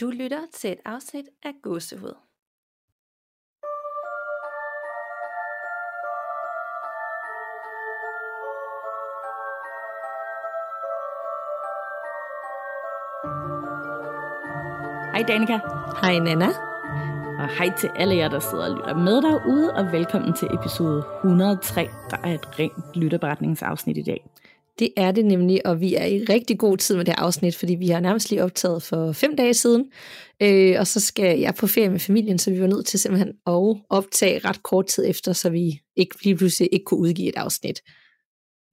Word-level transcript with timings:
Du 0.00 0.10
lytter 0.10 0.46
til 0.52 0.72
et 0.72 0.78
afsnit 0.84 1.28
af 1.42 1.52
Gåsehud. 1.62 2.14
Hej 15.14 15.22
Danika, 15.28 15.58
Hej 16.00 16.18
Nana. 16.18 16.46
og 17.38 17.48
hej 17.58 17.76
til 17.78 17.90
alle 17.96 18.16
jer, 18.16 18.28
der 18.28 18.38
sidder 18.38 18.64
og 18.64 18.76
lytter 18.76 18.94
med 18.94 19.22
derude, 19.22 19.74
og 19.74 19.92
velkommen 19.92 20.32
til 20.32 20.48
episode 20.54 21.04
103, 21.24 21.88
der 22.10 22.16
er 22.24 22.34
et 22.34 22.58
rent 22.58 22.96
lytterberetningsafsnit 22.96 23.96
i 23.96 24.02
dag. 24.02 24.26
Det 24.78 24.90
er 24.96 25.12
det 25.12 25.24
nemlig, 25.24 25.66
og 25.66 25.80
vi 25.80 25.94
er 25.94 26.04
i 26.04 26.24
rigtig 26.28 26.58
god 26.58 26.76
tid 26.76 26.96
med 26.96 27.04
det 27.04 27.14
her 27.14 27.22
afsnit, 27.22 27.56
fordi 27.56 27.74
vi 27.74 27.88
har 27.88 28.00
nærmest 28.00 28.30
lige 28.30 28.44
optaget 28.44 28.82
for 28.82 29.12
fem 29.12 29.36
dage 29.36 29.54
siden, 29.54 29.90
øh, 30.42 30.76
og 30.78 30.86
så 30.86 31.00
skal 31.00 31.38
jeg 31.38 31.54
på 31.54 31.66
ferie 31.66 31.90
med 31.90 31.98
familien, 31.98 32.38
så 32.38 32.50
vi 32.50 32.60
var 32.60 32.66
nødt 32.66 32.86
til 32.86 33.00
simpelthen 33.00 33.28
at 33.28 33.76
optage 33.90 34.38
ret 34.38 34.62
kort 34.62 34.86
tid 34.86 35.04
efter, 35.08 35.32
så 35.32 35.50
vi 35.50 35.80
ikke 35.96 36.24
lige 36.24 36.36
pludselig 36.36 36.68
ikke 36.72 36.84
kunne 36.84 37.00
udgive 37.00 37.28
et 37.28 37.36
afsnit. 37.36 37.82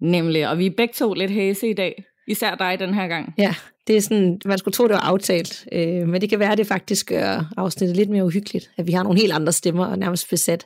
Nemlig, 0.02 0.49
og 0.49 0.58
vi 0.58 0.66
er 0.66 0.73
begge 0.77 0.94
to 0.94 1.13
lidt 1.13 1.31
hæse 1.31 1.70
i 1.70 1.73
dag, 1.73 2.03
især 2.27 2.55
dig 2.55 2.80
den 2.80 2.94
her 2.94 3.08
gang. 3.08 3.33
Ja, 3.38 3.55
det 3.88 3.97
er 3.97 4.02
sådan, 4.02 4.41
man 4.45 4.58
skulle 4.58 4.73
tro, 4.73 4.83
det 4.83 4.94
var 4.94 4.99
aftalt, 4.99 5.67
øh, 5.72 6.08
men 6.08 6.22
det 6.22 6.30
kan 6.30 6.39
være, 6.39 6.52
at 6.52 6.58
det 6.58 6.67
faktisk 6.67 7.08
gør 7.08 7.53
afsnittet 7.58 7.97
lidt 7.97 8.09
mere 8.09 8.25
uhyggeligt, 8.25 8.72
at 8.77 8.88
vi 8.88 8.91
har 8.91 9.03
nogle 9.03 9.20
helt 9.20 9.33
andre 9.33 9.52
stemmer 9.52 9.85
og 9.85 9.99
nærmest 9.99 10.30
besat. 10.30 10.66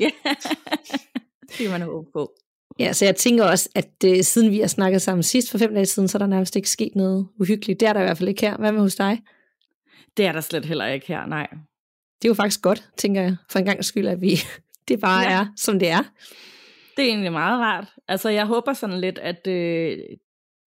Ja, 0.00 0.10
det 1.48 1.56
kan 1.58 1.70
man 1.70 1.82
håbe 1.82 2.08
på. 2.12 2.32
Ja, 2.78 2.92
så 2.92 3.04
jeg 3.04 3.16
tænker 3.16 3.44
også, 3.44 3.68
at 3.74 3.90
øh, 4.06 4.22
siden 4.22 4.50
vi 4.50 4.60
har 4.60 4.66
snakket 4.66 5.02
sammen 5.02 5.22
sidst 5.22 5.50
for 5.50 5.58
fem 5.58 5.74
dage 5.74 5.86
siden, 5.86 6.08
så 6.08 6.18
er 6.18 6.20
der 6.20 6.26
nærmest 6.26 6.56
ikke 6.56 6.70
sket 6.70 6.92
noget 6.96 7.28
uhyggeligt. 7.40 7.80
Det 7.80 7.88
er 7.88 7.92
der 7.92 8.00
i 8.00 8.04
hvert 8.04 8.18
fald 8.18 8.28
ikke 8.28 8.40
her. 8.40 8.56
Hvad 8.56 8.72
med 8.72 8.80
hos 8.80 8.94
dig? 8.94 9.20
Det 10.16 10.26
er 10.26 10.32
der 10.32 10.40
slet 10.40 10.64
heller 10.64 10.86
ikke 10.86 11.06
her, 11.06 11.26
nej. 11.26 11.46
Det 12.22 12.24
er 12.24 12.28
jo 12.28 12.34
faktisk 12.34 12.62
godt, 12.62 12.88
tænker 12.96 13.20
jeg, 13.22 13.36
for 13.50 13.58
en 13.58 13.64
gang 13.64 13.84
skyld, 13.84 14.06
at 14.06 14.20
vi, 14.20 14.30
det 14.88 15.00
bare 15.00 15.22
Ja. 15.22 15.40
er, 15.40 15.46
som 15.56 15.78
det 15.78 15.88
er. 15.88 16.02
Det 16.96 17.04
er 17.04 17.08
egentlig 17.08 17.32
meget 17.32 17.60
rart. 17.60 17.86
Altså, 18.08 18.28
jeg 18.28 18.46
håber 18.46 18.72
sådan 18.72 19.00
lidt, 19.00 19.18
at 19.18 19.46
øh, 19.46 19.98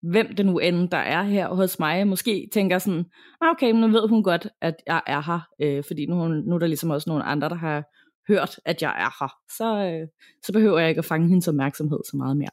hvem 0.04 0.36
det 0.36 0.46
nu 0.46 0.60
end, 0.60 0.90
der 0.90 0.98
er 0.98 1.24
her 1.24 1.48
hos 1.48 1.80
mig, 1.80 2.08
måske 2.08 2.50
tænker 2.54 2.80
sådan, 2.80 3.06
"Ah, 3.42 3.50
okay, 3.52 3.72
men 3.72 3.82
nu 3.82 3.88
ved 3.88 4.08
hun 4.10 4.24
godt, 4.24 4.48
at 4.62 4.76
jeg 4.88 5.02
er 5.08 5.22
her, 5.22 5.40
øh, 5.62 5.84
fordi 5.88 6.06
nu, 6.06 6.28
nu 6.28 6.56
er 6.56 6.60
der 6.60 6.68
ligesom 6.68 6.90
også 6.90 7.10
nogle 7.10 7.24
andre, 7.24 7.50
der 7.50 7.56
har 7.56 7.84
hørt, 8.28 8.60
at 8.66 8.82
jeg 8.82 8.90
er 8.90 9.24
her. 9.24 9.34
Så, 9.58 9.92
øh, 9.92 10.08
så 10.46 10.54
behøver 10.54 10.80
jeg 10.80 10.90
ikke 10.90 11.00
at 11.00 11.06
fange 11.06 11.28
hendes 11.28 11.48
opmærksomhed 11.48 12.00
så 12.12 12.18
meget 12.18 12.38
mere. 12.38 12.50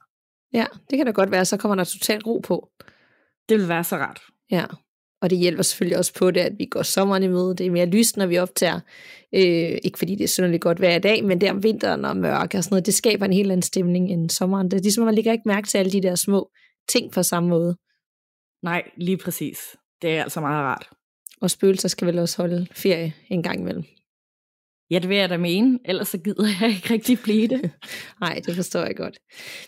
Ja, 0.52 0.66
det 0.90 0.96
kan 0.96 1.06
da 1.06 1.12
godt 1.12 1.30
være, 1.30 1.44
så 1.44 1.56
kommer 1.56 1.74
der 1.74 1.84
totalt 1.84 2.26
ro 2.26 2.40
på. 2.44 2.68
Det 3.48 3.58
vil 3.58 3.68
være 3.68 3.84
så 3.84 3.96
rart. 3.96 4.20
Ja, 4.50 4.64
og 5.22 5.30
det 5.30 5.38
hjælper 5.38 5.62
selvfølgelig 5.62 5.98
også 5.98 6.14
på 6.14 6.30
det, 6.30 6.40
at 6.40 6.52
vi 6.58 6.64
går 6.64 6.82
sommeren 6.82 7.22
i 7.22 7.28
møde. 7.28 7.54
Det 7.54 7.66
er 7.66 7.70
mere 7.70 7.86
lyst, 7.86 8.16
når 8.16 8.26
vi 8.26 8.38
optager. 8.38 8.80
Øh, 9.34 9.78
ikke 9.84 9.98
fordi 9.98 10.14
det 10.14 10.24
er 10.24 10.28
synderligt 10.28 10.62
godt 10.62 10.78
hver 10.78 10.98
dag, 10.98 11.24
men 11.24 11.40
det 11.40 11.50
om 11.50 11.62
vinteren 11.62 12.04
og 12.04 12.16
mørke 12.16 12.58
og 12.58 12.64
sådan 12.64 12.74
noget, 12.74 12.86
det 12.86 12.94
skaber 12.94 13.26
en 13.26 13.32
helt 13.32 13.52
anden 13.52 13.62
stemning 13.62 14.10
end 14.10 14.30
sommeren. 14.30 14.70
Det 14.70 14.76
er 14.78 14.82
ligesom, 14.82 15.02
at 15.02 15.06
man 15.06 15.14
lægger 15.14 15.32
ikke 15.32 15.42
mærke 15.48 15.68
til 15.68 15.78
alle 15.78 15.92
de 15.92 16.02
der 16.02 16.14
små 16.14 16.50
ting 16.88 17.12
på 17.12 17.22
samme 17.22 17.48
måde. 17.48 17.76
Nej, 18.62 18.82
lige 18.96 19.16
præcis. 19.16 19.58
Det 20.02 20.10
er 20.18 20.22
altså 20.22 20.40
meget 20.40 20.64
rart. 20.64 20.90
Og 21.40 21.50
spøgelser 21.50 21.88
skal 21.88 22.06
vel 22.06 22.18
også 22.18 22.42
holde 22.42 22.66
ferie 22.72 23.12
en 23.28 23.42
gang 23.42 23.60
imellem. 23.60 23.84
Ja, 24.92 24.98
det 24.98 25.08
vil 25.08 25.16
jeg 25.16 25.30
da 25.30 25.36
mene, 25.36 25.78
ellers 25.84 26.08
så 26.08 26.18
gider 26.18 26.46
jeg 26.60 26.70
ikke 26.70 26.94
rigtig 26.94 27.18
blive 27.22 27.48
det. 27.48 27.70
Nej, 28.20 28.40
det 28.46 28.56
forstår 28.56 28.80
jeg 28.80 28.96
godt. 28.96 29.18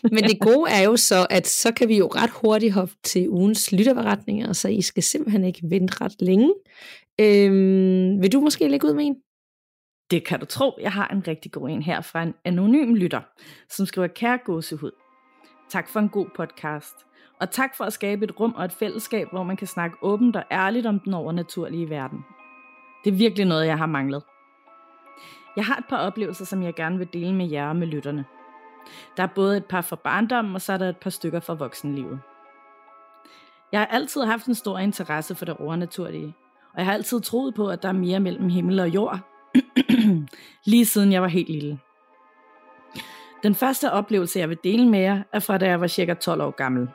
Men 0.03 0.23
det 0.23 0.39
gode 0.39 0.71
er 0.71 0.83
jo 0.83 0.97
så, 0.97 1.27
at 1.29 1.47
så 1.47 1.73
kan 1.73 1.87
vi 1.87 1.97
jo 1.97 2.07
ret 2.07 2.29
hurtigt 2.29 2.73
hoppe 2.73 2.93
til 3.03 3.29
ugens 3.29 3.71
lytterberetninger, 3.71 4.53
så 4.53 4.67
I 4.69 4.81
skal 4.81 5.03
simpelthen 5.03 5.43
ikke 5.43 5.61
vente 5.63 6.01
ret 6.01 6.15
længe. 6.19 6.53
Øhm, 7.21 8.21
vil 8.21 8.33
du 8.33 8.39
måske 8.39 8.67
lægge 8.67 8.87
ud 8.87 8.93
med 8.93 9.05
en? 9.05 9.15
Det 10.11 10.25
kan 10.25 10.39
du 10.39 10.45
tro. 10.45 10.77
Jeg 10.81 10.91
har 10.91 11.07
en 11.07 11.27
rigtig 11.27 11.51
god 11.51 11.69
en 11.69 11.81
her 11.81 12.01
fra 12.01 12.23
en 12.23 12.33
anonym 12.45 12.93
lytter, 12.93 13.21
som 13.69 13.85
skriver, 13.85 14.07
kære 14.07 14.39
gåsehud. 14.45 14.91
Tak 15.69 15.89
for 15.89 15.99
en 15.99 16.09
god 16.09 16.25
podcast. 16.35 16.95
Og 17.41 17.51
tak 17.51 17.77
for 17.77 17.83
at 17.83 17.93
skabe 17.93 18.25
et 18.25 18.39
rum 18.39 18.53
og 18.57 18.65
et 18.65 18.71
fællesskab, 18.71 19.27
hvor 19.31 19.43
man 19.43 19.57
kan 19.57 19.67
snakke 19.67 19.97
åbent 20.01 20.35
og 20.35 20.43
ærligt 20.51 20.85
om 20.85 20.99
den 20.99 21.13
overnaturlige 21.13 21.89
verden. 21.89 22.19
Det 23.03 23.13
er 23.13 23.17
virkelig 23.17 23.45
noget, 23.45 23.67
jeg 23.67 23.77
har 23.77 23.85
manglet. 23.85 24.23
Jeg 25.55 25.65
har 25.65 25.77
et 25.77 25.85
par 25.89 25.97
oplevelser, 25.97 26.45
som 26.45 26.63
jeg 26.63 26.75
gerne 26.75 26.97
vil 26.97 27.13
dele 27.13 27.35
med 27.35 27.49
jer 27.49 27.69
og 27.69 27.75
med 27.75 27.87
lytterne. 27.87 28.25
Der 29.17 29.23
er 29.23 29.27
både 29.27 29.57
et 29.57 29.65
par 29.65 29.81
fra 29.81 29.95
barndommen, 29.95 30.55
og 30.55 30.61
så 30.61 30.73
er 30.73 30.77
der 30.77 30.89
et 30.89 30.97
par 30.97 31.09
stykker 31.09 31.39
fra 31.39 31.53
voksenlivet. 31.53 32.19
Jeg 33.71 33.79
har 33.79 33.85
altid 33.85 34.21
haft 34.21 34.45
en 34.45 34.55
stor 34.55 34.79
interesse 34.79 35.35
for 35.35 35.45
det 35.45 35.57
overnaturlige, 35.57 36.35
og 36.73 36.77
jeg 36.77 36.85
har 36.85 36.93
altid 36.93 37.21
troet 37.21 37.55
på, 37.55 37.67
at 37.67 37.83
der 37.83 37.89
er 37.89 37.93
mere 37.93 38.19
mellem 38.19 38.49
himmel 38.49 38.79
og 38.79 38.89
jord, 38.89 39.19
lige 40.65 40.85
siden 40.85 41.11
jeg 41.11 41.21
var 41.21 41.27
helt 41.27 41.49
lille. 41.49 41.79
Den 43.43 43.55
første 43.55 43.91
oplevelse, 43.91 44.39
jeg 44.39 44.49
vil 44.49 44.57
dele 44.63 44.89
med 44.89 44.99
jer, 44.99 45.23
er 45.33 45.39
fra 45.39 45.57
da 45.57 45.67
jeg 45.67 45.81
var 45.81 45.87
cirka 45.87 46.13
12 46.13 46.41
år 46.41 46.51
gammel. 46.51 46.87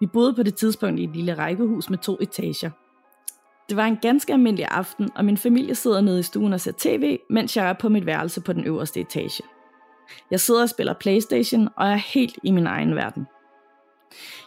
Vi 0.00 0.06
boede 0.06 0.34
på 0.34 0.42
det 0.42 0.54
tidspunkt 0.54 1.00
i 1.00 1.04
et 1.04 1.16
lille 1.16 1.34
rækkehus 1.34 1.90
med 1.90 1.98
to 1.98 2.18
etager. 2.20 2.70
Det 3.68 3.76
var 3.76 3.84
en 3.84 3.98
ganske 4.02 4.32
almindelig 4.32 4.66
aften, 4.70 5.10
og 5.14 5.24
min 5.24 5.36
familie 5.36 5.74
sidder 5.74 6.00
nede 6.00 6.20
i 6.20 6.22
stuen 6.22 6.52
og 6.52 6.60
ser 6.60 6.72
tv, 6.78 7.18
mens 7.30 7.56
jeg 7.56 7.68
er 7.68 7.72
på 7.72 7.88
mit 7.88 8.06
værelse 8.06 8.40
på 8.40 8.52
den 8.52 8.64
øverste 8.64 9.00
etage. 9.00 9.42
Jeg 10.30 10.40
sidder 10.40 10.62
og 10.62 10.68
spiller 10.68 10.94
Playstation 10.94 11.68
og 11.76 11.88
er 11.88 11.94
helt 11.94 12.38
i 12.42 12.50
min 12.50 12.66
egen 12.66 12.96
verden. 12.96 13.26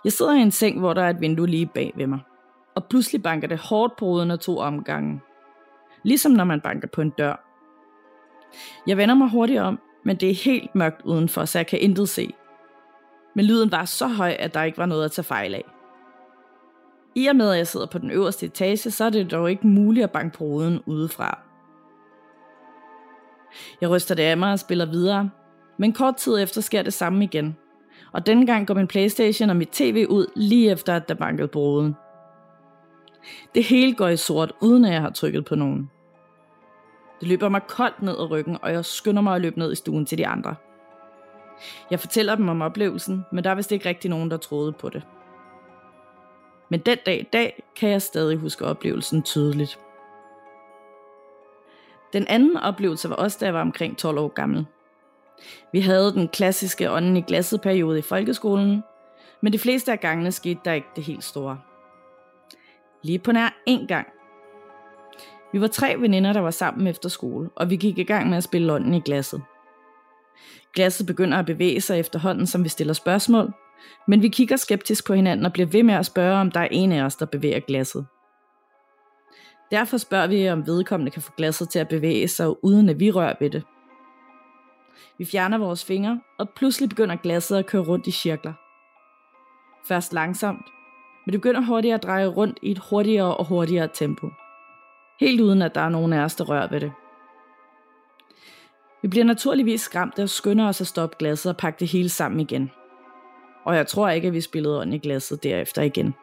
Jeg 0.03 0.13
sidder 0.13 0.33
i 0.33 0.39
en 0.39 0.51
seng, 0.51 0.79
hvor 0.79 0.93
der 0.93 1.03
er 1.03 1.09
et 1.09 1.21
vindue 1.21 1.47
lige 1.47 1.65
bag 1.65 1.93
ved 1.95 2.07
mig. 2.07 2.19
Og 2.75 2.85
pludselig 2.85 3.23
banker 3.23 3.47
det 3.47 3.57
hårdt 3.57 3.95
på 3.95 4.05
ruden 4.05 4.31
af 4.31 4.39
to 4.39 4.57
omgange. 4.57 5.21
Ligesom 6.03 6.31
når 6.31 6.43
man 6.43 6.61
banker 6.61 6.87
på 6.87 7.01
en 7.01 7.09
dør. 7.09 7.43
Jeg 8.87 8.97
vender 8.97 9.15
mig 9.15 9.29
hurtigt 9.29 9.59
om, 9.59 9.79
men 10.05 10.15
det 10.15 10.29
er 10.29 10.33
helt 10.33 10.75
mørkt 10.75 11.01
udenfor, 11.05 11.45
så 11.45 11.59
jeg 11.59 11.67
kan 11.67 11.79
intet 11.79 12.09
se. 12.09 12.33
Men 13.35 13.45
lyden 13.45 13.71
var 13.71 13.85
så 13.85 14.07
høj, 14.07 14.35
at 14.39 14.53
der 14.53 14.63
ikke 14.63 14.77
var 14.77 14.85
noget 14.85 15.05
at 15.05 15.11
tage 15.11 15.23
fejl 15.23 15.55
af. 15.55 15.63
I 17.15 17.27
og 17.27 17.35
med, 17.35 17.51
at 17.51 17.57
jeg 17.57 17.67
sidder 17.67 17.85
på 17.85 17.97
den 17.97 18.11
øverste 18.11 18.45
etage, 18.45 18.91
så 18.91 19.05
er 19.05 19.09
det 19.09 19.31
dog 19.31 19.49
ikke 19.49 19.67
muligt 19.67 20.03
at 20.03 20.11
banke 20.11 20.37
på 20.37 20.43
ruden 20.43 20.79
udefra. 20.85 21.39
Jeg 23.81 23.89
ryster 23.89 24.15
det 24.15 24.23
af 24.23 24.37
mig 24.37 24.51
og 24.51 24.59
spiller 24.59 24.85
videre, 24.85 25.29
men 25.77 25.93
kort 25.93 26.15
tid 26.15 26.43
efter 26.43 26.61
sker 26.61 26.81
det 26.81 26.93
samme 26.93 27.23
igen. 27.23 27.57
Og 28.11 28.25
denne 28.25 28.45
gang 28.45 28.67
går 28.67 28.73
min 28.73 28.87
Playstation 28.87 29.49
og 29.49 29.55
mit 29.55 29.69
tv 29.69 30.05
ud 30.09 30.25
lige 30.35 30.71
efter, 30.71 30.95
at 30.95 31.09
der 31.09 31.15
bankede 31.15 31.47
på 31.47 31.59
ruden. 31.59 31.95
Det 33.55 33.63
hele 33.63 33.95
går 33.95 34.07
i 34.07 34.17
sort, 34.17 34.53
uden 34.61 34.85
at 34.85 34.93
jeg 34.93 35.01
har 35.01 35.09
trykket 35.09 35.45
på 35.45 35.55
nogen. 35.55 35.89
Det 37.19 37.27
løber 37.27 37.49
mig 37.49 37.61
koldt 37.67 38.01
ned 38.01 38.13
ad 38.13 38.31
ryggen, 38.31 38.57
og 38.61 38.71
jeg 38.71 38.85
skynder 38.85 39.21
mig 39.21 39.35
at 39.35 39.41
løbe 39.41 39.59
ned 39.59 39.71
i 39.71 39.75
stuen 39.75 40.05
til 40.05 40.17
de 40.17 40.27
andre. 40.27 40.55
Jeg 41.91 41.99
fortæller 41.99 42.35
dem 42.35 42.49
om 42.49 42.61
oplevelsen, 42.61 43.25
men 43.31 43.43
der 43.43 43.49
er 43.49 43.55
vist 43.55 43.71
ikke 43.71 43.89
rigtig 43.89 44.09
nogen, 44.09 44.31
der 44.31 44.37
troede 44.37 44.71
på 44.71 44.89
det. 44.89 45.03
Men 46.69 46.79
den 46.79 46.97
dag 47.05 47.19
i 47.19 47.29
dag 47.33 47.63
kan 47.75 47.89
jeg 47.89 48.01
stadig 48.01 48.37
huske 48.37 48.65
oplevelsen 48.65 49.23
tydeligt. 49.23 49.79
Den 52.13 52.27
anden 52.27 52.57
oplevelse 52.57 53.09
var 53.09 53.15
også, 53.15 53.37
da 53.39 53.45
jeg 53.45 53.53
var 53.53 53.61
omkring 53.61 53.97
12 53.97 54.17
år 54.17 54.27
gammel. 54.27 54.65
Vi 55.73 55.79
havde 55.79 56.13
den 56.13 56.27
klassiske 56.27 56.91
ånden 56.91 57.17
i 57.17 57.21
glasset 57.21 57.61
periode 57.61 57.99
i 57.99 58.01
folkeskolen, 58.01 58.83
men 59.41 59.53
de 59.53 59.59
fleste 59.59 59.91
af 59.91 59.99
gangene 59.99 60.31
skete 60.31 60.59
der 60.65 60.73
ikke 60.73 60.87
det 60.95 61.03
helt 61.03 61.23
store. 61.23 61.59
Lige 63.03 63.19
på 63.19 63.31
nær 63.31 63.61
en 63.65 63.87
gang. 63.87 64.07
Vi 65.53 65.61
var 65.61 65.67
tre 65.67 65.95
veninder, 65.99 66.33
der 66.33 66.39
var 66.39 66.51
sammen 66.51 66.87
efter 66.87 67.09
skole, 67.09 67.49
og 67.55 67.69
vi 67.69 67.75
gik 67.75 67.97
i 67.97 68.03
gang 68.03 68.29
med 68.29 68.37
at 68.37 68.43
spille 68.43 68.73
ånden 68.73 68.93
i 68.93 68.99
glasset. 68.99 69.41
Glasset 70.73 71.07
begynder 71.07 71.37
at 71.37 71.45
bevæge 71.45 71.81
sig 71.81 71.99
efterhånden, 71.99 72.47
som 72.47 72.63
vi 72.63 72.69
stiller 72.69 72.93
spørgsmål, 72.93 73.53
men 74.07 74.21
vi 74.21 74.27
kigger 74.27 74.55
skeptisk 74.55 75.07
på 75.07 75.13
hinanden 75.13 75.45
og 75.45 75.53
bliver 75.53 75.67
ved 75.67 75.83
med 75.83 75.93
at 75.93 76.05
spørge, 76.05 76.35
om 76.35 76.51
der 76.51 76.59
er 76.59 76.67
en 76.71 76.91
af 76.91 77.03
os, 77.03 77.15
der 77.15 77.25
bevæger 77.25 77.59
glasset. 77.59 78.05
Derfor 79.71 79.97
spørger 79.97 80.27
vi, 80.27 80.49
om 80.49 80.67
vedkommende 80.67 81.11
kan 81.11 81.21
få 81.21 81.31
glasset 81.37 81.69
til 81.69 81.79
at 81.79 81.87
bevæge 81.87 82.27
sig, 82.27 82.65
uden 82.65 82.89
at 82.89 82.99
vi 82.99 83.11
rører 83.11 83.35
ved 83.39 83.49
det. 83.49 83.63
Vi 85.17 85.25
fjerner 85.25 85.57
vores 85.57 85.85
fingre, 85.85 86.21
og 86.39 86.49
pludselig 86.49 86.89
begynder 86.89 87.15
glasset 87.15 87.57
at 87.57 87.65
køre 87.65 87.81
rundt 87.81 88.07
i 88.07 88.11
cirkler. 88.11 88.53
Først 89.87 90.13
langsomt, 90.13 90.65
men 91.25 91.33
det 91.33 91.41
begynder 91.41 91.61
hurtigt 91.61 91.93
at 91.93 92.03
dreje 92.03 92.25
rundt 92.27 92.59
i 92.61 92.71
et 92.71 92.81
hurtigere 92.89 93.37
og 93.37 93.45
hurtigere 93.45 93.89
tempo. 93.93 94.29
Helt 95.19 95.41
uden 95.41 95.61
at 95.61 95.75
der 95.75 95.81
er 95.81 95.89
nogen 95.89 96.13
af 96.13 96.19
os, 96.19 96.35
der 96.35 96.43
rører 96.43 96.69
ved 96.69 96.79
det. 96.79 96.91
Vi 99.01 99.07
bliver 99.07 99.25
naturligvis 99.25 99.81
skræmt 99.81 100.19
og 100.19 100.29
skynder 100.29 100.67
os 100.67 100.81
at 100.81 100.87
stoppe 100.87 101.15
glasset 101.19 101.49
og 101.49 101.57
pakke 101.57 101.79
det 101.79 101.87
hele 101.87 102.09
sammen 102.09 102.39
igen. 102.39 102.71
Og 103.67 103.75
jeg 103.75 103.87
tror 103.87 104.09
ikke, 104.09 104.27
at 104.27 104.33
vi 104.33 104.41
spillede 104.41 104.79
ånd 104.79 104.93
i 104.93 104.97
glasset 104.97 105.43
derefter 105.43 105.81
igen. 105.81 106.15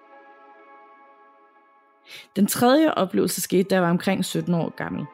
Den 2.36 2.46
tredje 2.46 2.94
oplevelse 2.94 3.40
skete, 3.40 3.62
da 3.62 3.74
jeg 3.74 3.82
var 3.82 3.90
omkring 3.90 4.24
17 4.24 4.54
år 4.54 4.76
gammel. 4.76 5.06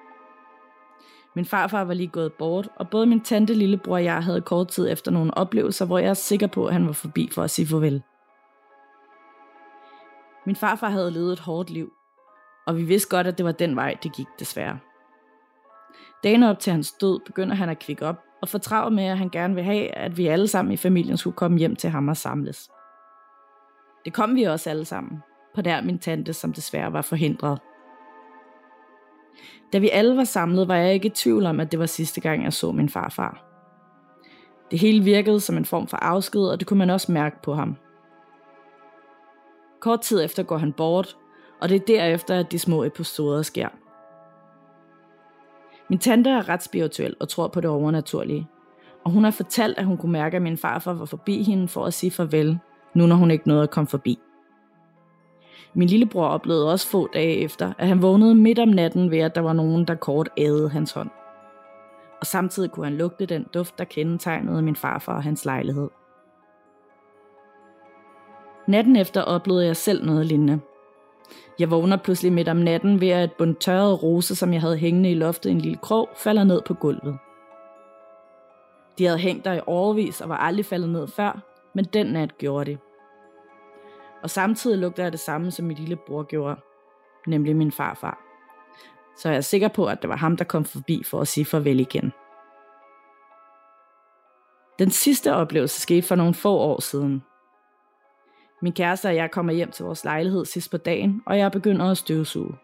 Min 1.35 1.45
farfar 1.45 1.85
var 1.85 1.95
lige 1.95 2.09
gået 2.09 2.33
bort, 2.33 2.69
og 2.77 2.91
både 2.91 3.07
min 3.07 3.21
tante, 3.21 3.55
lillebror 3.55 3.95
og 3.95 4.05
jeg 4.05 4.25
havde 4.25 4.41
kort 4.41 4.69
tid 4.69 4.91
efter 4.91 5.11
nogle 5.11 5.37
oplevelser, 5.37 5.87
hvor 5.87 5.99
jeg 5.99 6.11
er 6.11 6.15
sikker 6.15 6.47
på, 6.47 6.67
at 6.67 6.73
han 6.73 6.87
var 6.87 6.93
forbi 6.93 7.29
for 7.33 7.43
at 7.43 7.51
sige 7.51 7.67
farvel. 7.67 8.03
Min 10.47 10.57
farfar 10.57 10.89
havde 10.89 11.11
levet 11.11 11.33
et 11.33 11.41
hårdt 11.41 11.71
liv, 11.71 11.93
og 12.67 12.77
vi 12.77 12.83
vidste 12.83 13.09
godt, 13.09 13.27
at 13.27 13.39
det 13.39 13.47
var 13.47 13.53
den 13.53 13.77
vej, 13.77 13.97
det 14.03 14.17
gik 14.17 14.27
desværre. 14.39 14.79
Dagen 16.25 16.43
op 16.43 16.59
til 16.59 16.73
hans 16.73 16.93
død 16.93 17.21
begynder 17.27 17.55
han 17.55 17.69
at 17.69 17.79
kvikke 17.79 18.07
op 18.07 18.30
og 18.43 18.49
fortrage 18.49 18.91
med, 18.91 19.05
at 19.05 19.19
han 19.19 19.29
gerne 19.29 19.55
vil 19.55 19.65
have, 19.65 19.97
at 19.97 20.17
vi 20.17 20.27
alle 20.27 20.49
sammen 20.49 20.73
i 20.73 20.77
familien 20.77 21.17
skulle 21.17 21.37
komme 21.37 21.59
hjem 21.59 21.77
til 21.77 21.91
ham 21.91 22.09
og 22.09 22.17
samles. 22.17 22.71
Det 24.05 24.13
kom 24.13 24.35
vi 24.37 24.43
også 24.43 24.71
alle 24.71 24.85
sammen, 24.85 25.23
på 25.55 25.63
der 25.63 25.83
min 25.83 25.99
tante, 25.99 26.33
som 26.33 26.53
desværre 26.53 26.93
var 26.93 27.03
forhindret. 27.03 27.59
Da 29.73 29.79
vi 29.79 29.89
alle 29.89 30.17
var 30.17 30.25
samlet, 30.25 30.69
var 30.69 30.77
jeg 30.77 30.95
ikke 30.95 31.07
i 31.07 31.11
tvivl 31.11 31.47
om, 31.47 31.61
at 31.61 31.71
det 31.71 31.79
var 31.79 31.87
sidste 31.87 32.21
gang, 32.21 32.45
jeg 32.45 32.53
så 32.53 32.73
min 32.73 32.89
farfar. 32.89 33.47
Det 34.71 34.79
hele 34.79 35.05
virkede 35.05 35.41
som 35.41 35.57
en 35.57 35.65
form 35.65 35.87
for 35.87 35.97
afsked, 35.97 36.43
og 36.43 36.61
det 36.61 36.69
kunne 36.69 36.79
man 36.79 36.91
også 36.91 37.13
mærke 37.13 37.43
på 37.43 37.55
ham. 37.55 37.77
Kort 39.81 40.01
tid 40.01 40.25
efter 40.25 40.43
går 40.43 40.59
han 40.59 40.73
bort, 40.73 41.17
og 41.61 41.69
det 41.69 41.75
er 41.77 41.87
derefter, 41.87 42.39
at 42.39 42.53
de 42.53 42.59
små 42.59 42.85
episoder 42.85 43.43
sker. 43.43 43.69
Min 45.91 45.99
tante 45.99 46.31
er 46.31 46.49
ret 46.49 46.63
spirituel 46.63 47.17
og 47.21 47.29
tror 47.29 47.49
på 47.49 47.61
det 47.61 47.71
overnaturlige, 47.71 48.49
og 49.05 49.11
hun 49.11 49.25
har 49.25 49.31
fortalt, 49.31 49.79
at 49.79 49.85
hun 49.85 49.97
kunne 49.97 50.13
mærke, 50.13 50.37
at 50.37 50.43
min 50.43 50.57
farfar 50.57 50.93
var 50.93 51.05
forbi 51.05 51.43
hende 51.43 51.69
for 51.69 51.85
at 51.85 51.95
sige 51.95 52.11
farvel, 52.11 52.59
nu 52.95 53.07
når 53.07 53.17
hun 53.17 53.31
ikke 53.31 53.49
nåede 53.49 53.63
at 53.63 53.71
komme 53.71 53.89
forbi. 53.89 54.19
Min 55.75 55.89
lillebror 55.89 56.27
oplevede 56.27 56.73
også 56.73 56.89
få 56.89 57.09
dage 57.13 57.37
efter, 57.37 57.73
at 57.79 57.89
han 57.89 58.03
vågnede 58.03 58.35
midt 58.35 58.59
om 58.59 58.69
natten 58.69 59.11
ved, 59.11 59.19
at 59.19 59.35
der 59.35 59.41
var 59.41 59.53
nogen, 59.53 59.85
der 59.85 59.95
kort 59.95 60.29
ædede 60.37 60.69
hans 60.69 60.93
hånd. 60.93 61.11
Og 62.21 62.27
samtidig 62.27 62.71
kunne 62.71 62.87
han 62.87 62.97
lugte 62.97 63.27
den 63.27 63.47
duft, 63.55 63.79
der 63.79 63.85
kendetegnede 63.85 64.63
min 64.63 64.77
farfar 64.77 65.15
og 65.15 65.23
hans 65.23 65.45
lejlighed. 65.45 65.89
Natten 68.69 68.97
efter 68.97 69.23
oplevede 69.23 69.67
jeg 69.67 69.77
selv 69.77 70.07
noget 70.07 70.27
lignende. 70.27 70.61
Jeg 71.59 71.71
vågner 71.71 71.97
pludselig 71.97 72.33
midt 72.33 72.49
om 72.49 72.57
natten 72.57 73.01
ved, 73.01 73.09
at 73.09 73.25
et 73.25 73.33
bund 73.33 73.57
tørrede 73.57 73.95
rose, 73.95 74.37
som 74.37 74.53
jeg 74.53 74.61
havde 74.61 74.77
hængende 74.77 75.11
i 75.11 75.15
loftet 75.15 75.51
i 75.51 75.53
en 75.53 75.61
lille 75.61 75.79
krog, 75.83 76.09
falder 76.17 76.45
ned 76.45 76.63
på 76.67 76.75
gulvet. 76.75 77.19
De 78.99 79.05
havde 79.05 79.19
hængt 79.19 79.45
der 79.45 79.53
i 79.53 79.61
overvis 79.67 80.21
og 80.21 80.29
var 80.29 80.37
aldrig 80.37 80.67
faldet 80.67 80.89
ned 80.89 81.09
før, 81.09 81.41
men 81.75 81.85
den 81.85 82.07
nat 82.07 82.39
gjorde 82.39 82.71
det. 82.71 82.79
Og 84.23 84.31
samtidig 84.31 84.79
lugter 84.79 85.03
jeg 85.03 85.13
det 85.13 85.21
samme, 85.21 85.51
som 85.51 85.67
min 85.67 85.77
lille 85.77 85.97
bror 85.97 86.23
gjorde, 86.23 86.61
nemlig 87.27 87.57
min 87.57 87.73
farfar. 87.73 88.19
Så 89.19 89.29
jeg 89.29 89.37
er 89.37 89.41
sikker 89.41 89.69
på, 89.69 89.87
at 89.87 90.03
det 90.03 90.11
var 90.11 90.17
ham, 90.17 90.37
der 90.37 90.45
kom 90.45 90.65
forbi 90.65 91.03
for 91.05 91.21
at 91.21 91.29
sige 91.29 91.45
farvel 91.45 91.81
igen. 91.81 92.13
Den 94.79 94.91
sidste 94.91 95.35
oplevelse 95.35 95.81
skete 95.81 96.03
for 96.03 96.15
nogle 96.15 96.35
få 96.35 96.57
år 96.57 96.81
siden. 96.81 97.23
Min 98.63 98.73
kæreste 98.73 99.07
og 99.07 99.15
jeg 99.15 99.31
kommer 99.31 99.53
hjem 99.53 99.71
til 99.71 99.85
vores 99.85 100.05
lejlighed 100.05 100.45
sidst 100.45 100.71
på 100.71 100.77
dagen, 100.77 101.23
og 101.27 101.39
jeg 101.39 101.53
begynder 101.53 101.91
at 101.91 101.99
støvsuge. 101.99 102.55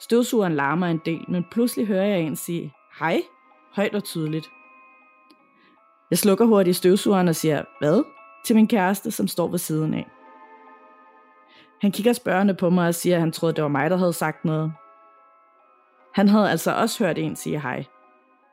Støvsugeren 0.00 0.54
larmer 0.54 0.86
en 0.86 1.00
del, 1.04 1.24
men 1.28 1.46
pludselig 1.50 1.86
hører 1.86 2.06
jeg 2.06 2.20
en 2.20 2.36
sige, 2.36 2.74
hej, 2.98 3.22
højt 3.76 3.94
og 3.94 4.04
tydeligt. 4.04 4.46
Jeg 6.10 6.18
slukker 6.18 6.44
hurtigt 6.44 6.76
støvsugeren 6.76 7.28
og 7.28 7.36
siger, 7.36 7.64
hvad? 7.80 8.04
Til 8.44 8.56
min 8.56 8.68
kæreste, 8.68 9.10
som 9.10 9.28
står 9.28 9.48
ved 9.48 9.58
siden 9.58 9.94
af. 9.94 10.06
Han 11.80 11.92
kigger 11.92 12.12
spørgende 12.12 12.54
på 12.54 12.70
mig 12.70 12.88
og 12.88 12.94
siger, 12.94 13.16
at 13.16 13.20
han 13.20 13.32
troede, 13.32 13.54
det 13.54 13.62
var 13.62 13.68
mig, 13.68 13.90
der 13.90 13.96
havde 13.96 14.12
sagt 14.12 14.44
noget. 14.44 14.72
Han 16.14 16.28
havde 16.28 16.50
altså 16.50 16.72
også 16.72 17.04
hørt 17.04 17.18
en 17.18 17.36
sige 17.36 17.60
hej, 17.60 17.84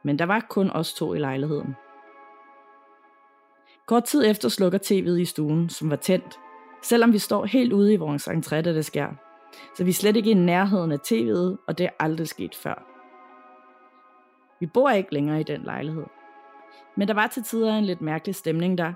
men 0.04 0.19
der 0.19 0.25
var 0.25 0.45
kun 0.50 0.69
os 0.69 0.94
to 0.94 1.13
i 1.13 1.19
lejligheden. 1.19 1.75
Kort 3.90 4.04
tid 4.04 4.26
efter 4.26 4.50
slukker 4.50 4.80
tv'et 4.80 5.20
i 5.20 5.26
stuen, 5.26 5.70
som 5.70 5.90
var 5.90 5.96
tændt, 5.96 6.40
selvom 6.84 7.14
vi 7.14 7.18
står 7.18 7.46
helt 7.46 7.74
ude 7.74 7.94
i 7.94 7.98
vores 7.98 8.28
entré, 8.28 8.62
da 8.62 8.74
det 8.74 8.86
sker. 8.86 9.08
Så 9.76 9.84
vi 9.84 9.90
er 9.90 9.94
slet 9.94 10.16
ikke 10.16 10.32
i 10.32 10.34
nærheden 10.34 10.92
af 10.92 10.98
tv'et, 10.98 11.58
og 11.68 11.78
det 11.78 11.86
er 11.86 11.90
aldrig 12.00 12.28
sket 12.28 12.56
før. 12.56 12.86
Vi 14.60 14.66
bor 14.66 14.90
ikke 14.90 15.14
længere 15.14 15.40
i 15.40 15.44
den 15.44 15.62
lejlighed. 15.64 16.04
Men 16.98 17.08
der 17.08 17.14
var 17.14 17.28
til 17.28 17.44
tider 17.44 17.76
en 17.76 17.86
lidt 17.86 18.02
mærkelig 18.02 18.36
stemning 18.36 18.78
der, 18.78 18.94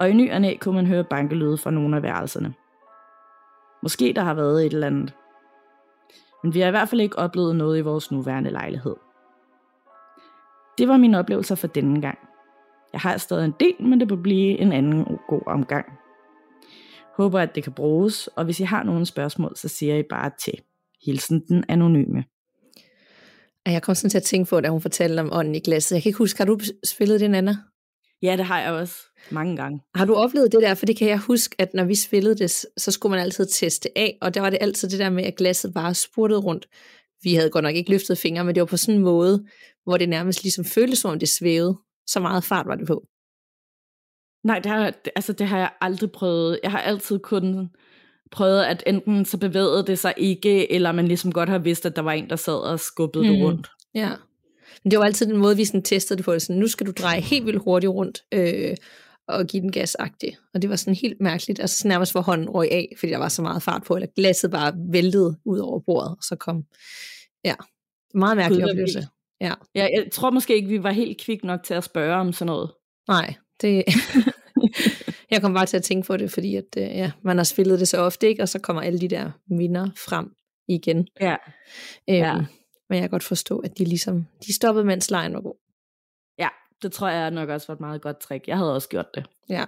og 0.00 0.10
i 0.10 0.12
ny 0.12 0.32
og 0.32 0.40
næ 0.40 0.56
kunne 0.60 0.74
man 0.74 0.86
høre 0.86 1.04
bankelyde 1.04 1.58
fra 1.58 1.70
nogle 1.70 1.96
af 1.96 2.02
værelserne. 2.02 2.54
Måske 3.82 4.12
der 4.16 4.22
har 4.22 4.34
været 4.34 4.66
et 4.66 4.72
eller 4.72 4.86
andet. 4.86 5.14
Men 6.42 6.54
vi 6.54 6.60
har 6.60 6.68
i 6.68 6.70
hvert 6.70 6.88
fald 6.88 7.00
ikke 7.00 7.18
oplevet 7.18 7.56
noget 7.56 7.78
i 7.78 7.80
vores 7.80 8.12
nuværende 8.12 8.50
lejlighed. 8.50 8.96
Det 10.78 10.88
var 10.88 10.96
min 10.96 11.14
oplevelse 11.14 11.56
for 11.56 11.66
denne 11.66 12.00
gang. 12.00 12.18
Jeg 12.94 13.00
har 13.00 13.16
stadig 13.16 13.44
en 13.44 13.54
del, 13.60 13.74
men 13.80 14.00
det 14.00 14.10
vil 14.10 14.16
blive 14.16 14.58
en 14.58 14.72
anden 14.72 15.04
god 15.28 15.42
omgang. 15.46 15.84
Håber, 17.16 17.40
at 17.40 17.54
det 17.54 17.62
kan 17.62 17.72
bruges, 17.72 18.26
og 18.26 18.44
hvis 18.44 18.60
I 18.60 18.62
har 18.62 18.82
nogle 18.82 19.06
spørgsmål, 19.06 19.52
så 19.56 19.68
siger 19.68 19.96
I 19.96 20.02
bare 20.10 20.30
til. 20.44 20.54
Hilsen 21.06 21.42
den 21.48 21.64
anonyme. 21.68 22.24
Jeg 23.66 23.82
kom 23.82 23.94
sådan 23.94 24.10
til 24.10 24.18
at 24.18 24.22
tænke 24.22 24.48
på, 24.48 24.60
da 24.60 24.68
hun 24.68 24.80
fortalte 24.80 25.20
om 25.20 25.32
ånden 25.32 25.54
i 25.54 25.60
glasset. 25.60 25.94
Jeg 25.94 26.02
kan 26.02 26.10
ikke 26.10 26.18
huske, 26.18 26.38
har 26.38 26.44
du 26.44 26.58
spillet 26.84 27.20
det, 27.20 27.34
Anna? 27.34 27.56
Ja, 28.22 28.36
det 28.36 28.44
har 28.44 28.60
jeg 28.60 28.72
også 28.72 28.96
mange 29.30 29.56
gange. 29.56 29.80
Har 29.94 30.04
du 30.04 30.14
oplevet 30.14 30.52
det 30.52 30.62
der? 30.62 30.74
For 30.74 30.86
det 30.86 30.96
kan 30.96 31.08
jeg 31.08 31.18
huske, 31.18 31.56
at 31.58 31.74
når 31.74 31.84
vi 31.84 31.94
spillede 31.94 32.34
det, 32.34 32.50
så 32.76 32.90
skulle 32.90 33.10
man 33.10 33.20
altid 33.20 33.46
teste 33.46 33.98
af, 33.98 34.18
og 34.20 34.34
der 34.34 34.40
var 34.40 34.50
det 34.50 34.58
altid 34.60 34.88
det 34.88 34.98
der 34.98 35.10
med, 35.10 35.24
at 35.24 35.36
glasset 35.36 35.74
bare 35.74 35.94
spurtede 35.94 36.40
rundt. 36.40 36.68
Vi 37.22 37.34
havde 37.34 37.50
godt 37.50 37.62
nok 37.62 37.74
ikke 37.74 37.90
løftet 37.90 38.18
fingre, 38.18 38.44
men 38.44 38.54
det 38.54 38.60
var 38.60 38.66
på 38.66 38.76
sådan 38.76 38.94
en 38.94 39.02
måde, 39.02 39.44
hvor 39.84 39.96
det 39.96 40.08
nærmest 40.08 40.42
ligesom 40.42 40.64
føltes, 40.64 40.98
som 40.98 41.10
om 41.10 41.18
det 41.18 41.28
svævede. 41.28 41.78
Så 42.06 42.20
meget 42.20 42.44
fart 42.44 42.66
var 42.66 42.74
det 42.74 42.86
på. 42.86 43.06
Nej, 44.44 44.58
det 44.58 44.66
har, 44.66 44.92
altså, 45.16 45.32
det 45.32 45.46
har 45.46 45.58
jeg 45.58 45.70
aldrig 45.80 46.12
prøvet. 46.12 46.60
Jeg 46.62 46.70
har 46.70 46.78
altid 46.78 47.18
kun 47.18 47.70
prøvet, 48.30 48.64
at 48.64 48.82
enten 48.86 49.24
så 49.24 49.38
bevægede 49.38 49.86
det 49.86 49.98
sig 49.98 50.14
ikke, 50.16 50.72
eller 50.72 50.92
man 50.92 51.08
ligesom 51.08 51.32
godt 51.32 51.48
har 51.48 51.58
vidst, 51.58 51.86
at 51.86 51.96
der 51.96 52.02
var 52.02 52.12
en, 52.12 52.30
der 52.30 52.36
sad 52.36 52.70
og 52.70 52.80
skubbede 52.80 53.24
mm. 53.24 53.32
det 53.32 53.44
rundt. 53.44 53.68
Ja. 53.94 54.10
Men 54.84 54.90
det 54.90 54.98
var 54.98 55.04
altid 55.04 55.26
den 55.26 55.36
måde, 55.36 55.56
vi 55.56 55.64
sådan 55.64 55.82
testede 55.82 56.16
det 56.16 56.24
på. 56.24 56.38
Sådan, 56.38 56.60
nu 56.60 56.68
skal 56.68 56.86
du 56.86 56.92
dreje 56.92 57.20
helt 57.20 57.46
vildt 57.46 57.62
hurtigt 57.62 57.90
rundt 57.90 58.22
øh, 58.32 58.76
og 59.28 59.46
give 59.46 59.60
den 59.60 59.72
gasagtigt. 59.72 60.40
Og 60.54 60.62
det 60.62 60.70
var 60.70 60.76
sådan 60.76 60.94
helt 60.94 61.20
mærkeligt. 61.20 61.60
Altså 61.60 61.78
sådan 61.78 61.88
nærmest 61.88 62.12
hvor 62.12 62.20
hånden 62.20 62.50
røg 62.50 62.72
af, 62.72 62.94
fordi 62.98 63.12
der 63.12 63.18
var 63.18 63.28
så 63.28 63.42
meget 63.42 63.62
fart 63.62 63.82
på, 63.82 63.94
eller 63.94 64.08
glasset 64.16 64.50
bare 64.50 64.74
væltede 64.92 65.36
ud 65.44 65.58
over 65.58 65.80
bordet, 65.80 66.10
og 66.10 66.22
så 66.22 66.36
kom, 66.36 66.64
ja, 67.44 67.54
meget 68.14 68.36
mærkelig 68.36 68.64
oplevelse. 68.64 69.08
Ja. 69.40 69.54
ja, 69.74 69.88
jeg 69.94 70.08
tror 70.12 70.30
måske 70.30 70.54
ikke, 70.54 70.68
vi 70.68 70.82
var 70.82 70.90
helt 70.90 71.20
kvik 71.20 71.44
nok 71.44 71.62
til 71.62 71.74
at 71.74 71.84
spørge 71.84 72.14
om 72.16 72.32
sådan 72.32 72.46
noget. 72.46 72.72
Nej, 73.08 73.34
det... 73.60 73.84
jeg 75.30 75.40
kom 75.40 75.54
bare 75.54 75.66
til 75.66 75.76
at 75.76 75.82
tænke 75.82 76.06
på 76.06 76.16
det, 76.16 76.30
fordi 76.30 76.56
at, 76.56 76.64
øh, 76.76 76.82
ja, 76.82 77.12
man 77.22 77.36
har 77.36 77.44
spillet 77.44 77.80
det 77.80 77.88
så 77.88 77.98
ofte, 77.98 78.28
ikke? 78.28 78.42
og 78.42 78.48
så 78.48 78.58
kommer 78.58 78.82
alle 78.82 79.00
de 79.00 79.08
der 79.08 79.30
minder 79.46 79.90
frem 79.96 80.34
igen. 80.68 81.08
Ja. 81.20 81.36
Øhm, 82.08 82.16
ja. 82.16 82.34
Men 82.88 82.96
jeg 82.96 83.00
kan 83.00 83.10
godt 83.10 83.22
forstå, 83.22 83.58
at 83.58 83.78
de 83.78 83.84
ligesom, 83.84 84.26
de 84.46 84.52
stoppede, 84.52 84.84
mens 84.84 85.10
lejen 85.10 85.34
var 85.34 85.40
god. 85.40 85.54
Ja, 86.38 86.48
det 86.82 86.92
tror 86.92 87.08
jeg 87.08 87.30
nok 87.30 87.48
også 87.48 87.66
var 87.66 87.74
et 87.74 87.80
meget 87.80 88.02
godt 88.02 88.18
trick. 88.20 88.48
Jeg 88.48 88.56
havde 88.56 88.74
også 88.74 88.88
gjort 88.88 89.14
det. 89.14 89.26
Ja. 89.48 89.64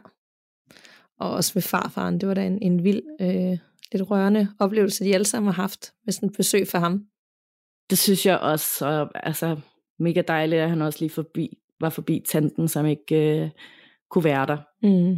Og 1.20 1.30
også 1.30 1.52
med 1.54 1.62
farfaren, 1.62 2.20
det 2.20 2.28
var 2.28 2.34
da 2.34 2.46
en, 2.46 2.62
en 2.62 2.84
vild, 2.84 3.02
øh, 3.20 3.58
lidt 3.92 4.10
rørende 4.10 4.48
oplevelse, 4.58 5.04
de 5.04 5.14
alle 5.14 5.24
sammen 5.24 5.52
har 5.52 5.62
haft 5.62 5.92
med 6.04 6.12
sådan 6.12 6.28
et 6.28 6.36
besøg 6.36 6.68
for 6.68 6.78
ham. 6.78 7.06
Det 7.90 7.98
synes 7.98 8.26
jeg 8.26 8.38
også, 8.38 8.86
og 8.86 9.26
altså 9.26 9.60
mega 9.98 10.22
dejligt, 10.28 10.62
at 10.62 10.68
han 10.70 10.82
også 10.82 10.98
lige 11.00 11.10
forbi, 11.10 11.58
var 11.80 11.90
forbi 11.90 12.24
tanten, 12.28 12.68
som 12.68 12.86
ikke 12.86 13.40
øh, 13.40 13.50
kunne 14.10 14.24
være 14.24 14.46
der. 14.46 14.58
Mm. 14.82 15.16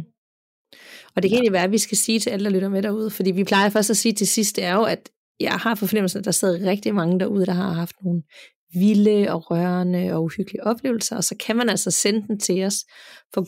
Og 1.15 1.23
det 1.23 1.31
kan 1.31 1.37
egentlig 1.37 1.53
være, 1.53 1.63
at 1.63 1.71
vi 1.71 1.77
skal 1.77 1.97
sige 1.97 2.19
til 2.19 2.29
alle, 2.29 2.45
der 2.45 2.51
lytter 2.51 2.69
med 2.69 2.83
derude, 2.83 3.09
fordi 3.09 3.31
vi 3.31 3.43
plejer 3.43 3.69
først 3.69 3.89
at 3.89 3.97
sige 3.97 4.13
til 4.13 4.27
sidst, 4.27 4.55
det 4.55 4.63
er 4.63 4.73
jo, 4.73 4.83
at 4.83 5.09
jeg 5.39 5.53
har 5.53 5.75
fornemmelsen, 5.75 6.19
at 6.19 6.25
der 6.25 6.31
sidder 6.31 6.69
rigtig 6.69 6.95
mange 6.95 7.19
derude, 7.19 7.45
der 7.45 7.53
har 7.53 7.73
haft 7.73 7.95
nogle 8.03 8.21
vilde 8.73 9.33
og 9.33 9.51
rørende 9.51 10.13
og 10.13 10.23
uhyggelige 10.23 10.63
oplevelser, 10.63 11.15
og 11.15 11.23
så 11.23 11.35
kan 11.39 11.55
man 11.55 11.69
altså 11.69 11.91
sende 11.91 12.27
den 12.27 12.39
til 12.39 12.65
os 12.65 12.75
på 13.33 13.41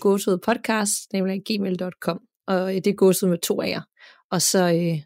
gmail.com, 1.45 2.19
og 2.47 2.73
det 2.73 2.87
er 2.87 2.93
gåsud 2.93 3.29
med 3.29 3.37
to 3.37 3.61
af 3.61 3.69
jer. 3.69 3.81
Og 4.31 4.41
så, 4.41 4.73
øh, 4.73 5.01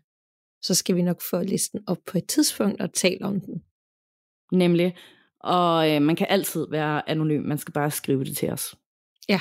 så 0.62 0.74
skal 0.74 0.96
vi 0.96 1.02
nok 1.02 1.22
få 1.30 1.42
listen 1.42 1.80
op 1.88 1.98
på 2.08 2.18
et 2.18 2.28
tidspunkt 2.28 2.82
og 2.82 2.94
tale 2.94 3.26
om 3.26 3.42
den. 3.42 3.62
Nemlig. 4.52 4.96
Og 5.40 5.92
øh, 5.92 6.02
man 6.02 6.16
kan 6.16 6.28
altid 6.30 6.68
være 6.70 7.10
anonym, 7.10 7.42
man 7.42 7.58
skal 7.58 7.72
bare 7.72 7.92
skrive 7.92 8.24
det 8.24 8.38
til 8.38 8.50
os. 8.50 8.76
Ja, 9.30 9.40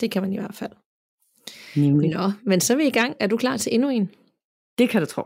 det 0.00 0.10
kan 0.10 0.22
man 0.22 0.32
i 0.32 0.36
hvert 0.36 0.54
fald. 0.54 0.72
Nemlig. 1.76 2.10
Nå, 2.10 2.32
men 2.46 2.60
så 2.60 2.72
er 2.72 2.76
vi 2.76 2.86
i 2.86 2.90
gang. 2.90 3.16
Er 3.20 3.26
du 3.26 3.36
klar 3.36 3.56
til 3.56 3.74
endnu 3.74 3.88
en? 3.88 4.10
Det 4.78 4.88
kan 4.88 5.00
du 5.02 5.06
tro. 5.06 5.22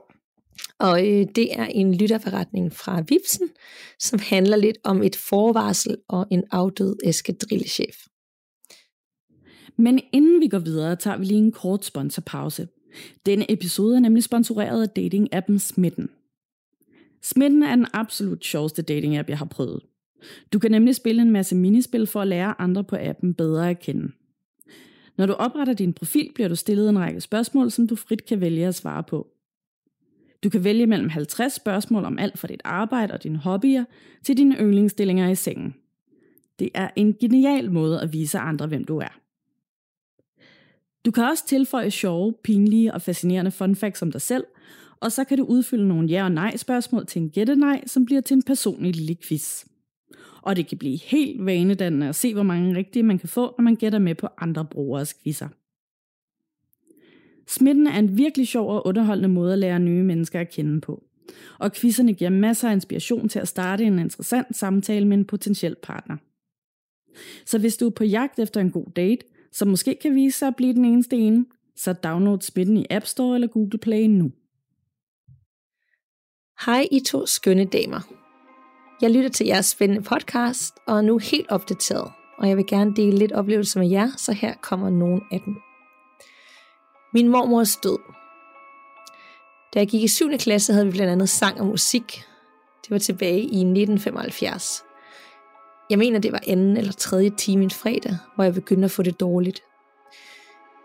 Og 0.78 1.06
øh, 1.06 1.26
det 1.34 1.58
er 1.58 1.64
en 1.64 1.94
lytterforretning 1.94 2.72
fra 2.72 3.00
Vipsen, 3.08 3.48
som 3.98 4.18
handler 4.22 4.56
lidt 4.56 4.78
om 4.84 5.02
et 5.02 5.16
forvarsel 5.16 5.96
og 6.08 6.26
en 6.30 6.44
afdød 6.50 6.96
eskadrillechef. 7.04 7.96
Men 9.76 10.00
inden 10.12 10.40
vi 10.40 10.48
går 10.48 10.58
videre, 10.58 10.96
tager 10.96 11.16
vi 11.16 11.24
lige 11.24 11.38
en 11.38 11.52
kort 11.52 11.84
sponsorpause. 11.84 12.68
Denne 13.26 13.52
episode 13.52 13.96
er 13.96 14.00
nemlig 14.00 14.24
sponsoreret 14.24 14.82
af 14.82 14.88
dating-appen 14.98 15.58
Smitten. 15.58 16.10
Smitten 17.22 17.62
er 17.62 17.76
den 17.76 17.86
absolut 17.92 18.44
sjoveste 18.44 18.82
dating-app, 18.82 19.28
jeg 19.28 19.38
har 19.38 19.44
prøvet. 19.44 19.80
Du 20.52 20.58
kan 20.58 20.70
nemlig 20.70 20.94
spille 20.94 21.22
en 21.22 21.30
masse 21.30 21.56
minispil 21.56 22.06
for 22.06 22.20
at 22.20 22.28
lære 22.28 22.60
andre 22.60 22.84
på 22.84 22.96
appen 23.00 23.34
bedre 23.34 23.70
at 23.70 23.80
kende. 23.80 24.12
Når 25.16 25.26
du 25.26 25.32
opretter 25.32 25.74
din 25.74 25.92
profil, 25.92 26.30
bliver 26.34 26.48
du 26.48 26.56
stillet 26.56 26.88
en 26.88 26.98
række 26.98 27.20
spørgsmål, 27.20 27.70
som 27.70 27.86
du 27.88 27.96
frit 27.96 28.26
kan 28.26 28.40
vælge 28.40 28.66
at 28.66 28.74
svare 28.74 29.02
på. 29.02 29.28
Du 30.42 30.50
kan 30.50 30.64
vælge 30.64 30.86
mellem 30.86 31.08
50 31.08 31.52
spørgsmål 31.52 32.04
om 32.04 32.18
alt 32.18 32.38
fra 32.38 32.48
dit 32.48 32.60
arbejde 32.64 33.14
og 33.14 33.22
dine 33.22 33.38
hobbyer 33.38 33.84
til 34.22 34.36
dine 34.36 34.56
yndlingsstillinger 34.60 35.28
i 35.28 35.34
sengen. 35.34 35.74
Det 36.58 36.70
er 36.74 36.90
en 36.96 37.14
genial 37.14 37.70
måde 37.70 38.00
at 38.00 38.12
vise 38.12 38.38
andre, 38.38 38.66
hvem 38.66 38.84
du 38.84 38.98
er. 38.98 39.20
Du 41.04 41.10
kan 41.10 41.24
også 41.24 41.46
tilføje 41.46 41.90
sjove, 41.90 42.34
pinlige 42.44 42.94
og 42.94 43.02
fascinerende 43.02 43.50
fun 43.50 43.76
facts 43.76 44.02
om 44.02 44.12
dig 44.12 44.20
selv, 44.20 44.44
og 45.00 45.12
så 45.12 45.24
kan 45.24 45.38
du 45.38 45.44
udfylde 45.44 45.88
nogle 45.88 46.08
ja- 46.08 46.24
og 46.24 46.32
nej-spørgsmål 46.32 47.06
til 47.06 47.22
en 47.22 47.30
gætte-nej, 47.30 47.82
som 47.86 48.04
bliver 48.04 48.20
til 48.20 48.34
en 48.34 48.42
personlig 48.42 48.96
lille 48.96 49.16
quiz. 49.28 49.64
Og 50.42 50.56
det 50.56 50.66
kan 50.66 50.78
blive 50.78 50.98
helt 50.98 51.46
vanedannende 51.46 52.08
at 52.08 52.14
se, 52.14 52.34
hvor 52.34 52.42
mange 52.42 52.76
rigtige 52.76 53.02
man 53.02 53.18
kan 53.18 53.28
få, 53.28 53.54
når 53.58 53.62
man 53.62 53.76
gætter 53.76 53.98
med 53.98 54.14
på 54.14 54.28
andre 54.38 54.64
brugeres 54.64 55.14
quizzer. 55.14 55.48
Smitten 57.46 57.86
er 57.86 57.98
en 57.98 58.18
virkelig 58.18 58.48
sjov 58.48 58.70
og 58.70 58.86
underholdende 58.86 59.28
måde 59.28 59.52
at 59.52 59.58
lære 59.58 59.80
nye 59.80 60.02
mennesker 60.02 60.40
at 60.40 60.50
kende 60.50 60.80
på. 60.80 61.04
Og 61.58 61.72
quizzerne 61.72 62.14
giver 62.14 62.30
masser 62.30 62.68
af 62.68 62.72
inspiration 62.72 63.28
til 63.28 63.38
at 63.38 63.48
starte 63.48 63.84
en 63.84 63.98
interessant 63.98 64.56
samtale 64.56 65.06
med 65.06 65.18
en 65.18 65.24
potentiel 65.24 65.76
partner. 65.82 66.16
Så 67.46 67.58
hvis 67.58 67.76
du 67.76 67.86
er 67.86 67.90
på 67.90 68.04
jagt 68.04 68.38
efter 68.38 68.60
en 68.60 68.70
god 68.70 68.86
date, 68.96 69.26
som 69.52 69.68
måske 69.68 69.98
kan 70.02 70.14
vise 70.14 70.38
sig 70.38 70.48
at 70.48 70.56
blive 70.56 70.72
den 70.72 70.84
eneste 70.84 71.16
ene, 71.16 71.46
så 71.76 71.92
download 71.92 72.40
Smitten 72.40 72.76
i 72.76 72.86
App 72.90 73.06
Store 73.06 73.34
eller 73.34 73.48
Google 73.48 73.78
Play 73.78 74.04
nu. 74.04 74.32
Hej 76.66 76.88
I 76.90 77.00
to 77.00 77.26
skønne 77.26 77.64
damer. 77.64 78.00
Jeg 79.02 79.10
lytter 79.10 79.30
til 79.30 79.46
jeres 79.46 79.66
spændende 79.66 80.02
podcast 80.02 80.74
og 80.86 80.96
er 80.96 81.00
nu 81.00 81.18
helt 81.18 81.50
opdateret, 81.50 82.12
og 82.38 82.48
jeg 82.48 82.56
vil 82.56 82.66
gerne 82.66 82.96
dele 82.96 83.18
lidt 83.18 83.32
oplevelser 83.32 83.80
med 83.80 83.88
jer, 83.88 84.10
så 84.16 84.32
her 84.32 84.54
kommer 84.60 84.90
nogle 84.90 85.20
af 85.32 85.40
dem. 85.44 85.56
Min 87.14 87.28
mormors 87.28 87.76
død. 87.76 87.98
Da 89.74 89.78
jeg 89.78 89.88
gik 89.88 90.02
i 90.02 90.08
7. 90.08 90.30
klasse, 90.38 90.72
havde 90.72 90.86
vi 90.86 90.92
blandt 90.92 91.12
andet 91.12 91.28
sang 91.28 91.60
og 91.60 91.66
musik. 91.66 92.24
Det 92.82 92.90
var 92.90 92.98
tilbage 92.98 93.40
i 93.40 93.60
1975. 93.60 94.84
Jeg 95.90 95.98
mener, 95.98 96.18
det 96.18 96.32
var 96.32 96.40
anden 96.46 96.76
eller 96.76 96.92
tredje 96.92 97.30
time 97.30 97.62
en 97.62 97.70
fredag, 97.70 98.16
hvor 98.34 98.44
jeg 98.44 98.54
begyndte 98.54 98.84
at 98.84 98.90
få 98.90 99.02
det 99.02 99.20
dårligt. 99.20 99.62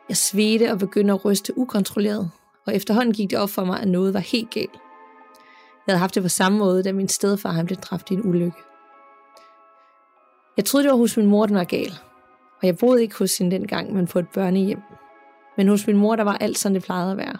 Jeg 0.10 0.18
svedte 0.18 0.72
og 0.72 0.80
begyndte 0.80 1.14
at 1.14 1.26
ryste 1.26 1.58
ukontrolleret, 1.58 2.32
og 2.66 2.76
efterhånden 2.76 3.14
gik 3.14 3.30
det 3.30 3.40
op 3.40 3.50
for 3.50 3.66
mig, 3.66 3.80
at 3.80 3.88
noget 3.88 4.14
var 4.14 4.20
helt 4.20 4.50
galt. 4.50 4.80
Jeg 5.88 5.94
havde 5.94 6.00
haft 6.00 6.16
det 6.16 6.24
på 6.24 6.30
samme 6.30 6.58
måde, 6.58 6.84
da 6.84 6.92
min 6.92 7.08
stedfar 7.08 7.50
han 7.50 7.66
blev 7.66 7.78
dræbt 7.78 8.12
i 8.12 8.14
en 8.14 8.26
ulykke. 8.26 8.58
Jeg 10.58 10.66
troede, 10.66 10.84
det 10.84 10.92
var 10.92 10.98
hos 10.98 11.18
min 11.18 11.26
mor, 11.26 11.46
den 11.46 11.56
var 11.56 11.64
gal. 11.64 11.94
Og 12.62 12.68
jeg 12.68 12.78
boede 12.78 13.02
ikke 13.02 13.18
hos 13.18 13.38
hende 13.38 13.56
dengang, 13.56 13.94
men 13.94 14.08
på 14.08 14.20
et 14.20 14.28
børnehjem. 14.34 14.82
Men 15.58 15.68
hos 15.68 15.88
min 15.88 15.98
mor, 15.98 16.16
der 16.16 16.24
var 16.24 16.38
alt 16.38 16.58
sådan, 16.58 16.76
det 16.76 16.84
plejede 16.84 17.12
at 17.12 17.18
være. 17.18 17.38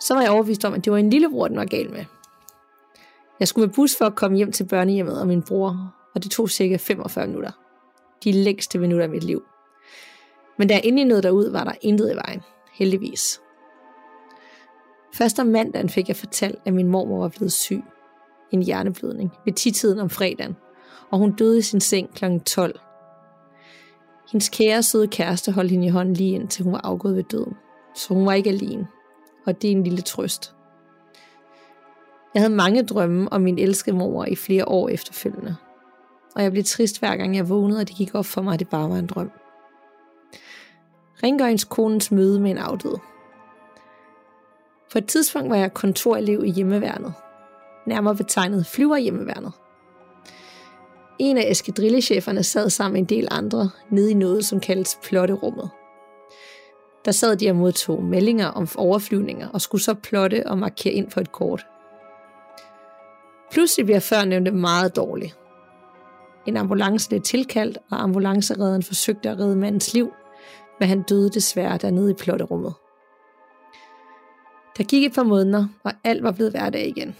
Så 0.00 0.14
var 0.14 0.20
jeg 0.20 0.30
overbevist 0.30 0.64
om, 0.64 0.74
at 0.74 0.84
det 0.84 0.92
var 0.92 0.98
en 0.98 1.10
lillebror, 1.10 1.48
den 1.48 1.56
var 1.56 1.64
gal 1.64 1.90
med. 1.90 2.04
Jeg 3.40 3.48
skulle 3.48 3.66
med 3.66 3.74
bus 3.74 3.96
for 3.98 4.04
at 4.04 4.14
komme 4.14 4.36
hjem 4.36 4.52
til 4.52 4.64
børnehjemmet 4.64 5.20
og 5.20 5.26
min 5.26 5.42
bror, 5.42 5.94
og 6.14 6.22
det 6.22 6.30
tog 6.30 6.50
cirka 6.50 6.76
45 6.76 7.26
minutter. 7.26 7.50
De 8.24 8.32
længste 8.32 8.78
minutter 8.78 9.04
af 9.04 9.10
mit 9.10 9.24
liv. 9.24 9.42
Men 10.58 10.68
da 10.68 10.74
jeg 10.74 10.82
endelig 10.84 11.04
nåede 11.04 11.22
derud, 11.22 11.50
var 11.50 11.64
der 11.64 11.72
intet 11.82 12.12
i 12.12 12.16
vejen. 12.16 12.42
Heldigvis. 12.72 13.40
Først 15.14 15.38
om 15.38 15.46
mandagen 15.46 15.88
fik 15.88 16.08
jeg 16.08 16.16
fortalt, 16.16 16.58
at 16.64 16.74
min 16.74 16.88
mormor 16.88 17.20
var 17.20 17.28
blevet 17.28 17.52
syg. 17.52 17.82
En 18.50 18.62
hjerneblødning 18.62 19.32
ved 19.44 19.52
titiden 19.52 19.98
om 19.98 20.10
fredagen, 20.10 20.56
og 21.10 21.18
hun 21.18 21.32
døde 21.32 21.58
i 21.58 21.62
sin 21.62 21.80
seng 21.80 22.14
kl. 22.14 22.24
12. 22.46 22.80
Hendes 24.32 24.48
kære 24.48 24.82
søde 24.82 25.08
kæreste 25.08 25.52
holdt 25.52 25.70
hende 25.70 25.86
i 25.86 25.90
hånden 25.90 26.14
lige 26.14 26.34
indtil 26.34 26.64
hun 26.64 26.72
var 26.72 26.80
afgået 26.84 27.16
ved 27.16 27.24
døden. 27.24 27.52
Så 27.94 28.14
hun 28.14 28.26
var 28.26 28.32
ikke 28.32 28.50
alene. 28.50 28.86
Og 29.46 29.62
det 29.62 29.68
er 29.68 29.72
en 29.72 29.84
lille 29.84 30.02
trøst. 30.02 30.54
Jeg 32.34 32.42
havde 32.42 32.54
mange 32.54 32.82
drømme 32.82 33.32
om 33.32 33.40
min 33.40 33.58
elskede 33.58 33.96
mor 33.96 34.24
i 34.24 34.36
flere 34.36 34.68
år 34.68 34.88
efterfølgende. 34.88 35.56
Og 36.36 36.42
jeg 36.42 36.52
blev 36.52 36.64
trist 36.64 36.98
hver 36.98 37.16
gang 37.16 37.36
jeg 37.36 37.48
vågnede, 37.48 37.80
og 37.80 37.88
det 37.88 37.96
gik 37.96 38.14
op 38.14 38.26
for 38.26 38.42
mig, 38.42 38.54
at 38.54 38.60
det 38.60 38.68
bare 38.68 38.90
var 38.90 38.96
en 38.96 39.06
drøm. 39.06 39.30
Rengøringskonens 41.22 42.12
møde 42.12 42.40
med 42.40 42.50
en 42.50 42.58
afdød. 42.58 42.96
På 44.92 44.98
et 44.98 45.06
tidspunkt 45.06 45.50
var 45.50 45.56
jeg 45.56 45.74
kontorelev 45.74 46.44
i 46.44 46.50
hjemmeværnet. 46.50 47.12
Nærmere 47.86 48.16
betegnet 48.16 48.66
flyver 48.66 48.96
hjemmeværnet. 48.96 49.52
En 51.18 51.38
af 51.38 51.50
eskadrillecheferne 51.50 52.42
sad 52.42 52.70
sammen 52.70 52.92
med 52.92 53.00
en 53.00 53.18
del 53.18 53.28
andre 53.30 53.70
nede 53.90 54.10
i 54.10 54.14
noget, 54.14 54.44
som 54.44 54.60
kaldes 54.60 54.98
plotterummet. 55.02 55.70
Der 57.04 57.12
sad 57.12 57.36
de 57.36 57.50
og 57.50 57.56
modtog 57.56 58.02
meldinger 58.02 58.46
om 58.46 58.68
overflyvninger 58.76 59.48
og 59.48 59.60
skulle 59.60 59.82
så 59.82 59.94
plotte 59.94 60.46
og 60.46 60.58
markere 60.58 60.92
ind 60.92 61.10
på 61.10 61.20
et 61.20 61.32
kort. 61.32 61.66
Pludselig 63.52 63.86
bliver 63.86 64.00
førnævnte 64.00 64.50
meget 64.50 64.96
dårlig. 64.96 65.34
En 66.46 66.56
ambulance 66.56 67.08
blev 67.08 67.20
tilkaldt, 67.20 67.78
og 67.90 68.02
ambulanceredderen 68.02 68.82
forsøgte 68.82 69.30
at 69.30 69.38
redde 69.38 69.56
mandens 69.56 69.94
liv, 69.94 70.12
men 70.80 70.88
han 70.88 71.02
døde 71.02 71.30
desværre 71.30 71.78
dernede 71.78 72.10
i 72.10 72.14
plotterummet. 72.14 72.74
Der 74.80 74.86
gik 74.86 75.04
et 75.04 75.12
par 75.14 75.22
måneder, 75.22 75.66
og 75.84 75.92
alt 76.04 76.22
var 76.22 76.32
blevet 76.32 76.52
hverdag 76.52 76.88
igen. 76.88 77.16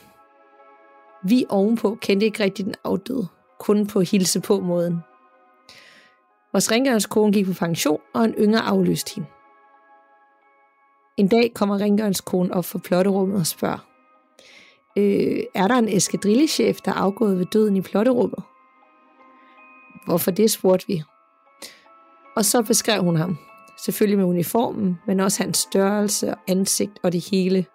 Vi 1.25 1.45
ovenpå 1.49 1.99
kendte 2.01 2.27
ikke 2.27 2.45
rigtig 2.45 2.65
den 2.65 2.75
afdøde, 2.85 3.29
kun 3.59 3.87
på 3.87 4.01
hilse 4.01 4.41
på 4.41 4.61
måden. 4.61 4.99
Vores 6.53 6.73
rengøringskone 6.73 7.33
gik 7.33 7.47
på 7.47 7.53
pension, 7.53 8.01
og 8.15 8.25
en 8.25 8.35
yngre 8.39 8.61
afløste 8.61 9.15
hende. 9.15 9.29
En 11.17 11.29
dag 11.29 11.55
kommer 11.55 11.81
rengøringskonen 11.81 12.53
op 12.53 12.65
for 12.65 12.79
plotterummet 12.79 13.41
og 13.41 13.47
spørger, 13.47 13.87
øh, 14.97 15.45
er 15.55 15.69
der 15.69 15.75
en 15.75 15.97
eskadrillechef, 15.97 16.79
der 16.85 16.91
er 16.91 16.97
afgået 16.97 17.39
ved 17.39 17.47
døden 17.53 17.77
i 17.77 17.81
plotterummet? 17.81 18.43
Hvorfor 20.07 20.31
det, 20.31 20.51
spurgte 20.51 20.87
vi. 20.87 21.03
Og 22.37 22.45
så 22.45 22.63
beskrev 22.63 23.03
hun 23.03 23.17
ham. 23.17 23.39
Selvfølgelig 23.85 24.19
med 24.19 24.27
uniformen, 24.27 24.99
men 25.07 25.21
også 25.21 25.43
hans 25.43 25.59
størrelse 25.59 26.31
og 26.31 26.37
ansigt 26.49 26.99
og 27.03 27.13
det 27.13 27.31
hele. 27.31 27.67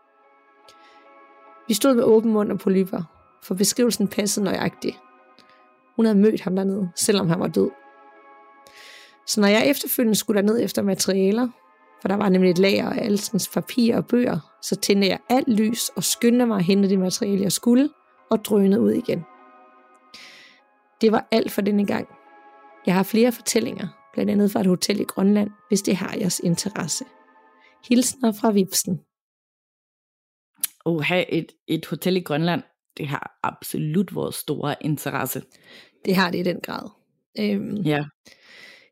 Vi 1.67 1.73
stod 1.73 1.95
med 1.95 2.03
åben 2.03 2.33
mund 2.33 2.51
og 2.51 2.59
polyper, 2.59 3.01
for 3.43 3.55
beskrivelsen 3.55 4.07
passede 4.07 4.45
nøjagtigt. 4.45 4.97
Hun 5.95 6.05
havde 6.05 6.17
mødt 6.17 6.41
ham 6.41 6.55
dernede, 6.55 6.89
selvom 6.95 7.29
han 7.29 7.39
var 7.39 7.47
død. 7.47 7.69
Så 9.27 9.41
når 9.41 9.47
jeg 9.47 9.67
efterfølgende 9.67 10.15
skulle 10.15 10.41
ned 10.41 10.63
efter 10.63 10.81
materialer, 10.81 11.47
for 12.01 12.07
der 12.07 12.15
var 12.15 12.29
nemlig 12.29 12.51
et 12.51 12.57
lager 12.57 12.89
af 12.89 13.05
alskens 13.05 13.49
papir 13.49 13.97
og 13.97 14.05
bøger, 14.05 14.39
så 14.61 14.75
tændte 14.75 15.07
jeg 15.07 15.19
alt 15.29 15.49
lys 15.49 15.89
og 15.89 16.03
skyndte 16.03 16.45
mig 16.45 16.57
at 16.57 16.63
hente 16.63 16.89
det 16.89 16.99
materiale, 16.99 17.41
jeg 17.41 17.51
skulle, 17.51 17.89
og 18.29 18.45
drønede 18.45 18.81
ud 18.81 18.91
igen. 18.91 19.25
Det 21.01 21.11
var 21.11 21.27
alt 21.31 21.51
for 21.51 21.61
denne 21.61 21.85
gang. 21.85 22.07
Jeg 22.85 22.93
har 22.93 23.03
flere 23.03 23.31
fortællinger, 23.31 23.87
blandt 24.15 24.31
andet 24.31 24.51
fra 24.51 24.59
et 24.59 24.65
hotel 24.65 24.99
i 24.99 25.03
Grønland, 25.03 25.49
hvis 25.67 25.81
det 25.81 25.95
har 25.95 26.15
jeres 26.19 26.39
interesse. 26.39 27.05
Hilsner 27.89 28.31
fra 28.31 28.51
Vipsen. 28.51 28.99
At 30.85 31.05
have 31.05 31.31
et, 31.31 31.51
et 31.67 31.85
hotel 31.85 32.17
i 32.17 32.19
Grønland, 32.19 32.63
det 32.97 33.07
har 33.07 33.39
absolut 33.43 34.15
vores 34.15 34.35
store 34.35 34.75
interesse. 34.81 35.41
Det 36.05 36.15
har 36.15 36.31
det 36.31 36.39
i 36.39 36.43
den 36.43 36.59
grad. 36.63 36.89
Øhm, 37.39 37.75
ja. 37.75 38.05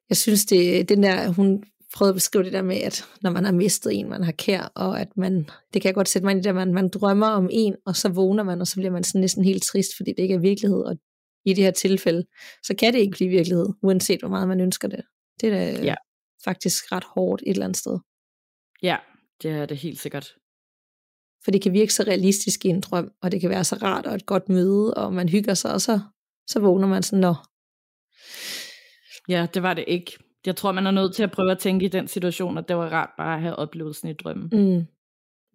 Jeg 0.09 0.17
synes, 0.17 0.45
det 0.45 0.89
den 0.89 1.03
der, 1.03 1.29
hun 1.29 1.63
prøvede 1.93 2.11
at 2.11 2.15
beskrive 2.15 2.43
det 2.43 2.53
der 2.53 2.61
med, 2.61 2.77
at 2.77 3.05
når 3.21 3.31
man 3.31 3.45
har 3.45 3.51
mistet 3.51 3.99
en, 3.99 4.09
man 4.09 4.23
har 4.23 4.31
kær, 4.31 4.71
og 4.75 5.01
at 5.01 5.17
man, 5.17 5.49
det 5.73 5.81
kan 5.81 5.89
jeg 5.89 5.95
godt 5.95 6.09
sætte 6.09 6.25
mig 6.25 6.31
ind 6.31 6.39
i 6.39 6.47
det, 6.47 6.55
man, 6.55 6.73
man 6.73 6.89
drømmer 6.89 7.27
om 7.27 7.49
en, 7.51 7.75
og 7.85 7.95
så 7.95 8.09
vågner 8.09 8.43
man, 8.43 8.61
og 8.61 8.67
så 8.67 8.75
bliver 8.75 8.91
man 8.91 9.03
sådan 9.03 9.21
næsten 9.21 9.43
helt 9.43 9.63
trist, 9.63 9.97
fordi 9.97 10.11
det 10.11 10.23
ikke 10.23 10.35
er 10.35 10.39
virkelighed, 10.39 10.81
og 10.81 10.97
i 11.45 11.53
det 11.53 11.63
her 11.63 11.71
tilfælde, 11.71 12.25
så 12.63 12.75
kan 12.75 12.93
det 12.93 12.99
ikke 12.99 13.11
blive 13.11 13.29
virkelighed, 13.29 13.67
uanset 13.81 14.19
hvor 14.19 14.29
meget 14.29 14.47
man 14.47 14.61
ønsker 14.61 14.87
det. 14.87 15.01
Det 15.41 15.49
er 15.49 15.53
da 15.53 15.83
ja. 15.83 15.95
faktisk 16.43 16.91
ret 16.91 17.03
hårdt 17.03 17.41
et 17.41 17.49
eller 17.49 17.65
andet 17.65 17.77
sted. 17.77 17.99
Ja, 18.83 18.97
det 19.41 19.51
er 19.51 19.65
det 19.65 19.77
helt 19.77 19.99
sikkert. 19.99 20.35
For 21.43 21.51
det 21.51 21.61
kan 21.61 21.73
virke 21.73 21.93
så 21.93 22.03
realistisk 22.03 22.65
i 22.65 22.69
en 22.69 22.81
drøm, 22.81 23.11
og 23.21 23.31
det 23.31 23.41
kan 23.41 23.49
være 23.49 23.63
så 23.63 23.75
rart 23.75 24.05
og 24.05 24.15
et 24.15 24.25
godt 24.25 24.49
møde, 24.49 24.93
og 24.93 25.13
man 25.13 25.29
hygger 25.29 25.53
sig, 25.53 25.73
og 25.73 25.81
så, 25.81 25.99
så 26.47 26.59
vågner 26.59 26.87
man 26.87 27.03
sådan, 27.03 27.19
nå. 27.19 27.35
Ja, 29.29 29.47
det 29.53 29.63
var 29.63 29.73
det 29.73 29.85
ikke. 29.87 30.17
Jeg 30.45 30.55
tror, 30.55 30.71
man 30.71 30.87
er 30.87 30.91
nødt 30.91 31.15
til 31.15 31.23
at 31.23 31.31
prøve 31.31 31.51
at 31.51 31.59
tænke 31.59 31.85
i 31.85 31.89
den 31.89 32.07
situation, 32.07 32.57
at 32.57 32.67
det 32.67 32.77
var 32.77 32.89
rart 32.89 33.09
bare 33.17 33.35
at 33.35 33.41
have 33.41 33.55
oplevelsen 33.55 34.09
i 34.09 34.13
drømmen. 34.13 34.49
Mm. 34.51 34.85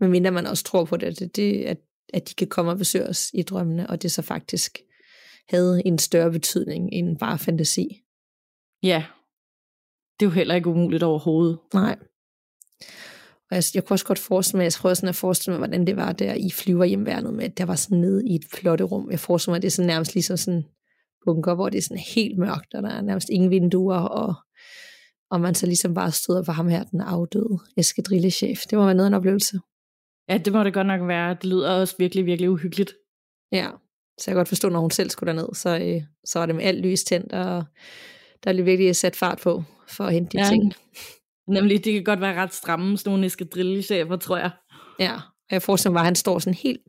Men 0.00 0.10
mindre 0.10 0.30
man 0.30 0.46
også 0.46 0.64
tror 0.64 0.84
på 0.84 0.96
det, 0.96 1.22
at, 1.22 1.36
det, 1.36 1.64
at, 1.64 1.78
at 2.14 2.28
de 2.28 2.34
kan 2.34 2.46
komme 2.46 2.70
og 2.70 2.78
besøge 2.78 3.06
os 3.06 3.30
i 3.34 3.42
drømmene, 3.42 3.90
og 3.90 4.02
det 4.02 4.12
så 4.12 4.22
faktisk 4.22 4.78
havde 5.50 5.82
en 5.86 5.98
større 5.98 6.30
betydning 6.30 6.88
end 6.92 7.18
bare 7.18 7.38
fantasi. 7.38 8.02
Ja, 8.82 9.04
det 10.20 10.26
er 10.26 10.30
jo 10.30 10.34
heller 10.34 10.54
ikke 10.54 10.68
umuligt 10.68 11.02
overhovedet. 11.02 11.58
Nej. 11.74 11.98
Og 13.50 13.56
jeg, 13.56 13.64
jeg 13.74 13.84
kunne 13.84 13.94
også 13.94 14.04
godt 14.04 14.18
forestille 14.18 14.58
mig, 14.58 14.64
jeg 14.64 14.72
prøver 14.80 14.94
sådan 14.94 15.08
at 15.08 15.14
forestille 15.14 15.52
mig, 15.52 15.58
hvordan 15.58 15.86
det 15.86 15.96
var 15.96 16.12
der 16.12 16.34
i 16.34 16.50
flyverhjemværnet 16.50 17.34
med, 17.34 17.44
at 17.44 17.58
der 17.58 17.64
var 17.64 17.74
sådan 17.74 17.98
nede 17.98 18.28
i 18.28 18.34
et 18.34 18.44
flotterum. 18.54 19.10
Jeg 19.10 19.20
forestiller 19.20 19.52
mig, 19.52 19.56
at 19.56 19.62
det 19.62 19.68
er 19.68 19.72
sådan 19.72 19.86
nærmest 19.86 20.14
ligesom 20.14 20.36
sådan 20.36 20.64
bunker, 21.24 21.54
hvor 21.54 21.68
det 21.68 21.78
er 21.78 21.82
sådan 21.82 22.02
helt 22.14 22.38
mørkt, 22.38 22.74
og 22.74 22.82
der 22.82 22.88
er 22.88 23.00
nærmest 23.00 23.28
ingen 23.28 23.50
vinduer, 23.50 23.96
og, 23.96 24.34
og 25.30 25.40
man 25.40 25.54
så 25.54 25.66
ligesom 25.66 25.94
bare 25.94 26.12
stod 26.12 26.44
for 26.44 26.52
ham 26.52 26.68
her, 26.68 26.84
den 26.84 27.00
afdøde 27.00 27.58
eskadrillechef. 27.76 28.58
Det 28.70 28.78
må 28.78 28.84
være 28.84 28.94
noget 28.94 29.06
af 29.06 29.10
en 29.10 29.14
oplevelse. 29.14 29.58
Ja, 30.28 30.38
det 30.38 30.52
må 30.52 30.64
det 30.64 30.74
godt 30.74 30.86
nok 30.86 31.08
være. 31.08 31.34
Det 31.34 31.44
lyder 31.44 31.70
også 31.70 31.94
virkelig, 31.98 32.26
virkelig 32.26 32.50
uhyggeligt. 32.50 32.94
Ja, 33.52 33.70
så 34.18 34.24
jeg 34.26 34.32
kan 34.32 34.36
godt 34.36 34.48
forstå, 34.48 34.68
når 34.68 34.80
hun 34.80 34.90
selv 34.90 35.10
skulle 35.10 35.32
derned, 35.32 35.54
så, 35.54 35.78
øh, 35.78 36.02
så 36.24 36.38
var 36.38 36.46
det 36.46 36.54
med 36.54 36.64
alt 36.64 36.80
lys 36.86 37.04
tændt, 37.04 37.32
og 37.32 37.64
der 38.44 38.52
blev 38.52 38.66
virkelig 38.66 38.96
sat 38.96 39.16
fart 39.16 39.40
på 39.42 39.62
for 39.88 40.04
at 40.04 40.12
hente 40.12 40.38
de 40.38 40.42
Ja. 40.44 40.48
ting. 40.48 40.74
Nemlig, 41.48 41.84
de 41.84 41.92
kan 41.92 42.04
godt 42.04 42.20
være 42.20 42.34
ret 42.42 42.54
stramme, 42.54 42.98
sådan 42.98 43.10
nogle 43.10 43.26
eskadrillechefer, 43.26 44.16
tror 44.16 44.36
jeg. 44.36 44.50
Ja, 44.98 45.14
og 45.14 45.50
jeg 45.50 45.62
forestiller 45.62 45.92
mig, 45.92 46.00
at 46.00 46.04
han 46.06 46.14
står 46.14 46.38
sådan 46.38 46.54
helt, 46.54 46.80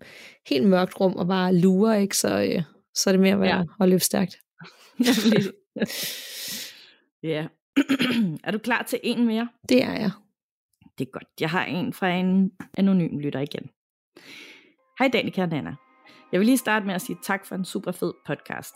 helt 0.49 0.67
mørkt 0.67 0.99
rum 0.99 1.13
og 1.15 1.27
bare 1.27 1.55
lurer, 1.55 1.95
ikke? 1.95 2.17
Så, 2.17 2.41
øh, 2.41 2.63
så 2.95 3.09
er 3.09 3.11
det 3.11 3.21
mere 3.21 3.33
at, 3.33 3.39
være, 3.41 3.57
Ja. 3.57 3.63
at 3.83 3.89
løbe 3.89 4.03
stærkt. 4.03 4.35
Ja. 7.23 7.47
er 8.43 8.51
du 8.51 8.57
klar 8.57 8.83
til 8.83 8.99
en 9.03 9.25
mere? 9.25 9.49
Det 9.69 9.83
er 9.83 9.93
jeg. 9.93 10.11
Det 10.97 11.05
er 11.07 11.11
godt. 11.11 11.27
Jeg 11.39 11.49
har 11.49 11.65
en 11.65 11.93
fra 11.93 12.09
en 12.11 12.51
anonym 12.77 13.17
lytter 13.19 13.39
igen. 13.39 13.69
Hej 14.99 15.07
Danika 15.13 15.41
og 15.41 15.49
Nana. 15.49 15.75
Jeg 16.31 16.39
vil 16.39 16.45
lige 16.45 16.57
starte 16.57 16.85
med 16.85 16.95
at 16.95 17.01
sige 17.01 17.17
tak 17.21 17.45
for 17.45 17.55
en 17.55 17.65
super 17.65 17.91
fed 17.91 18.13
podcast. 18.25 18.75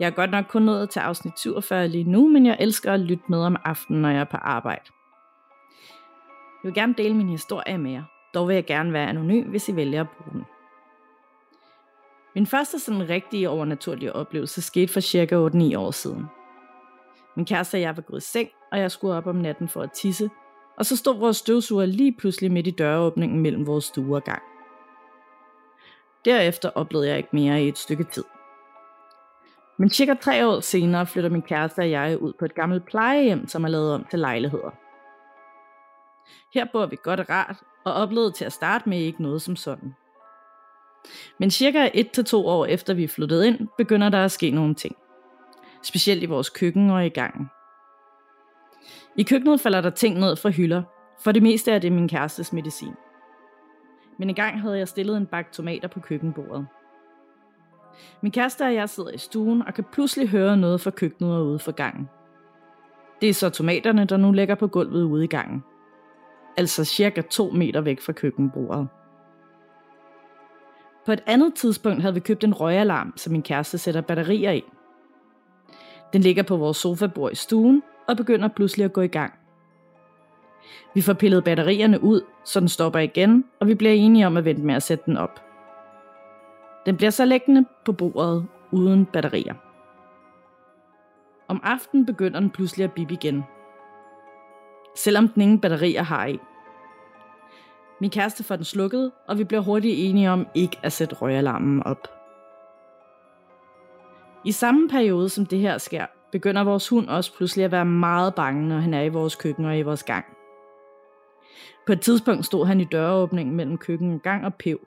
Jeg 0.00 0.06
er 0.06 0.10
godt 0.10 0.30
nok 0.30 0.44
kun 0.48 0.62
nået 0.62 0.90
til 0.90 1.00
afsnit 1.00 1.38
47 1.38 1.88
lige 1.88 2.04
nu, 2.04 2.28
men 2.28 2.46
jeg 2.46 2.56
elsker 2.60 2.92
at 2.92 3.00
lytte 3.00 3.24
med 3.28 3.38
om 3.38 3.56
aftenen, 3.64 4.02
når 4.02 4.08
jeg 4.08 4.20
er 4.20 4.24
på 4.24 4.36
arbejde. 4.36 4.84
Jeg 6.64 6.68
vil 6.68 6.74
gerne 6.74 6.94
dele 6.98 7.14
min 7.14 7.28
historie 7.28 7.78
med 7.78 7.90
jer. 7.90 8.02
Dog 8.34 8.48
vil 8.48 8.54
jeg 8.54 8.66
gerne 8.66 8.92
være 8.92 9.08
anonym, 9.08 9.48
hvis 9.48 9.68
I 9.68 9.76
vælger 9.76 10.00
at 10.00 10.08
bruge 10.08 10.32
den. 10.32 10.44
Min 12.34 12.46
første 12.46 12.78
sådan 12.78 13.08
rigtige 13.08 13.50
overnaturlige 13.50 14.12
oplevelse 14.12 14.62
skete 14.62 14.92
for 14.92 15.00
cirka 15.00 15.46
8-9 15.46 15.78
år 15.78 15.90
siden. 15.90 16.24
Min 17.36 17.46
kæreste 17.46 17.74
og 17.74 17.80
jeg 17.80 17.96
var 17.96 18.02
gået 18.02 18.20
i 18.20 18.30
seng, 18.30 18.48
og 18.72 18.78
jeg 18.78 18.90
skulle 18.90 19.14
op 19.14 19.26
om 19.26 19.36
natten 19.36 19.68
for 19.68 19.82
at 19.82 19.92
tisse, 19.92 20.30
og 20.76 20.86
så 20.86 20.96
stod 20.96 21.18
vores 21.18 21.36
støvsuger 21.36 21.86
lige 21.86 22.16
pludselig 22.18 22.52
midt 22.52 22.66
i 22.66 22.70
døråbningen 22.70 23.40
mellem 23.40 23.66
vores 23.66 23.84
stue 23.84 24.16
og 24.16 24.24
gang. 24.24 24.42
Derefter 26.24 26.70
oplevede 26.74 27.08
jeg 27.08 27.16
ikke 27.16 27.28
mere 27.32 27.62
i 27.62 27.68
et 27.68 27.78
stykke 27.78 28.04
tid. 28.04 28.24
Men 29.78 29.90
cirka 29.90 30.14
tre 30.14 30.46
år 30.46 30.60
senere 30.60 31.06
flytter 31.06 31.30
min 31.30 31.42
kæreste 31.42 31.80
og 31.80 31.90
jeg 31.90 32.18
ud 32.22 32.32
på 32.38 32.44
et 32.44 32.54
gammelt 32.54 32.84
plejehjem, 32.84 33.48
som 33.48 33.64
er 33.64 33.68
lavet 33.68 33.94
om 33.94 34.06
til 34.10 34.18
lejligheder. 34.18 34.70
Her 36.54 36.66
bor 36.72 36.86
vi 36.86 36.96
godt 37.02 37.20
og 37.20 37.30
rart, 37.30 37.56
og 37.84 37.92
oplevede 37.92 38.32
til 38.32 38.44
at 38.44 38.52
starte 38.52 38.88
med 38.88 38.98
ikke 38.98 39.22
noget 39.22 39.42
som 39.42 39.56
sådan. 39.56 39.94
Men 41.38 41.50
cirka 41.50 41.88
1-2 41.88 42.36
år 42.36 42.66
efter 42.66 42.94
vi 42.94 43.04
er 43.04 43.08
flyttet 43.08 43.44
ind, 43.44 43.68
begynder 43.78 44.08
der 44.08 44.24
at 44.24 44.30
ske 44.30 44.50
nogle 44.50 44.74
ting. 44.74 44.96
Specielt 45.82 46.22
i 46.22 46.26
vores 46.26 46.48
køkken 46.48 46.90
og 46.90 47.06
i 47.06 47.08
gangen. 47.08 47.50
I 49.16 49.22
køkkenet 49.22 49.60
falder 49.60 49.80
der 49.80 49.90
ting 49.90 50.18
ned 50.18 50.36
fra 50.36 50.48
hylder. 50.48 50.82
For 51.24 51.32
det 51.32 51.42
meste 51.42 51.72
er 51.72 51.78
det 51.78 51.92
min 51.92 52.08
kærestes 52.08 52.52
medicin. 52.52 52.94
Men 54.18 54.28
engang 54.28 54.60
havde 54.60 54.78
jeg 54.78 54.88
stillet 54.88 55.16
en 55.16 55.26
bakke 55.26 55.50
tomater 55.52 55.88
på 55.88 56.00
køkkenbordet. 56.00 56.66
Min 58.20 58.32
kæreste 58.32 58.62
og 58.62 58.74
jeg 58.74 58.88
sidder 58.88 59.10
i 59.10 59.18
stuen 59.18 59.62
og 59.66 59.74
kan 59.74 59.84
pludselig 59.92 60.28
høre 60.28 60.56
noget 60.56 60.80
fra 60.80 60.90
køkkenet 60.90 61.36
og 61.36 61.46
ude 61.46 61.58
for 61.58 61.72
gangen. 61.72 62.08
Det 63.20 63.28
er 63.28 63.34
så 63.34 63.50
tomaterne, 63.50 64.04
der 64.04 64.16
nu 64.16 64.32
ligger 64.32 64.54
på 64.54 64.66
gulvet 64.66 65.02
ude 65.02 65.24
i 65.24 65.26
gangen. 65.26 65.64
Altså 66.56 66.84
cirka 66.84 67.20
2 67.20 67.50
meter 67.50 67.80
væk 67.80 68.00
fra 68.00 68.12
køkkenbordet. 68.12 68.88
På 71.06 71.12
et 71.12 71.22
andet 71.26 71.54
tidspunkt 71.54 72.02
havde 72.02 72.14
vi 72.14 72.20
købt 72.20 72.44
en 72.44 72.54
røgalarm, 72.54 73.12
som 73.16 73.32
min 73.32 73.42
kæreste 73.42 73.78
sætter 73.78 74.00
batterier 74.00 74.52
i. 74.52 74.64
Den 76.12 76.20
ligger 76.20 76.42
på 76.42 76.56
vores 76.56 76.76
sofabord 76.76 77.32
i 77.32 77.34
stuen 77.34 77.82
og 78.08 78.16
begynder 78.16 78.48
pludselig 78.48 78.84
at 78.84 78.92
gå 78.92 79.00
i 79.00 79.06
gang. 79.06 79.37
Vi 80.94 81.00
får 81.00 81.12
pillet 81.12 81.44
batterierne 81.44 82.02
ud, 82.02 82.20
så 82.44 82.60
den 82.60 82.68
stopper 82.68 82.98
igen, 82.98 83.44
og 83.60 83.66
vi 83.66 83.74
bliver 83.74 83.92
enige 83.92 84.26
om 84.26 84.36
at 84.36 84.44
vente 84.44 84.62
med 84.62 84.74
at 84.74 84.82
sætte 84.82 85.04
den 85.06 85.16
op. 85.16 85.44
Den 86.86 86.96
bliver 86.96 87.10
så 87.10 87.24
liggende 87.24 87.64
på 87.84 87.92
bordet 87.92 88.46
uden 88.70 89.04
batterier. 89.04 89.54
Om 91.48 91.60
aftenen 91.64 92.06
begynder 92.06 92.40
den 92.40 92.50
pludselig 92.50 92.84
at 92.84 92.92
bippe 92.92 93.14
igen. 93.14 93.44
Selvom 94.96 95.28
den 95.28 95.42
ingen 95.42 95.60
batterier 95.60 96.02
har 96.02 96.26
i. 96.26 96.38
Min 98.00 98.10
kæreste 98.10 98.44
får 98.44 98.56
den 98.56 98.64
slukket, 98.64 99.12
og 99.28 99.38
vi 99.38 99.44
bliver 99.44 99.62
hurtigt 99.62 99.94
enige 99.96 100.30
om 100.30 100.46
ikke 100.54 100.76
at 100.82 100.92
sætte 100.92 101.16
røgalarmen 101.16 101.82
op. 101.82 102.08
I 104.44 104.52
samme 104.52 104.88
periode 104.88 105.28
som 105.28 105.46
det 105.46 105.58
her 105.58 105.78
sker, 105.78 106.06
begynder 106.32 106.64
vores 106.64 106.88
hund 106.88 107.08
også 107.08 107.36
pludselig 107.36 107.64
at 107.64 107.72
være 107.72 107.84
meget 107.84 108.34
bange, 108.34 108.68
når 108.68 108.78
han 108.78 108.94
er 108.94 109.02
i 109.02 109.08
vores 109.08 109.36
køkken 109.36 109.64
og 109.64 109.78
i 109.78 109.82
vores 109.82 110.04
gang. 110.04 110.24
På 111.86 111.92
et 111.92 112.00
tidspunkt 112.00 112.46
stod 112.46 112.66
han 112.66 112.80
i 112.80 112.84
døråbningen 112.84 113.56
mellem 113.56 113.78
køkken 113.78 114.14
og 114.14 114.20
gang 114.22 114.44
og 114.44 114.54
pev. 114.54 114.78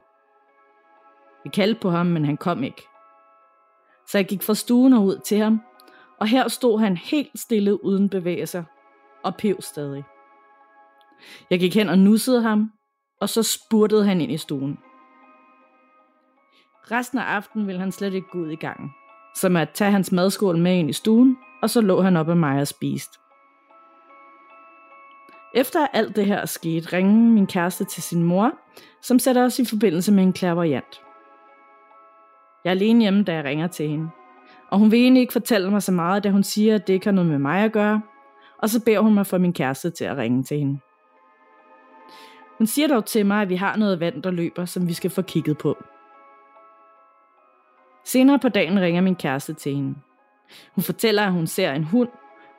Vi 1.44 1.50
kaldte 1.50 1.82
på 1.82 1.90
ham, 1.90 2.06
men 2.06 2.26
han 2.26 2.38
kom 2.38 2.64
ikke. 2.64 2.88
Så 4.08 4.18
jeg 4.18 4.26
gik 4.26 4.44
fra 4.44 4.54
stuen 4.54 4.94
og 4.94 5.04
ud 5.04 5.18
til 5.26 5.38
ham, 5.38 5.62
og 6.20 6.28
her 6.28 6.48
stod 6.48 6.80
han 6.80 6.98
helt 6.98 7.40
stille 7.40 7.86
uden 7.86 8.10
bevægelser, 8.10 8.64
og 9.24 9.36
pev 9.36 9.56
stadig. 9.60 10.04
Jeg 11.50 11.60
gik 11.60 11.76
hen 11.76 11.90
og 11.90 12.00
nussede 12.00 12.42
ham, 12.42 12.72
og 13.22 13.30
så 13.30 13.44
spurtede 13.44 14.06
han 14.06 14.22
ind 14.22 14.32
i 14.32 14.38
stuen. 14.38 14.78
Resten 16.92 17.20
af 17.20 17.24
aftenen 17.24 17.68
ville 17.68 17.80
han 17.80 17.92
slet 17.92 18.14
ikke 18.14 18.28
gå 18.32 18.40
ud 18.40 18.52
i 18.52 18.56
gangen, 18.56 18.92
som 19.36 19.56
at 19.56 19.70
tage 19.70 19.92
hans 19.92 20.12
madskål 20.12 20.58
med 20.58 20.76
ind 20.76 20.90
i 20.90 20.94
stuen, 20.94 21.38
og 21.62 21.70
så 21.70 21.82
lå 21.82 22.02
han 22.02 22.18
op 22.18 22.30
af 22.30 22.38
mig 22.38 22.62
og 22.62 22.68
spiste. 22.68 23.21
Efter 25.54 25.88
alt 25.94 26.16
det 26.16 26.26
her 26.26 26.46
skete, 26.46 26.94
ringede 26.94 27.32
min 27.32 27.48
kæreste 27.48 27.86
til 27.86 28.04
sin 28.04 28.24
mor, 28.24 28.52
som 29.02 29.20
sætter 29.20 29.46
os 29.46 29.60
i 29.60 29.66
forbindelse 29.66 30.12
med 30.12 30.24
en 30.24 30.36
clairvoyant. 30.36 31.02
Jeg 32.64 32.70
er 32.70 32.76
alene 32.76 33.02
hjemme, 33.02 33.24
da 33.24 33.34
jeg 33.34 33.44
ringer 33.44 33.68
til 33.68 33.88
hende. 33.90 34.10
Og 34.70 34.80
hun 34.80 34.92
vil 34.92 35.00
egentlig 35.00 35.22
ikke 35.22 35.34
fortælle 35.34 35.72
mig 35.72 35.84
så 35.84 35.92
meget, 35.92 36.24
da 36.24 36.30
hun 36.30 36.44
siger, 36.44 36.76
at 36.76 36.88
det 36.88 36.94
ikke 36.94 37.06
har 37.06 37.12
noget 37.12 37.30
med 37.30 37.40
mig 37.40 37.64
at 37.64 37.72
gøre. 37.72 38.02
Og 38.58 38.70
så 38.70 38.84
beder 38.86 39.00
hun 39.00 39.14
mig 39.14 39.28
for 39.28 39.38
min 39.38 39.54
kæreste 39.54 39.90
til 39.90 40.06
at 40.06 40.18
ringe 40.18 40.44
til 40.44 40.58
hende. 40.58 40.80
Hun 42.58 42.68
siger 42.68 42.88
dog 42.88 43.06
til 43.06 43.26
mig, 43.26 43.42
at 43.42 43.50
vi 43.50 43.56
har 43.56 43.76
noget 43.76 44.00
vand, 44.00 44.24
der 44.24 44.32
løber, 44.32 44.66
som 44.66 44.88
vi 44.88 44.94
skal 44.94 45.10
få 45.10 45.22
kigget 45.22 45.58
på. 45.58 45.78
Senere 48.06 48.40
på 48.40 48.50
dagen 48.50 48.82
ringer 48.82 49.02
min 49.02 49.16
kæreste 49.16 49.54
til 49.54 49.76
hende. 49.76 49.96
Hun 50.76 50.84
fortæller, 50.84 51.24
at 51.24 51.32
hun 51.32 51.48
ser 51.48 51.72
en 51.72 51.84
hund, 51.84 52.10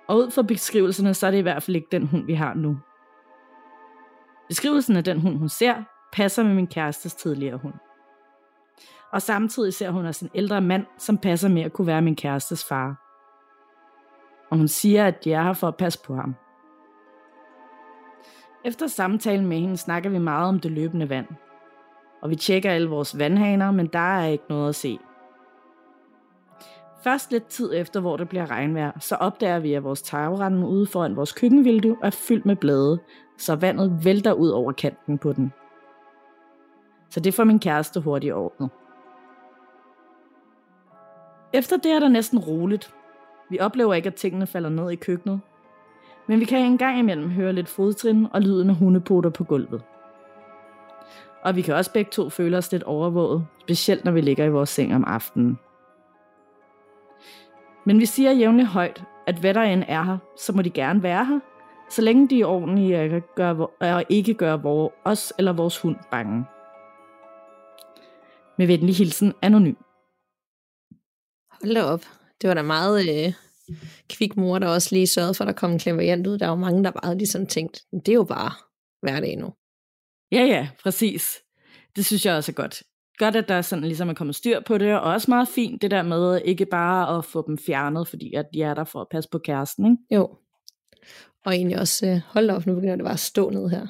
og 0.09 0.17
ud 0.17 0.31
fra 0.31 0.43
beskrivelserne, 0.43 1.15
så 1.15 1.27
er 1.27 1.31
det 1.31 1.39
i 1.39 1.43
hvert 1.43 1.63
fald 1.63 1.77
ikke 1.77 1.89
den 1.93 2.07
hund, 2.07 2.27
vi 2.27 2.35
har 2.35 2.55
nu. 2.55 2.79
Beskrivelsen 4.49 4.97
af 4.97 5.05
den 5.05 5.21
hund, 5.21 5.39
hun 5.39 5.49
ser, 5.49 5.75
passer 6.13 6.43
med 6.43 6.55
min 6.55 6.67
kærestes 6.67 7.15
tidligere 7.15 7.57
hund. 7.57 7.75
Og 9.13 9.23
samtidig 9.23 9.75
ser 9.75 9.91
hun 9.91 10.07
også 10.07 10.25
en 10.25 10.31
ældre 10.35 10.61
mand, 10.61 10.87
som 10.99 11.19
passer 11.19 11.49
med 11.49 11.63
at 11.63 11.73
kunne 11.73 11.87
være 11.87 12.03
min 12.03 12.17
kærestes 12.17 12.65
far. 12.65 13.03
Og 14.51 14.57
hun 14.57 14.69
siger, 14.69 15.07
at 15.07 15.27
jeg 15.27 15.33
er 15.33 15.43
her 15.43 15.53
for 15.53 15.69
at 15.69 15.77
passe 15.77 15.99
på 16.05 16.15
ham. 16.15 16.35
Efter 18.65 18.87
samtalen 18.87 19.47
med 19.47 19.59
hende 19.59 19.77
snakker 19.77 20.11
vi 20.11 20.19
meget 20.19 20.49
om 20.49 20.61
det 20.61 20.71
løbende 20.71 21.09
vand. 21.09 21.27
Og 22.23 22.31
vi 22.31 22.37
tjekker 22.37 22.71
alle 22.71 22.89
vores 22.89 23.19
vandhaner, 23.19 23.71
men 23.71 23.87
der 23.87 24.19
er 24.19 24.27
ikke 24.27 24.45
noget 24.49 24.69
at 24.69 24.75
se. 24.75 24.99
Først 27.05 27.31
lidt 27.31 27.47
tid 27.47 27.71
efter, 27.75 28.01
hvor 28.01 28.17
det 28.17 28.29
bliver 28.29 28.51
regnvejr, 28.51 28.93
så 29.01 29.15
opdager 29.15 29.59
vi, 29.59 29.75
at 29.75 29.85
vores 29.85 30.03
tagrende 30.03 30.67
ude 30.67 30.87
foran 30.87 31.17
vores 31.17 31.33
køkkenvindue 31.33 31.97
er 32.03 32.11
fyldt 32.11 32.47
med 32.47 32.57
blade, 32.57 32.99
så 33.39 33.55
vandet 33.55 34.05
vælter 34.05 34.33
ud 34.33 34.49
over 34.49 34.73
kanten 34.73 35.19
på 35.19 35.33
den. 35.33 35.53
Så 37.11 37.21
det 37.21 37.35
får 37.35 37.45
min 37.45 37.61
kæreste 37.61 38.01
hurtigt 38.01 38.33
ordnet. 38.33 38.71
Efter 41.53 41.77
det 41.77 41.93
er 41.93 41.99
der 41.99 42.09
næsten 42.09 42.39
roligt. 42.39 42.95
Vi 43.51 43.59
oplever 43.59 43.95
ikke, 43.95 44.07
at 44.07 44.15
tingene 44.15 44.47
falder 44.47 44.71
ned 44.71 44.91
i 44.91 44.97
køkkenet. 44.97 45.41
Men 46.27 46.41
vi 46.41 46.45
kan 46.45 46.59
engang 46.59 46.99
imellem 46.99 47.31
høre 47.31 47.53
lidt 47.53 47.69
fodtrin 47.69 48.27
og 48.33 48.41
lyden 48.41 48.71
af 48.71 48.77
hundepoter 48.77 49.31
på 49.31 49.45
gulvet. 49.45 49.83
Og 51.43 51.57
vi 51.57 51.63
kan 51.63 51.75
også 51.75 51.93
begge 51.93 52.11
to 52.11 52.31
føle 52.31 52.57
os 52.57 52.73
lidt 52.73 52.83
overvåget, 52.83 53.47
specielt 53.61 54.05
når 54.05 54.13
vi 54.13 54.21
ligger 54.21 54.45
i 54.45 54.51
vores 54.51 54.71
seng 54.71 54.95
om 54.95 55.05
aftenen. 55.07 55.59
Men 57.87 57.99
vi 57.99 58.07
siger 58.07 58.33
jævnligt 58.33 58.69
højt, 58.69 59.05
at 59.27 59.39
hvad 59.39 59.55
der 59.55 59.63
end 59.63 59.85
er 59.89 60.03
her, 60.03 60.19
så 60.37 60.53
må 60.53 60.63
de 60.63 60.71
gerne 60.71 61.03
være 61.03 61.25
her, 61.25 61.41
så 61.91 62.03
længe 62.03 62.29
de 62.29 62.41
er 62.41 62.47
ordentlige 62.47 63.17
og, 63.17 63.23
gør, 63.37 63.51
og 63.81 64.05
ikke 64.09 64.35
gør 64.35 64.57
vores, 64.57 64.93
os 65.05 65.33
eller 65.39 65.53
vores 65.53 65.79
hund 65.79 65.97
bange. 66.11 66.45
Med 68.59 68.67
venlig 68.67 68.97
hilsen, 68.97 69.33
anonym. 69.43 69.75
Hold 71.51 71.75
da 71.75 71.83
op. 71.83 72.01
Det 72.41 72.49
var 72.49 72.55
da 72.55 72.63
meget 72.63 73.27
øh, 73.27 73.33
kvik 74.09 74.37
mor, 74.37 74.59
der 74.59 74.69
også 74.69 74.89
lige 74.93 75.07
sørgede 75.07 75.35
for, 75.35 75.45
at 75.45 75.49
der 75.49 75.53
kom 75.53 75.71
en 75.71 75.79
klaverjant 75.79 76.27
ud. 76.27 76.39
Der 76.39 76.49
var 76.49 76.57
mange, 76.57 76.85
der 76.85 76.91
bare 76.91 77.19
ligesom 77.19 77.47
tænkt, 77.47 77.83
det 77.93 78.09
er 78.09 78.15
jo 78.15 78.25
bare 78.25 78.53
hverdag 79.03 79.37
nu. 79.37 79.55
Ja, 80.33 80.45
ja, 80.45 80.69
præcis. 80.83 81.39
Det 81.97 82.07
synes 82.07 82.27
jeg 82.27 82.37
også 82.37 82.53
er 82.53 82.55
godt. 82.55 82.83
Godt, 83.19 83.37
at 83.37 83.49
der 83.49 83.63
sådan 83.63 83.85
ligesom 83.85 84.09
er 84.09 84.15
kommet 84.15 84.37
styr 84.37 84.61
på 84.67 84.79
det, 84.79 84.95
og 84.95 85.01
også 85.01 85.31
meget 85.31 85.49
fint 85.49 85.83
det 85.83 85.91
der 85.91 86.03
med 86.03 86.41
ikke 86.45 86.67
bare 86.67 87.19
at 87.19 87.25
få 87.25 87.45
dem 87.47 87.59
fjernet, 87.59 88.09
fordi 88.09 88.35
at 88.35 88.47
de 88.55 88.63
er 88.63 88.75
der 88.75 88.85
for 88.85 89.01
at 89.01 89.07
passe 89.11 89.31
på 89.31 89.39
kæresten, 89.39 89.87
ikke? 89.87 90.15
Jo. 90.15 90.37
Og 91.45 91.55
egentlig 91.55 91.79
også, 91.79 92.07
øh, 92.07 92.21
hold 92.27 92.51
op, 92.51 92.67
nu 92.67 92.75
begynder 92.75 92.97
det 92.97 93.05
bare 93.05 93.13
at 93.13 93.21
stå 93.21 93.51
ned 93.51 93.69
her. 93.69 93.87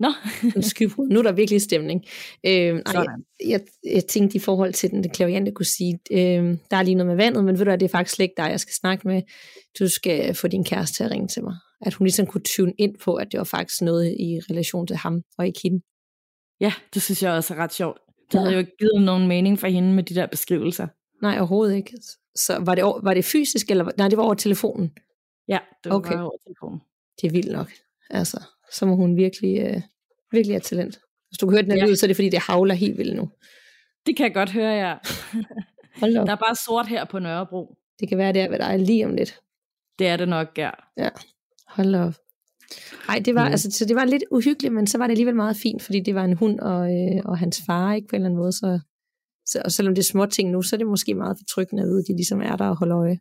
Nå. 0.00 0.12
skybrud. 0.70 1.08
Nu 1.08 1.18
er 1.18 1.22
der 1.22 1.32
virkelig 1.32 1.62
stemning. 1.62 2.04
Øh, 2.46 2.74
nej, 2.74 2.82
jeg, 2.94 3.06
jeg, 3.46 3.60
jeg 3.84 4.04
tænkte 4.04 4.36
i 4.36 4.40
forhold 4.40 4.72
til 4.72 4.90
den, 4.90 5.02
den 5.02 5.10
klaviante 5.10 5.52
kunne 5.52 5.66
sige, 5.66 5.98
øh, 6.10 6.56
der 6.70 6.76
er 6.76 6.82
lige 6.82 6.94
noget 6.94 7.06
med 7.06 7.16
vandet, 7.16 7.44
men 7.44 7.58
ved 7.58 7.64
du 7.64 7.70
hvad, 7.70 7.78
det 7.78 7.86
er 7.86 7.90
faktisk 7.90 8.16
slet 8.16 8.24
ikke 8.24 8.34
dig, 8.36 8.50
jeg 8.50 8.60
skal 8.60 8.74
snakke 8.74 9.08
med. 9.08 9.22
Du 9.78 9.88
skal 9.88 10.34
få 10.34 10.48
din 10.48 10.64
kæreste 10.64 10.96
til 10.96 11.04
at 11.04 11.10
ringe 11.10 11.28
til 11.28 11.42
mig. 11.44 11.56
At 11.80 11.94
hun 11.94 12.04
ligesom 12.04 12.26
kunne 12.26 12.42
tune 12.56 12.72
ind 12.78 12.98
på, 13.04 13.14
at 13.14 13.32
det 13.32 13.38
var 13.38 13.44
faktisk 13.44 13.82
noget 13.82 14.06
i 14.06 14.40
relation 14.50 14.86
til 14.86 14.96
ham 14.96 15.22
og 15.38 15.46
ikke 15.46 15.60
hende. 15.62 15.80
Ja, 16.60 16.72
det 16.94 17.02
synes 17.02 17.22
jeg 17.22 17.32
også 17.32 17.54
er 17.54 17.58
ret 17.58 17.72
sjovt. 17.72 17.98
Det 18.32 18.34
ja. 18.34 18.38
havde 18.38 18.52
jo 18.52 18.58
ikke 18.58 18.76
givet 18.78 19.02
nogen 19.02 19.28
mening 19.28 19.58
for 19.58 19.66
hende 19.66 19.92
med 19.92 20.02
de 20.02 20.14
der 20.14 20.26
beskrivelser. 20.26 20.86
Nej, 21.22 21.38
overhovedet 21.38 21.76
ikke. 21.76 21.96
Så 22.34 22.58
var 22.58 22.74
det, 22.74 22.84
var 22.84 23.14
det 23.14 23.24
fysisk, 23.24 23.70
eller 23.70 23.90
nej, 23.96 24.08
det 24.08 24.18
var 24.18 24.24
over 24.24 24.34
telefonen? 24.34 24.92
Ja, 25.48 25.58
det 25.84 25.90
var 25.90 25.96
okay. 25.96 26.18
over 26.18 26.36
telefonen. 26.46 26.80
Det 27.20 27.26
er 27.26 27.32
vildt 27.32 27.52
nok. 27.52 27.72
Altså, 28.10 28.42
så 28.72 28.86
må 28.86 28.96
hun 28.96 29.16
virkelig, 29.16 29.60
øh, 29.60 29.82
virkelig 30.32 30.54
have 30.54 30.60
talent. 30.60 31.00
Hvis 31.28 31.38
du 31.38 31.46
kan 31.46 31.54
høre 31.54 31.62
den 31.62 31.72
her 31.72 31.78
ja. 31.78 31.86
lyd, 31.86 31.96
så 31.96 32.06
er 32.06 32.08
det 32.08 32.16
fordi, 32.16 32.28
det 32.28 32.38
havler 32.38 32.74
helt 32.74 32.98
vildt 32.98 33.16
nu. 33.16 33.30
Det 34.06 34.16
kan 34.16 34.24
jeg 34.24 34.34
godt 34.34 34.50
høre, 34.50 34.72
ja. 34.88 34.94
Hold 36.00 36.14
Der 36.14 36.32
er 36.32 36.36
bare 36.36 36.54
sort 36.54 36.86
her 36.86 37.04
på 37.04 37.18
Nørrebro. 37.18 37.76
Det 38.00 38.08
kan 38.08 38.18
være, 38.18 38.32
det 38.32 38.42
er 38.42 38.48
ved 38.48 38.58
dig 38.58 38.78
lige 38.78 39.06
om 39.06 39.14
lidt. 39.14 39.40
Det 39.98 40.06
er 40.06 40.16
det 40.16 40.28
nok, 40.28 40.48
ja. 40.58 40.70
Ja, 40.96 41.08
hold 41.66 41.94
op. 41.94 42.14
Nej, 43.08 43.18
det 43.18 43.34
var, 43.34 43.44
mm. 43.44 43.50
altså, 43.50 43.70
så 43.70 43.84
det 43.84 43.96
var 43.96 44.04
lidt 44.04 44.24
uhyggeligt, 44.30 44.74
men 44.74 44.86
så 44.86 44.98
var 44.98 45.06
det 45.06 45.12
alligevel 45.12 45.36
meget 45.36 45.56
fint, 45.56 45.82
fordi 45.82 46.00
det 46.00 46.14
var 46.14 46.24
en 46.24 46.32
hund 46.32 46.60
og, 46.60 46.92
øh, 46.92 47.22
og 47.24 47.38
hans 47.38 47.62
far, 47.66 47.94
ikke 47.94 48.08
på 48.08 48.16
en 48.16 48.22
eller 48.22 48.28
anden 48.28 48.38
måde. 48.38 48.52
Så, 48.52 48.80
så, 49.46 49.62
og 49.64 49.72
selvom 49.72 49.94
det 49.94 50.02
er 50.02 50.12
små 50.12 50.26
ting 50.26 50.50
nu, 50.50 50.62
så 50.62 50.76
er 50.76 50.78
det 50.78 50.86
måske 50.86 51.14
meget 51.14 51.36
fortryggende 51.38 51.82
at 51.82 51.88
vide, 51.88 51.98
at 51.98 52.04
de 52.08 52.12
ligesom 52.12 52.42
er 52.42 52.56
der 52.56 52.68
og 52.68 52.76
holder 52.76 52.98
øje. 52.98 53.18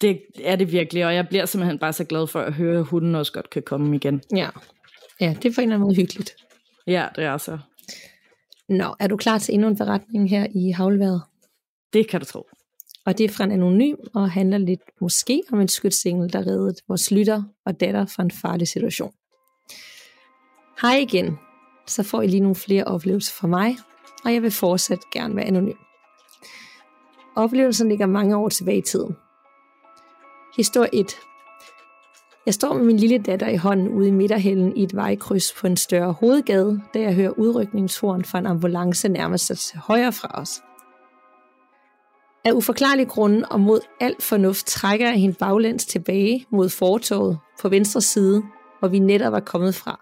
Det 0.00 0.20
er 0.44 0.56
det 0.56 0.72
virkelig, 0.72 1.06
og 1.06 1.14
jeg 1.14 1.28
bliver 1.28 1.46
simpelthen 1.46 1.78
bare 1.78 1.92
så 1.92 2.04
glad 2.04 2.26
for 2.26 2.40
at 2.40 2.52
høre, 2.52 2.78
at 2.78 2.84
hunden 2.84 3.14
også 3.14 3.32
godt 3.32 3.50
kan 3.50 3.62
komme 3.62 3.96
igen. 3.96 4.22
Ja, 4.36 4.48
ja 5.20 5.36
det 5.42 5.48
er 5.50 5.54
på 5.54 5.60
en 5.60 5.62
eller 5.62 5.74
anden 5.74 5.80
måde 5.80 5.96
hyggeligt. 5.96 6.36
Ja, 6.86 7.08
det 7.16 7.24
er 7.24 7.38
så. 7.38 7.58
Nå, 8.68 8.94
er 9.00 9.06
du 9.06 9.16
klar 9.16 9.38
til 9.38 9.54
endnu 9.54 9.68
en 9.68 9.76
forretning 9.76 10.30
her 10.30 10.46
i 10.54 10.70
havlværet? 10.70 11.22
Det 11.92 12.08
kan 12.08 12.20
du 12.20 12.26
tro. 12.26 12.46
Og 13.06 13.18
det 13.18 13.24
er 13.24 13.28
fra 13.28 13.44
en 13.44 13.52
anonym 13.52 13.96
og 14.14 14.30
handler 14.30 14.58
lidt 14.58 14.80
måske 15.00 15.42
om 15.52 15.60
en 15.60 15.68
skytsengel, 15.68 16.32
der 16.32 16.38
reddede 16.38 16.74
vores 16.88 17.10
lytter 17.10 17.42
og 17.66 17.80
datter 17.80 18.06
fra 18.06 18.22
en 18.22 18.30
farlig 18.30 18.68
situation. 18.68 19.12
Hej 20.82 20.96
igen. 20.96 21.38
Så 21.86 22.02
får 22.02 22.22
I 22.22 22.26
lige 22.26 22.40
nogle 22.40 22.54
flere 22.54 22.84
oplevelser 22.84 23.32
fra 23.32 23.48
mig, 23.48 23.76
og 24.24 24.34
jeg 24.34 24.42
vil 24.42 24.50
fortsat 24.50 24.98
gerne 25.12 25.36
være 25.36 25.44
anonym. 25.44 25.76
Oplevelsen 27.36 27.88
ligger 27.88 28.06
mange 28.06 28.36
år 28.36 28.48
tilbage 28.48 28.78
i 28.78 28.82
tiden. 28.82 29.16
Historie 30.56 30.94
1. 30.94 31.16
Jeg 32.46 32.54
står 32.54 32.74
med 32.74 32.84
min 32.84 32.96
lille 32.96 33.18
datter 33.18 33.48
i 33.48 33.56
hånden 33.56 33.88
ude 33.88 34.08
i 34.08 34.10
midterhælden 34.10 34.76
i 34.76 34.82
et 34.82 34.96
vejkryds 34.96 35.52
på 35.60 35.66
en 35.66 35.76
større 35.76 36.12
hovedgade, 36.12 36.82
da 36.94 37.00
jeg 37.00 37.14
hører 37.14 37.30
udrykningshorn 37.30 38.24
fra 38.24 38.38
en 38.38 38.46
ambulance 38.46 39.08
nærmest 39.08 39.46
til 39.46 39.78
højre 39.78 40.12
fra 40.12 40.40
os. 40.40 40.62
Af 42.46 42.52
uforklarlige 42.52 43.06
grunde 43.06 43.48
og 43.48 43.60
mod 43.60 43.80
alt 44.00 44.22
fornuft 44.22 44.66
trækker 44.66 45.06
jeg 45.06 45.20
hende 45.20 45.36
baglæns 45.38 45.86
tilbage 45.86 46.46
mod 46.50 46.68
fortoget 46.68 47.38
på 47.62 47.68
venstre 47.68 48.00
side, 48.00 48.42
hvor 48.78 48.88
vi 48.88 48.98
netop 48.98 49.32
var 49.32 49.40
kommet 49.40 49.74
fra. 49.74 50.00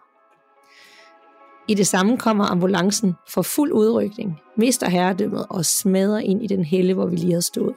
I 1.68 1.74
det 1.74 1.86
samme 1.86 2.18
kommer 2.18 2.44
ambulancen 2.44 3.14
for 3.28 3.42
fuld 3.42 3.72
udrykning, 3.72 4.40
mister 4.56 4.88
herredømmet 4.88 5.46
og 5.50 5.64
smadrer 5.64 6.18
ind 6.18 6.42
i 6.42 6.46
den 6.46 6.64
helle, 6.64 6.94
hvor 6.94 7.06
vi 7.06 7.16
lige 7.16 7.32
havde 7.32 7.42
stået. 7.42 7.74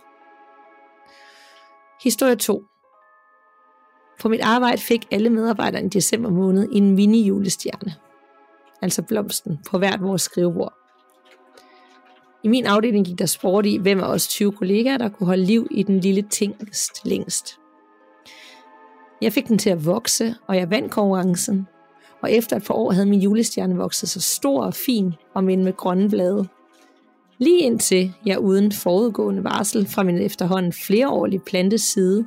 Historie 2.03 2.35
2. 2.35 2.63
På 4.21 4.29
mit 4.29 4.41
arbejde 4.41 4.81
fik 4.81 5.07
alle 5.11 5.29
medarbejdere 5.29 5.83
i 5.83 5.87
december 5.87 6.29
måned 6.29 6.69
en 6.71 6.95
mini-julestjerne, 6.95 7.93
altså 8.81 9.01
blomsten, 9.01 9.59
på 9.69 9.77
hvert 9.77 10.01
vores 10.01 10.21
skrivebord. 10.21 10.73
I 12.43 12.47
min 12.47 12.65
afdeling 12.65 13.05
gik 13.05 13.19
der 13.19 13.25
sport 13.25 13.65
i, 13.65 13.77
hvem 13.77 13.99
af 13.99 14.07
os 14.07 14.27
20 14.27 14.51
kollegaer, 14.51 14.97
der 14.97 15.09
kunne 15.09 15.27
holde 15.27 15.45
liv 15.45 15.67
i 15.71 15.83
den 15.83 15.99
lille 15.99 16.21
tingest 16.21 17.05
længst. 17.05 17.59
Jeg 19.21 19.33
fik 19.33 19.47
den 19.47 19.57
til 19.57 19.69
at 19.69 19.85
vokse, 19.85 20.35
og 20.47 20.55
jeg 20.55 20.69
vandt 20.69 20.91
konkurrencen. 20.91 21.67
Og 22.21 22.31
efter 22.31 22.55
et 22.55 22.63
par 22.63 22.73
år 22.73 22.91
havde 22.91 23.05
min 23.05 23.21
julestjerne 23.21 23.77
vokset 23.77 24.09
så 24.09 24.21
stor 24.21 24.63
og 24.63 24.73
fin, 24.73 25.13
og 25.33 25.43
med 25.43 25.57
med 25.57 25.73
grønne 25.73 26.09
blade. 26.09 26.47
Lige 27.37 27.59
indtil 27.59 28.13
jeg 28.25 28.39
uden 28.39 28.71
forudgående 28.71 29.43
varsel 29.43 29.87
fra 29.87 30.03
min 30.03 30.17
efterhånden 30.17 30.73
flereårlige 30.73 31.39
plantes 31.39 31.81
side, 31.81 32.25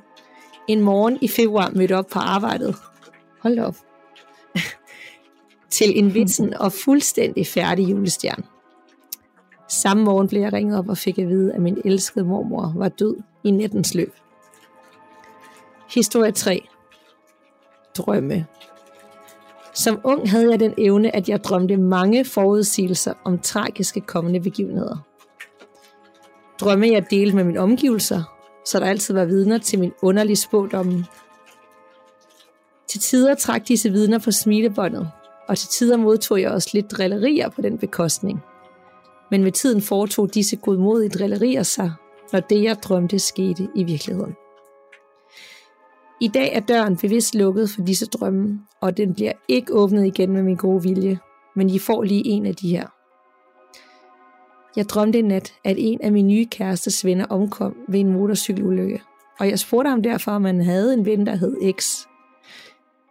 en 0.68 0.80
morgen 0.80 1.18
i 1.20 1.28
februar 1.28 1.70
mødte 1.74 1.96
op 1.96 2.06
på 2.06 2.18
arbejdet. 2.18 2.76
Hold 3.40 3.58
op. 3.58 3.76
til 5.70 5.98
en 5.98 6.14
vitsen 6.14 6.54
og 6.54 6.72
fuldstændig 6.72 7.46
færdig 7.46 7.90
julestjerne. 7.90 8.44
Samme 9.70 10.04
morgen 10.04 10.28
blev 10.28 10.40
jeg 10.40 10.52
ringet 10.52 10.78
op 10.78 10.88
og 10.88 10.98
fik 10.98 11.18
at 11.18 11.28
vide, 11.28 11.52
at 11.52 11.62
min 11.62 11.82
elskede 11.84 12.24
mormor 12.24 12.72
var 12.76 12.88
død 12.88 13.16
i 13.44 13.50
nettens 13.50 13.94
løb. 13.94 14.14
Historie 15.94 16.32
3. 16.32 16.68
Drømme. 17.96 18.46
Som 19.74 20.00
ung 20.04 20.30
havde 20.30 20.50
jeg 20.50 20.60
den 20.60 20.74
evne, 20.78 21.16
at 21.16 21.28
jeg 21.28 21.44
drømte 21.44 21.76
mange 21.76 22.24
forudsigelser 22.24 23.14
om 23.24 23.38
tragiske 23.38 24.00
kommende 24.00 24.40
begivenheder. 24.40 24.96
Drømme 26.60 26.88
jeg 26.92 27.10
delte 27.10 27.36
med 27.36 27.44
mine 27.44 27.60
omgivelser, 27.60 28.22
så 28.66 28.80
der 28.80 28.86
altid 28.86 29.14
var 29.14 29.24
vidner 29.24 29.58
til 29.58 29.78
min 29.78 29.92
underlige 30.02 30.36
spådomme. 30.36 31.04
Til 32.88 33.00
tider 33.00 33.34
trak 33.34 33.68
disse 33.68 33.90
vidner 33.90 34.18
på 34.18 34.30
smilebåndet, 34.30 35.10
og 35.48 35.58
til 35.58 35.68
tider 35.68 35.96
modtog 35.96 36.40
jeg 36.40 36.50
også 36.50 36.70
lidt 36.72 36.90
drillerier 36.90 37.48
på 37.48 37.62
den 37.62 37.78
bekostning 37.78 38.42
men 39.30 39.42
med 39.42 39.52
tiden 39.52 39.82
foretog 39.82 40.34
disse 40.34 40.56
godmodige 40.56 41.10
drillerier 41.10 41.62
sig, 41.62 41.92
når 42.32 42.40
det 42.40 42.62
jeg 42.62 42.76
drømte 42.82 43.18
skete 43.18 43.68
i 43.74 43.84
virkeligheden. 43.84 44.34
I 46.20 46.28
dag 46.28 46.52
er 46.54 46.60
døren 46.60 46.96
bevidst 46.96 47.34
lukket 47.34 47.70
for 47.70 47.82
disse 47.82 48.06
drømme, 48.06 48.60
og 48.80 48.96
den 48.96 49.14
bliver 49.14 49.32
ikke 49.48 49.72
åbnet 49.74 50.06
igen 50.06 50.32
med 50.32 50.42
min 50.42 50.56
gode 50.56 50.82
vilje, 50.82 51.18
men 51.56 51.70
I 51.70 51.78
får 51.78 52.02
lige 52.02 52.26
en 52.26 52.46
af 52.46 52.54
de 52.54 52.68
her. 52.68 52.86
Jeg 54.76 54.88
drømte 54.88 55.18
en 55.18 55.24
nat, 55.24 55.54
at 55.64 55.76
en 55.78 56.00
af 56.02 56.12
mine 56.12 56.28
nye 56.28 56.46
kærestes 56.46 57.04
venner 57.04 57.26
omkom 57.26 57.76
ved 57.88 58.00
en 58.00 58.12
motorcykelulykke, 58.12 59.02
og 59.40 59.48
jeg 59.48 59.58
spurgte 59.58 59.90
ham 59.90 60.02
derfor, 60.02 60.32
om 60.32 60.44
han 60.44 60.60
havde 60.60 60.94
en 60.94 61.06
ven, 61.06 61.26
der 61.26 61.36
hed 61.36 61.72
X. 61.72 62.06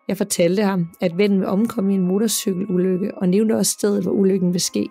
Jeg 0.08 0.18
fortalte 0.18 0.64
ham, 0.64 0.90
at 1.02 1.18
vennen 1.18 1.40
vil 1.40 1.48
omkomme 1.48 1.92
i 1.92 1.96
en 1.96 2.08
motorcykelulykke, 2.08 3.18
og 3.18 3.30
nævnte 3.30 3.56
også 3.56 3.72
stedet, 3.72 4.04
hvor 4.04 4.12
ulykken 4.12 4.54
vil 4.54 4.62
ske. 4.62 4.90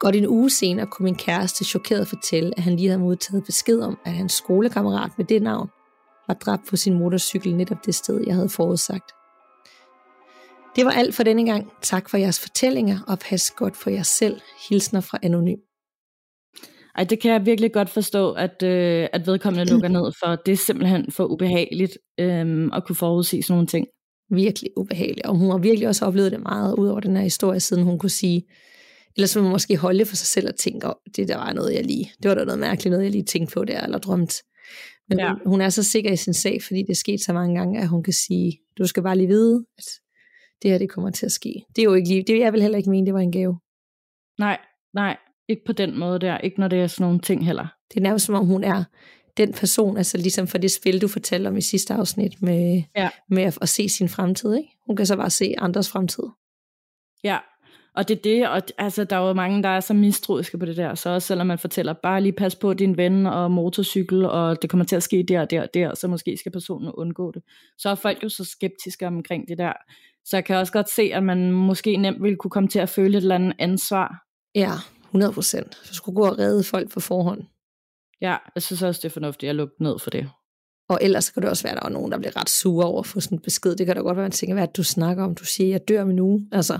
Godt 0.00 0.16
en 0.16 0.26
uge 0.26 0.50
senere 0.50 0.86
kunne 0.86 1.04
min 1.04 1.14
kæreste 1.14 1.64
chokeret 1.64 2.08
fortælle, 2.08 2.52
at 2.56 2.62
han 2.62 2.76
lige 2.76 2.88
havde 2.88 3.00
modtaget 3.00 3.44
besked 3.44 3.80
om, 3.80 3.98
at 4.04 4.12
hans 4.12 4.32
skolekammerat 4.32 5.10
med 5.18 5.24
det 5.24 5.42
navn 5.42 5.68
var 6.28 6.34
dræbt 6.34 6.62
på 6.70 6.76
sin 6.76 6.98
motorcykel 6.98 7.56
netop 7.56 7.86
det 7.86 7.94
sted, 7.94 8.24
jeg 8.26 8.34
havde 8.34 8.48
forudsagt. 8.48 9.12
Det 10.76 10.84
var 10.84 10.90
alt 10.90 11.14
for 11.14 11.22
denne 11.22 11.44
gang. 11.46 11.72
Tak 11.82 12.10
for 12.10 12.16
jeres 12.16 12.40
fortællinger, 12.40 12.98
og 13.06 13.18
pas 13.18 13.50
godt 13.50 13.76
for 13.76 13.90
jer 13.90 14.02
selv. 14.02 14.40
Hilsner 14.68 15.00
fra 15.00 15.18
Anonym. 15.22 15.58
Ej, 16.96 17.04
det 17.04 17.20
kan 17.20 17.32
jeg 17.32 17.46
virkelig 17.46 17.72
godt 17.72 17.90
forstå, 17.90 18.32
at, 18.32 18.62
øh, 18.62 19.08
at 19.12 19.26
vedkommende 19.26 19.72
lukker 19.72 19.88
ned 19.88 20.12
for. 20.20 20.36
Det 20.36 20.52
er 20.52 20.56
simpelthen 20.56 21.10
for 21.10 21.24
ubehageligt 21.24 21.98
øh, 22.20 22.70
at 22.72 22.84
kunne 22.86 22.96
forudsige 22.96 23.42
sådan 23.42 23.54
nogle 23.54 23.66
ting. 23.66 23.86
Virkelig 24.30 24.70
ubehageligt, 24.76 25.26
og 25.26 25.36
hun 25.36 25.50
har 25.50 25.58
virkelig 25.58 25.88
også 25.88 26.04
oplevet 26.04 26.32
det 26.32 26.40
meget 26.40 26.74
ud 26.78 26.88
over 26.88 27.00
den 27.00 27.16
her 27.16 27.22
historie, 27.22 27.60
siden 27.60 27.82
hun 27.82 27.98
kunne 27.98 28.10
sige, 28.10 28.42
eller 29.16 29.26
så 29.26 29.42
man 29.42 29.50
måske 29.50 29.76
holde 29.76 30.06
for 30.06 30.16
sig 30.16 30.26
selv 30.26 30.48
og 30.48 30.56
tænke, 30.56 30.86
oh, 30.86 30.94
det 31.16 31.28
der 31.28 31.36
var 31.36 31.52
noget, 31.52 31.74
jeg 31.74 31.84
lige, 31.84 32.12
det 32.22 32.28
var 32.28 32.34
da 32.34 32.44
noget 32.44 32.58
mærkeligt, 32.58 32.90
noget 32.90 33.04
jeg 33.04 33.12
lige 33.12 33.24
tænkte 33.24 33.54
på 33.54 33.64
der, 33.64 33.80
eller 33.80 33.98
drømt. 33.98 34.34
Men 35.08 35.18
ja. 35.18 35.28
hun, 35.28 35.40
hun 35.46 35.60
er 35.60 35.68
så 35.68 35.82
sikker 35.82 36.12
i 36.12 36.16
sin 36.16 36.34
sag, 36.34 36.62
fordi 36.62 36.82
det 36.82 36.90
er 36.90 36.94
sket 36.94 37.20
så 37.20 37.32
mange 37.32 37.58
gange, 37.58 37.80
at 37.80 37.88
hun 37.88 38.02
kan 38.02 38.12
sige, 38.12 38.60
du 38.78 38.86
skal 38.86 39.02
bare 39.02 39.16
lige 39.16 39.28
vide, 39.28 39.64
at 39.78 39.84
det 40.62 40.70
her 40.70 40.78
det 40.78 40.90
kommer 40.90 41.10
til 41.10 41.26
at 41.26 41.32
ske. 41.32 41.64
Det 41.76 41.82
er 41.82 41.84
jo 41.84 41.94
ikke 41.94 42.08
lige, 42.08 42.22
det 42.22 42.38
jeg 42.38 42.52
vil 42.52 42.62
heller 42.62 42.78
ikke 42.78 42.90
mene, 42.90 43.06
det 43.06 43.14
var 43.14 43.20
en 43.20 43.32
gave. 43.32 43.58
Nej, 44.38 44.58
nej, 44.94 45.16
ikke 45.48 45.62
på 45.66 45.72
den 45.72 45.98
måde 45.98 46.18
der, 46.18 46.38
ikke 46.38 46.60
når 46.60 46.68
det 46.68 46.80
er 46.80 46.86
sådan 46.86 47.04
nogle 47.04 47.20
ting 47.20 47.46
heller. 47.46 47.66
Det 47.88 47.96
er 47.96 48.02
nærmest 48.02 48.26
som 48.26 48.34
om 48.34 48.46
hun 48.46 48.64
er 48.64 48.84
den 49.36 49.52
person, 49.52 49.96
altså 49.96 50.18
ligesom 50.18 50.46
for 50.46 50.58
det 50.58 50.72
spil, 50.72 51.00
du 51.02 51.08
fortalte 51.08 51.48
om 51.48 51.56
i 51.56 51.60
sidste 51.60 51.94
afsnit, 51.94 52.42
med, 52.42 52.82
ja. 52.96 53.10
med 53.30 53.42
at, 53.42 53.58
at 53.62 53.68
se 53.68 53.88
sin 53.88 54.08
fremtid, 54.08 54.54
ikke? 54.54 54.68
Hun 54.86 54.96
kan 54.96 55.06
så 55.06 55.16
bare 55.16 55.30
se 55.30 55.54
andres 55.58 55.88
fremtid. 55.90 56.24
Ja, 57.24 57.38
og 57.94 58.08
det 58.08 58.16
er 58.16 58.22
det, 58.22 58.48
og 58.48 58.62
altså, 58.78 59.04
der 59.04 59.16
er 59.16 59.28
jo 59.28 59.32
mange, 59.32 59.62
der 59.62 59.68
er 59.68 59.80
så 59.80 59.94
mistroiske 59.94 60.58
på 60.58 60.66
det 60.66 60.76
der, 60.76 60.94
så 60.94 61.10
også 61.10 61.26
selvom 61.26 61.46
man 61.46 61.58
fortæller, 61.58 61.92
bare 61.92 62.20
lige 62.20 62.32
pas 62.32 62.56
på 62.56 62.74
din 62.74 62.96
ven 62.96 63.26
og 63.26 63.50
motorcykel, 63.50 64.24
og 64.24 64.62
det 64.62 64.70
kommer 64.70 64.84
til 64.84 64.96
at 64.96 65.02
ske 65.02 65.24
der 65.28 65.40
og 65.40 65.50
der 65.50 65.62
og 65.62 65.68
der, 65.74 65.94
så 65.94 66.08
måske 66.08 66.36
skal 66.36 66.52
personen 66.52 66.92
undgå 66.92 67.32
det. 67.32 67.42
Så 67.78 67.88
er 67.88 67.94
folk 67.94 68.22
jo 68.22 68.28
så 68.28 68.44
skeptiske 68.44 69.06
omkring 69.06 69.48
det 69.48 69.58
der. 69.58 69.72
Så 70.24 70.36
jeg 70.36 70.44
kan 70.44 70.56
også 70.56 70.72
godt 70.72 70.90
se, 70.90 71.02
at 71.02 71.22
man 71.22 71.52
måske 71.52 71.96
nemt 71.96 72.22
ville 72.22 72.36
kunne 72.36 72.50
komme 72.50 72.68
til 72.68 72.78
at 72.78 72.88
føle 72.88 73.18
et 73.18 73.22
eller 73.22 73.34
andet 73.34 73.52
ansvar. 73.58 74.24
Ja, 74.54 74.72
100 75.04 75.32
procent. 75.32 75.78
Du 75.88 75.94
skulle 75.94 76.16
gå 76.16 76.26
og 76.26 76.38
redde 76.38 76.64
folk 76.64 76.90
på 76.92 77.00
forhånd. 77.00 77.42
Ja, 78.20 78.36
jeg 78.54 78.62
synes 78.62 78.82
også, 78.82 79.00
det 79.02 79.08
er 79.08 79.12
fornuftigt 79.12 79.50
at 79.50 79.56
lukke 79.56 79.82
ned 79.82 79.98
for 79.98 80.10
det. 80.10 80.30
Og 80.88 80.98
ellers 81.02 81.30
kan 81.30 81.42
det 81.42 81.50
også 81.50 81.62
være, 81.62 81.72
at 81.72 81.82
der 81.82 81.88
er 81.88 81.92
nogen, 81.92 82.12
der 82.12 82.18
bliver 82.18 82.36
ret 82.40 82.48
sure 82.48 82.86
over 82.86 83.00
at 83.00 83.06
få 83.06 83.20
sådan 83.20 83.38
en 83.38 83.42
besked. 83.42 83.76
Det 83.76 83.86
kan 83.86 83.96
da 83.96 84.02
godt 84.02 84.16
være, 84.16 84.24
at 84.24 84.30
man 84.30 84.32
tænker, 84.32 84.54
hvad 84.54 84.68
du 84.68 84.82
snakker 84.82 85.24
om? 85.24 85.34
Du 85.34 85.44
siger, 85.44 85.70
jeg 85.70 85.88
dør 85.88 86.02
om 86.02 86.10
en 86.10 86.18
uge. 86.18 86.48
Altså, 86.52 86.78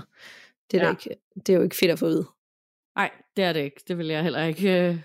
det 0.71 0.81
er, 0.81 0.85
ja. 0.85 0.89
ikke, 0.91 1.09
det 1.35 1.49
er 1.49 1.57
jo 1.57 1.63
ikke 1.63 1.75
fedt 1.75 1.91
at 1.91 1.99
få 1.99 2.07
vide. 2.07 2.25
Nej, 2.95 3.11
det 3.35 3.43
er 3.43 3.53
det 3.53 3.59
ikke. 3.59 3.81
Det 3.87 3.97
vil 3.97 4.07
jeg 4.07 4.23
heller 4.23 4.43
ikke. 4.43 4.89
øh, 4.89 4.97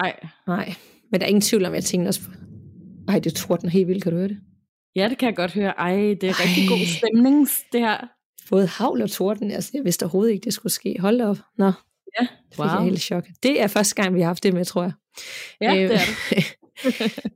Nej. 0.00 0.20
Nej, 0.46 0.74
men 1.10 1.20
der 1.20 1.26
er 1.26 1.28
ingen 1.28 1.40
tvivl 1.42 1.64
om, 1.64 1.72
at 1.72 1.76
jeg 1.76 1.84
tænker 1.84 2.06
også, 2.08 2.20
ej, 3.08 3.18
det 3.18 3.34
torden 3.34 3.68
helt 3.68 3.88
vildt, 3.88 4.02
kan 4.02 4.12
du 4.12 4.18
høre 4.18 4.28
det? 4.28 4.40
Ja, 4.96 5.08
det 5.08 5.18
kan 5.18 5.26
jeg 5.26 5.36
godt 5.36 5.52
høre. 5.52 5.70
Ej, 5.78 5.94
det 5.96 6.24
er 6.24 6.28
Ej. 6.28 6.44
rigtig 6.44 6.68
god 6.68 6.86
stemning, 6.86 7.48
det 7.72 7.80
her. 7.80 7.98
Både 8.50 8.66
havl 8.66 9.02
og 9.02 9.10
torden, 9.10 9.50
altså 9.50 9.70
jeg 9.74 9.84
vidste 9.84 10.02
overhovedet 10.02 10.32
ikke, 10.32 10.44
det 10.44 10.54
skulle 10.54 10.72
ske. 10.72 10.96
Hold 11.00 11.20
op. 11.20 11.36
Nå, 11.58 11.72
Ja, 12.20 12.26
wow. 12.58 12.68
det 12.68 12.74
er 12.74 12.80
helt 12.80 13.00
chok. 13.00 13.26
Det 13.42 13.60
er 13.62 13.66
første 13.66 13.94
gang, 13.94 14.14
vi 14.14 14.20
har 14.20 14.26
haft 14.26 14.42
det 14.42 14.54
med, 14.54 14.64
tror 14.64 14.82
jeg. 14.82 14.92
Ja, 15.60 15.74
det 15.74 15.84
er 15.84 15.98
det. 16.30 16.56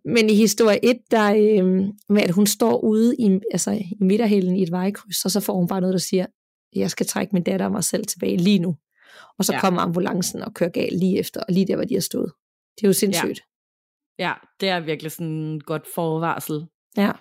Men 0.15 0.31
i 0.31 0.35
historie 0.35 0.85
1, 0.85 0.99
der 1.11 1.35
øh, 1.35 1.85
med 2.09 2.23
at 2.23 2.31
hun 2.31 2.47
står 2.47 2.85
ude 2.85 3.17
i, 3.19 3.41
altså, 3.53 3.71
i 3.71 3.97
midterhælden 4.01 4.57
i 4.57 4.62
et 4.62 4.71
vejkryds, 4.71 5.25
og 5.25 5.31
så 5.31 5.41
får 5.41 5.55
hun 5.55 5.69
bare 5.69 5.81
noget, 5.81 5.93
der 5.93 5.99
siger, 5.99 6.27
jeg 6.81 6.91
skal 6.91 7.07
trække 7.07 7.33
min 7.33 7.43
datter 7.43 7.67
og 7.67 7.73
mig 7.73 7.85
selv 7.85 8.05
tilbage 8.07 8.37
lige 8.37 8.59
nu. 8.59 8.77
Og 9.39 9.45
så 9.45 9.53
ja. 9.53 9.61
kommer 9.61 9.81
ambulancen 9.81 10.43
og 10.43 10.55
kører 10.55 10.71
galt 10.71 10.99
lige 10.99 11.19
efter, 11.19 11.41
og 11.41 11.47
lige 11.49 11.67
der, 11.67 11.77
hvor 11.77 11.85
de 11.85 11.95
har 11.95 12.01
stået. 12.01 12.33
Det 12.77 12.85
er 12.85 12.89
jo 12.89 12.93
sindssygt. 12.93 13.41
Ja, 14.19 14.29
ja 14.29 14.35
det 14.61 14.69
er 14.69 14.81
virkelig 14.81 15.12
sådan 15.12 15.57
et 15.57 15.67
godt 15.67 15.87
forvarsel. 15.95 16.67
Ja. 16.97 17.12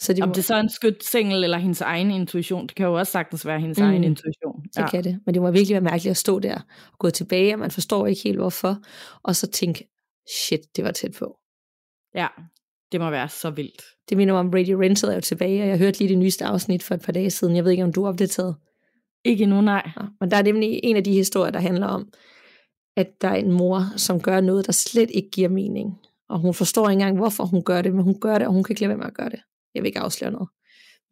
Så 0.00 0.12
de 0.12 0.22
Om 0.22 0.28
må... 0.28 0.34
det 0.34 0.44
så 0.44 0.54
er 0.54 0.60
en 0.60 0.70
skyt 0.70 1.04
single 1.04 1.44
eller 1.44 1.58
hendes 1.58 1.80
egen 1.80 2.10
intuition, 2.10 2.66
det 2.66 2.74
kan 2.74 2.86
jo 2.86 2.98
også 2.98 3.12
sagtens 3.12 3.46
være 3.46 3.60
hendes 3.60 3.78
mm. 3.78 3.84
egen 3.84 4.04
intuition. 4.04 4.64
Ja. 4.76 4.82
Det 4.82 4.90
kan 4.90 5.04
det, 5.04 5.20
men 5.26 5.34
det 5.34 5.42
må 5.42 5.50
virkelig 5.50 5.74
være 5.74 5.90
mærkeligt 5.90 6.10
at 6.10 6.16
stå 6.16 6.38
der 6.38 6.60
og 6.92 6.98
gå 6.98 7.10
tilbage, 7.10 7.54
og 7.54 7.58
man 7.58 7.70
forstår 7.70 8.06
ikke 8.06 8.22
helt 8.24 8.38
hvorfor, 8.38 8.82
og 9.22 9.36
så 9.36 9.46
tænke, 9.46 9.88
shit, 10.38 10.60
det 10.76 10.84
var 10.84 10.90
tæt 10.90 11.12
på. 11.18 11.38
Ja, 12.14 12.28
det 12.92 13.00
må 13.00 13.10
være 13.10 13.28
så 13.28 13.50
vildt. 13.50 13.82
Det 14.08 14.16
minder 14.16 14.34
mig 14.34 14.40
om 14.40 14.50
Radio 14.50 14.80
Rented 14.80 15.08
er 15.08 15.14
jo 15.14 15.20
tilbage, 15.20 15.62
og 15.62 15.68
jeg 15.68 15.78
hørte 15.78 15.98
lige 15.98 16.08
det 16.08 16.18
nyeste 16.18 16.44
afsnit 16.44 16.82
for 16.82 16.94
et 16.94 17.02
par 17.02 17.12
dage 17.12 17.30
siden. 17.30 17.56
Jeg 17.56 17.64
ved 17.64 17.70
ikke, 17.70 17.84
om 17.84 17.92
du 17.92 18.02
har 18.02 18.08
opdateret. 18.08 18.56
Ikke 19.24 19.46
nu, 19.46 19.60
nej. 19.60 19.90
Ja, 19.96 20.02
men 20.20 20.30
der 20.30 20.36
er 20.36 20.42
nemlig 20.42 20.80
en 20.82 20.96
af 20.96 21.04
de 21.04 21.12
historier, 21.12 21.52
der 21.52 21.60
handler 21.60 21.86
om, 21.86 22.08
at 22.96 23.08
der 23.20 23.28
er 23.28 23.34
en 23.34 23.52
mor, 23.52 23.82
som 23.96 24.20
gør 24.20 24.40
noget, 24.40 24.66
der 24.66 24.72
slet 24.72 25.10
ikke 25.14 25.30
giver 25.30 25.48
mening. 25.48 25.98
Og 26.28 26.38
hun 26.38 26.54
forstår 26.54 26.88
ikke 26.88 26.92
engang, 26.92 27.16
hvorfor 27.16 27.44
hun 27.44 27.64
gør 27.64 27.82
det, 27.82 27.94
men 27.94 28.04
hun 28.04 28.20
gør 28.20 28.38
det, 28.38 28.46
og 28.46 28.52
hun 28.52 28.64
kan 28.64 28.72
ikke 28.72 28.80
lade 28.80 28.88
være 28.88 28.98
med 28.98 29.06
at 29.06 29.14
gøre 29.14 29.28
det. 29.28 29.40
Jeg 29.74 29.82
vil 29.82 29.88
ikke 29.88 30.00
afsløre 30.00 30.30
noget. 30.30 30.48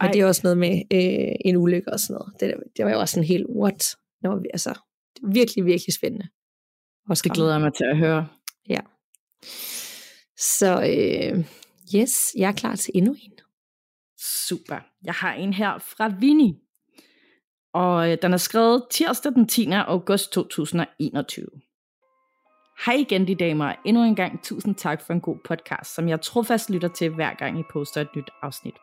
Men 0.00 0.06
Ej. 0.06 0.12
det 0.12 0.20
er 0.20 0.26
også 0.26 0.40
noget 0.44 0.58
med 0.58 0.82
øh, 0.92 1.34
en 1.44 1.56
ulykke 1.56 1.92
og 1.92 2.00
sådan 2.00 2.14
noget. 2.14 2.32
Det, 2.40 2.54
det 2.76 2.84
var 2.84 2.90
jo 2.90 3.00
også 3.00 3.20
en 3.20 3.26
helt 3.26 3.46
what. 3.60 3.96
Det 4.22 4.30
var, 4.30 4.42
altså, 4.52 4.70
det 5.14 5.22
var 5.22 5.32
virkelig, 5.32 5.64
virkelig 5.64 5.94
spændende. 5.94 6.28
Og 7.08 7.16
det 7.24 7.32
glæder 7.32 7.52
jeg 7.52 7.60
mig 7.60 7.74
til 7.74 7.84
at 7.84 7.98
høre. 7.98 8.28
Ja. 8.68 8.80
Så 10.36 10.82
øh, 10.82 11.44
yes, 11.94 12.32
jeg 12.36 12.48
er 12.48 12.52
klar 12.52 12.76
til 12.76 12.90
endnu 12.94 13.12
en. 13.12 13.32
Super. 14.18 14.78
Jeg 15.04 15.14
har 15.14 15.32
en 15.32 15.52
her 15.52 15.78
fra 15.78 16.08
Vinnie. 16.08 16.54
Og 17.74 18.10
øh, 18.10 18.18
den 18.22 18.32
er 18.32 18.36
skrevet 18.36 18.86
tirsdag 18.90 19.32
den 19.32 19.48
10. 19.48 19.70
august 19.72 20.32
2021. 20.32 21.46
Hej 22.86 22.94
igen 22.94 23.26
de 23.26 23.34
damer, 23.34 23.72
endnu 23.84 24.02
en 24.04 24.14
gang 24.14 24.42
tusind 24.42 24.74
tak 24.74 25.02
for 25.02 25.12
en 25.12 25.20
god 25.20 25.36
podcast, 25.44 25.94
som 25.94 26.08
jeg 26.08 26.20
trofast 26.20 26.70
lytter 26.70 26.88
til 26.88 27.10
hver 27.10 27.34
gang 27.34 27.60
I 27.60 27.62
poster 27.72 28.00
et 28.00 28.16
nyt 28.16 28.30
afsnit. 28.42 28.74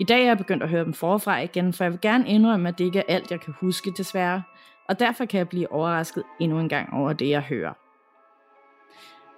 I 0.00 0.04
dag 0.04 0.20
er 0.20 0.26
jeg 0.26 0.38
begyndt 0.38 0.62
at 0.62 0.68
høre 0.68 0.84
dem 0.84 0.94
forfra 0.94 1.40
igen, 1.40 1.72
for 1.72 1.84
jeg 1.84 1.92
vil 1.92 2.00
gerne 2.00 2.28
indrømme, 2.28 2.68
at 2.68 2.78
det 2.78 2.84
ikke 2.84 2.98
er 2.98 3.14
alt, 3.14 3.30
jeg 3.30 3.40
kan 3.40 3.54
huske 3.60 3.92
desværre, 3.96 4.42
og 4.88 4.98
derfor 5.00 5.24
kan 5.24 5.38
jeg 5.38 5.48
blive 5.48 5.72
overrasket 5.72 6.22
endnu 6.40 6.60
en 6.60 6.68
gang 6.68 6.92
over 6.92 7.12
det, 7.12 7.28
jeg 7.28 7.42
hører. 7.42 7.83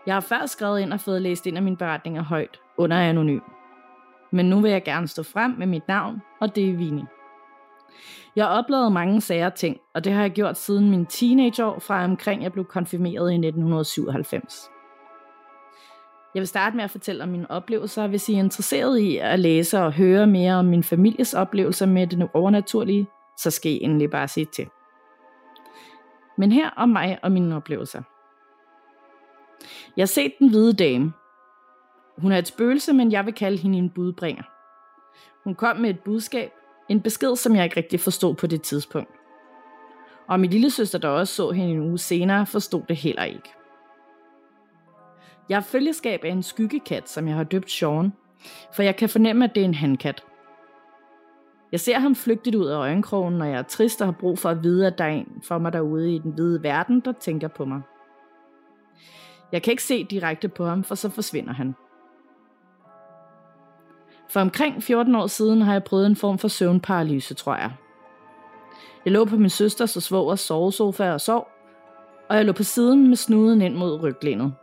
Jeg 0.06 0.14
har 0.14 0.20
før 0.20 0.46
skrevet 0.46 0.80
ind 0.80 0.92
og 0.92 1.00
fået 1.00 1.22
læst 1.22 1.46
ind 1.46 1.56
af 1.56 1.62
mine 1.62 1.76
beretninger 1.76 2.22
højt, 2.22 2.60
under 2.78 2.96
anonym. 2.96 3.40
Men 4.32 4.50
nu 4.50 4.60
vil 4.60 4.70
jeg 4.70 4.84
gerne 4.84 5.08
stå 5.08 5.22
frem 5.22 5.50
med 5.58 5.66
mit 5.66 5.88
navn, 5.88 6.22
og 6.40 6.56
det 6.56 6.70
er 6.70 6.76
Vini. 6.76 7.04
Jeg 8.36 8.44
har 8.44 8.58
oplevet 8.58 8.92
mange 8.92 9.20
sager 9.20 9.50
ting, 9.50 9.76
og 9.94 10.04
det 10.04 10.12
har 10.12 10.22
jeg 10.22 10.30
gjort 10.30 10.58
siden 10.58 10.90
min 10.90 11.06
teenageår, 11.06 11.78
fra 11.78 12.04
omkring 12.04 12.42
jeg 12.42 12.52
blev 12.52 12.64
konfirmeret 12.64 13.30
i 13.30 13.34
1997. 13.34 14.70
Jeg 16.34 16.40
vil 16.40 16.48
starte 16.48 16.76
med 16.76 16.84
at 16.84 16.90
fortælle 16.90 17.22
om 17.22 17.28
mine 17.28 17.50
oplevelser, 17.50 18.06
hvis 18.06 18.28
I 18.28 18.34
er 18.34 18.38
interesseret 18.38 18.98
i 18.98 19.16
at 19.16 19.38
læse 19.38 19.78
og 19.78 19.92
høre 19.92 20.26
mere 20.26 20.54
om 20.54 20.64
min 20.64 20.82
families 20.82 21.34
oplevelser 21.34 21.86
med 21.86 22.06
det 22.06 22.28
overnaturlige, 22.34 23.06
så 23.38 23.50
skal 23.50 23.72
I 23.72 23.82
endelig 23.82 24.10
bare 24.10 24.28
sige 24.28 24.46
til. 24.46 24.68
Men 26.38 26.52
her 26.52 26.70
om 26.70 26.88
mig 26.88 27.18
og 27.22 27.32
mine 27.32 27.56
oplevelser. 27.56 28.02
Jeg 29.96 30.02
har 30.02 30.06
set 30.06 30.32
den 30.38 30.48
hvide 30.48 30.72
dame. 30.72 31.12
Hun 32.18 32.32
er 32.32 32.38
et 32.38 32.46
spøgelse, 32.46 32.92
men 32.92 33.12
jeg 33.12 33.26
vil 33.26 33.34
kalde 33.34 33.58
hende 33.58 33.78
en 33.78 33.90
budbringer. 33.90 34.42
Hun 35.44 35.54
kom 35.54 35.76
med 35.76 35.90
et 35.90 36.00
budskab, 36.00 36.50
en 36.88 37.00
besked, 37.00 37.36
som 37.36 37.56
jeg 37.56 37.64
ikke 37.64 37.76
rigtig 37.76 38.00
forstod 38.00 38.34
på 38.34 38.46
det 38.46 38.62
tidspunkt. 38.62 39.10
Og 40.28 40.40
min 40.40 40.50
lille 40.50 40.70
søster, 40.70 40.98
der 40.98 41.08
også 41.08 41.34
så 41.34 41.50
hende 41.50 41.72
en 41.72 41.80
uge 41.80 41.98
senere, 41.98 42.46
forstod 42.46 42.82
det 42.88 42.96
heller 42.96 43.24
ikke. 43.24 43.52
Jeg 45.48 45.56
er 45.56 45.60
følgeskab 45.60 46.24
af 46.24 46.30
en 46.30 46.42
skyggekat, 46.42 47.08
som 47.08 47.28
jeg 47.28 47.36
har 47.36 47.44
døbt 47.44 47.70
Sean, 47.70 48.12
for 48.72 48.82
jeg 48.82 48.96
kan 48.96 49.08
fornemme, 49.08 49.44
at 49.44 49.54
det 49.54 49.60
er 49.60 49.64
en 49.64 49.74
handkat. 49.74 50.24
Jeg 51.72 51.80
ser 51.80 51.98
ham 51.98 52.14
flygtigt 52.14 52.56
ud 52.56 52.66
af 52.66 52.76
øjenkrogen, 52.76 53.34
når 53.34 53.44
jeg 53.44 53.58
er 53.58 53.62
trist 53.62 54.00
og 54.00 54.06
har 54.06 54.12
brug 54.12 54.38
for 54.38 54.48
at 54.48 54.62
vide, 54.62 54.86
at 54.86 54.98
der 54.98 55.04
er 55.04 55.08
en 55.08 55.42
for 55.42 55.58
mig 55.58 55.72
derude 55.72 56.14
i 56.14 56.18
den 56.18 56.32
hvide 56.32 56.62
verden, 56.62 57.00
der 57.00 57.12
tænker 57.12 57.48
på 57.48 57.64
mig. 57.64 57.82
Jeg 59.52 59.62
kan 59.62 59.70
ikke 59.70 59.82
se 59.82 60.04
direkte 60.04 60.48
på 60.48 60.64
ham, 60.64 60.84
for 60.84 60.94
så 60.94 61.08
forsvinder 61.10 61.52
han. 61.52 61.74
For 64.28 64.40
omkring 64.40 64.82
14 64.82 65.14
år 65.14 65.26
siden 65.26 65.62
har 65.62 65.72
jeg 65.72 65.84
prøvet 65.84 66.06
en 66.06 66.16
form 66.16 66.38
for 66.38 66.48
søvnparalyse, 66.48 67.34
tror 67.34 67.56
jeg. 67.56 67.72
Jeg 69.04 69.12
lå 69.12 69.24
på 69.24 69.36
min 69.36 69.50
søsters 69.50 69.96
og 69.96 70.02
svogers 70.02 70.40
sovesofa 70.40 71.12
og 71.12 71.20
sov, 71.20 71.48
og 72.28 72.36
jeg 72.36 72.44
lå 72.44 72.52
på 72.52 72.62
siden 72.62 73.08
med 73.08 73.16
snuden 73.16 73.62
ind 73.62 73.74
mod 73.74 74.02
ryglænet. 74.02 74.54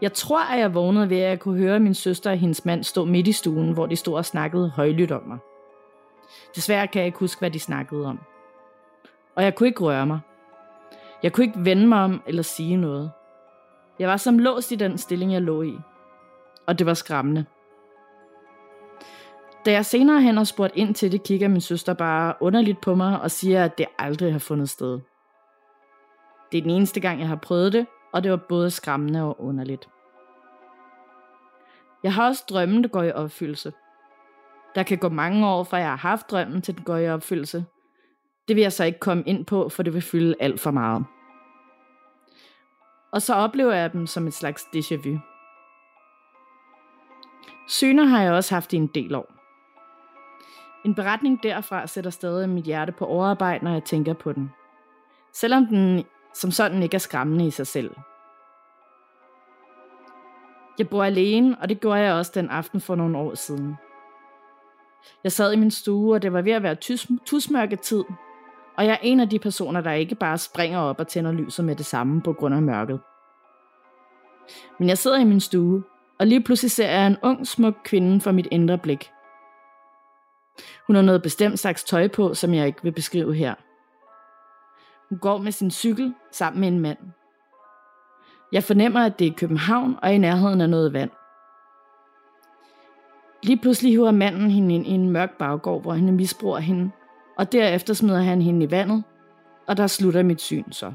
Jeg 0.00 0.12
tror, 0.12 0.52
at 0.52 0.60
jeg 0.60 0.74
vågnede 0.74 1.10
ved, 1.10 1.16
at 1.16 1.28
jeg 1.28 1.40
kunne 1.40 1.58
høre 1.58 1.80
min 1.80 1.94
søster 1.94 2.30
og 2.30 2.36
hendes 2.36 2.64
mand 2.64 2.84
stå 2.84 3.04
midt 3.04 3.28
i 3.28 3.32
stuen, 3.32 3.72
hvor 3.72 3.86
de 3.86 3.96
stod 3.96 4.14
og 4.14 4.24
snakkede 4.24 4.70
højlydt 4.70 5.12
om 5.12 5.22
mig. 5.26 5.38
Desværre 6.54 6.86
kan 6.86 6.98
jeg 6.98 7.06
ikke 7.06 7.18
huske, 7.18 7.38
hvad 7.38 7.50
de 7.50 7.60
snakkede 7.60 8.06
om. 8.06 8.20
Og 9.36 9.44
jeg 9.44 9.54
kunne 9.54 9.66
ikke 9.66 9.84
røre 9.84 10.06
mig. 10.06 10.20
Jeg 11.22 11.32
kunne 11.32 11.46
ikke 11.46 11.64
vende 11.64 11.86
mig 11.86 11.98
om 11.98 12.22
eller 12.26 12.42
sige 12.42 12.76
noget. 12.76 13.10
Jeg 13.98 14.08
var 14.08 14.16
som 14.16 14.38
låst 14.38 14.72
i 14.72 14.74
den 14.74 14.98
stilling, 14.98 15.32
jeg 15.32 15.42
lå 15.42 15.62
i 15.62 15.78
og 16.68 16.78
det 16.78 16.86
var 16.86 16.94
skræmmende. 16.94 17.44
Da 19.64 19.72
jeg 19.72 19.86
senere 19.86 20.20
hen 20.20 20.36
har 20.36 20.44
spurgt 20.44 20.72
ind 20.76 20.94
til 20.94 21.12
det, 21.12 21.22
kigger 21.22 21.48
min 21.48 21.60
søster 21.60 21.94
bare 21.94 22.34
underligt 22.40 22.80
på 22.80 22.94
mig 22.94 23.20
og 23.20 23.30
siger, 23.30 23.64
at 23.64 23.78
det 23.78 23.86
aldrig 23.98 24.32
har 24.32 24.38
fundet 24.38 24.68
sted. 24.68 25.00
Det 26.52 26.58
er 26.58 26.62
den 26.62 26.70
eneste 26.70 27.00
gang, 27.00 27.20
jeg 27.20 27.28
har 27.28 27.36
prøvet 27.36 27.72
det, 27.72 27.86
og 28.12 28.22
det 28.22 28.30
var 28.30 28.36
både 28.48 28.70
skræmmende 28.70 29.22
og 29.22 29.40
underligt. 29.40 29.88
Jeg 32.02 32.14
har 32.14 32.26
også 32.26 32.44
drømmen, 32.50 32.82
der 32.82 32.88
går 32.88 33.02
i 33.02 33.12
opfyldelse. 33.12 33.72
Der 34.74 34.82
kan 34.82 34.98
gå 34.98 35.08
mange 35.08 35.46
år, 35.46 35.64
fra 35.64 35.76
jeg 35.76 35.88
har 35.88 35.96
haft 35.96 36.30
drømmen, 36.30 36.62
til 36.62 36.76
den 36.76 36.84
går 36.84 36.96
i 36.96 37.10
opfyldelse. 37.10 37.64
Det 38.48 38.56
vil 38.56 38.62
jeg 38.62 38.72
så 38.72 38.84
ikke 38.84 38.98
komme 38.98 39.22
ind 39.26 39.46
på, 39.46 39.68
for 39.68 39.82
det 39.82 39.94
vil 39.94 40.02
fylde 40.02 40.34
alt 40.40 40.60
for 40.60 40.70
meget. 40.70 41.04
Og 43.12 43.22
så 43.22 43.34
oplever 43.34 43.72
jeg 43.72 43.92
dem 43.92 44.06
som 44.06 44.26
et 44.26 44.34
slags 44.34 44.62
déjà 44.62 45.08
vu. 45.08 45.18
Syner 47.68 48.04
har 48.04 48.22
jeg 48.22 48.32
også 48.32 48.54
haft 48.54 48.72
i 48.72 48.76
en 48.76 48.86
del 48.86 49.14
år. 49.14 49.32
En 50.84 50.94
beretning 50.94 51.42
derfra 51.42 51.86
sætter 51.86 52.10
stadig 52.10 52.48
mit 52.48 52.64
hjerte 52.64 52.92
på 52.92 53.06
overarbejde, 53.06 53.64
når 53.64 53.72
jeg 53.72 53.84
tænker 53.84 54.14
på 54.14 54.32
den. 54.32 54.50
Selvom 55.32 55.66
den 55.66 56.04
som 56.34 56.50
sådan 56.50 56.82
ikke 56.82 56.94
er 56.94 56.98
skræmmende 56.98 57.46
i 57.46 57.50
sig 57.50 57.66
selv. 57.66 57.90
Jeg 60.78 60.88
bor 60.88 61.04
alene, 61.04 61.56
og 61.60 61.68
det 61.68 61.80
gjorde 61.80 62.00
jeg 62.00 62.14
også 62.14 62.32
den 62.34 62.50
aften 62.50 62.80
for 62.80 62.94
nogle 62.94 63.18
år 63.18 63.34
siden. 63.34 63.76
Jeg 65.24 65.32
sad 65.32 65.52
i 65.52 65.56
min 65.56 65.70
stue, 65.70 66.14
og 66.14 66.22
det 66.22 66.32
var 66.32 66.42
ved 66.42 66.52
at 66.52 66.62
være 66.62 66.74
tus- 66.74 67.10
tusmørketid, 67.26 68.04
og 68.78 68.84
jeg 68.84 68.92
er 68.92 68.98
en 69.02 69.20
af 69.20 69.28
de 69.28 69.38
personer, 69.38 69.80
der 69.80 69.92
ikke 69.92 70.14
bare 70.14 70.38
springer 70.38 70.78
op 70.78 71.00
og 71.00 71.08
tænder 71.08 71.32
lyset 71.32 71.64
med 71.64 71.76
det 71.76 71.86
samme 71.86 72.22
på 72.22 72.32
grund 72.32 72.54
af 72.54 72.62
mørket. 72.62 73.00
Men 74.78 74.88
jeg 74.88 74.98
sidder 74.98 75.18
i 75.18 75.24
min 75.24 75.40
stue, 75.40 75.84
og 76.18 76.26
lige 76.26 76.42
pludselig 76.42 76.70
ser 76.70 76.90
jeg 76.90 77.06
en 77.06 77.16
ung, 77.22 77.46
smuk 77.46 77.74
kvinde 77.84 78.20
for 78.20 78.32
mit 78.32 78.48
indre 78.50 78.78
blik. 78.78 79.10
Hun 80.86 80.96
har 80.96 81.02
noget 81.02 81.22
bestemt 81.22 81.58
slags 81.58 81.84
tøj 81.84 82.08
på, 82.08 82.34
som 82.34 82.54
jeg 82.54 82.66
ikke 82.66 82.82
vil 82.82 82.92
beskrive 82.92 83.34
her. 83.34 83.54
Hun 85.08 85.18
går 85.18 85.38
med 85.38 85.52
sin 85.52 85.70
cykel 85.70 86.14
sammen 86.32 86.60
med 86.60 86.68
en 86.68 86.80
mand. 86.80 86.98
Jeg 88.52 88.64
fornemmer, 88.64 89.00
at 89.00 89.18
det 89.18 89.26
er 89.26 89.32
København 89.36 89.96
og 90.02 90.14
i 90.14 90.18
nærheden 90.18 90.60
af 90.60 90.70
noget 90.70 90.92
vand. 90.92 91.10
Lige 93.42 93.60
pludselig 93.60 93.92
hiver 93.92 94.10
manden 94.10 94.50
hende 94.50 94.74
ind 94.74 94.86
i 94.86 94.90
en 94.90 95.10
mørk 95.10 95.38
baggård, 95.38 95.82
hvor 95.82 95.92
han 95.92 96.16
misbruger 96.16 96.58
hende, 96.58 96.90
og 97.38 97.52
derefter 97.52 97.94
smider 97.94 98.20
han 98.20 98.42
hende 98.42 98.66
i 98.66 98.70
vandet, 98.70 99.04
og 99.66 99.76
der 99.76 99.86
slutter 99.86 100.22
mit 100.22 100.40
syn 100.40 100.72
så. 100.72 100.92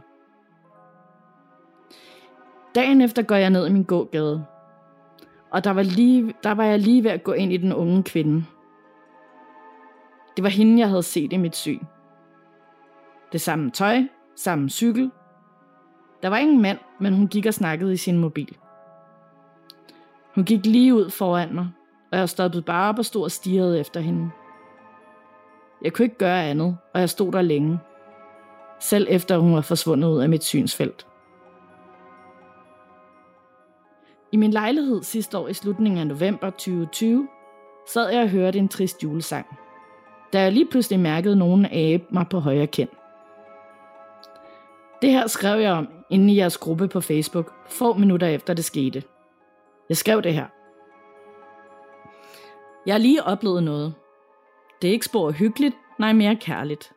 Dagen 2.75 3.01
efter 3.01 3.21
går 3.21 3.35
jeg 3.35 3.49
ned 3.49 3.67
i 3.67 3.71
min 3.71 3.83
gågade. 3.83 4.45
Og 5.51 5.63
der 5.63 5.71
var, 5.71 5.81
lige, 5.81 6.33
der 6.43 6.51
var 6.51 6.63
jeg 6.63 6.79
lige 6.79 7.03
ved 7.03 7.11
at 7.11 7.23
gå 7.23 7.31
ind 7.31 7.53
i 7.53 7.57
den 7.57 7.73
unge 7.73 8.03
kvinde. 8.03 8.45
Det 10.35 10.43
var 10.43 10.49
hende, 10.49 10.79
jeg 10.79 10.89
havde 10.89 11.03
set 11.03 11.33
i 11.33 11.37
mit 11.37 11.55
syn. 11.55 11.79
Det 13.31 13.41
samme 13.41 13.71
tøj, 13.71 14.03
samme 14.35 14.69
cykel. 14.69 15.11
Der 16.23 16.29
var 16.29 16.37
ingen 16.37 16.61
mand, 16.61 16.77
men 16.99 17.13
hun 17.13 17.27
gik 17.27 17.45
og 17.45 17.53
snakkede 17.53 17.93
i 17.93 17.97
sin 17.97 18.17
mobil. 18.17 18.57
Hun 20.35 20.43
gik 20.43 20.65
lige 20.65 20.93
ud 20.93 21.09
foran 21.09 21.55
mig, 21.55 21.69
og 22.11 22.17
jeg 22.17 22.29
stoppede 22.29 22.61
bare 22.61 22.89
op 22.89 22.99
og 22.99 23.05
stod 23.05 23.23
og 23.23 23.31
stirrede 23.31 23.79
efter 23.79 23.99
hende. 23.99 24.31
Jeg 25.83 25.93
kunne 25.93 26.05
ikke 26.05 26.17
gøre 26.17 26.43
andet, 26.43 26.77
og 26.93 26.99
jeg 26.99 27.09
stod 27.09 27.31
der 27.31 27.41
længe. 27.41 27.79
Selv 28.79 29.07
efter 29.09 29.37
hun 29.37 29.55
var 29.55 29.61
forsvundet 29.61 30.07
ud 30.09 30.21
af 30.21 30.29
mit 30.29 30.43
synsfelt. 30.43 31.07
I 34.31 34.37
min 34.37 34.51
lejlighed 34.51 35.03
sidste 35.03 35.37
år 35.37 35.47
i 35.47 35.53
slutningen 35.53 35.99
af 35.99 36.07
november 36.07 36.49
2020, 36.49 37.27
sad 37.87 38.09
jeg 38.09 38.23
og 38.23 38.29
hørte 38.29 38.59
en 38.59 38.67
trist 38.67 39.03
julesang. 39.03 39.45
Da 40.33 40.41
jeg 40.41 40.51
lige 40.51 40.67
pludselig 40.71 40.99
mærkede 40.99 41.35
nogen 41.35 41.65
abe 41.65 42.03
mig 42.09 42.25
på 42.29 42.39
højre 42.39 42.67
kend. 42.67 42.89
Det 45.01 45.11
her 45.11 45.27
skrev 45.27 45.61
jeg 45.61 45.71
om 45.73 45.87
inde 46.09 46.33
i 46.33 46.37
jeres 46.37 46.57
gruppe 46.57 46.87
på 46.87 47.01
Facebook, 47.01 47.53
få 47.67 47.93
minutter 47.93 48.27
efter 48.27 48.53
det 48.53 48.65
skete. 48.65 49.03
Jeg 49.89 49.97
skrev 49.97 50.21
det 50.21 50.33
her. 50.33 50.45
Jeg 52.85 52.93
har 52.93 52.99
lige 52.99 53.23
oplevet 53.23 53.63
noget. 53.63 53.93
Det 54.83 54.89
er 54.89 54.93
ikke 54.93 55.05
spor 55.05 55.31
hyggeligt, 55.31 55.75
nej 55.99 56.13
mere 56.13 56.35
kærligt. 56.35 56.93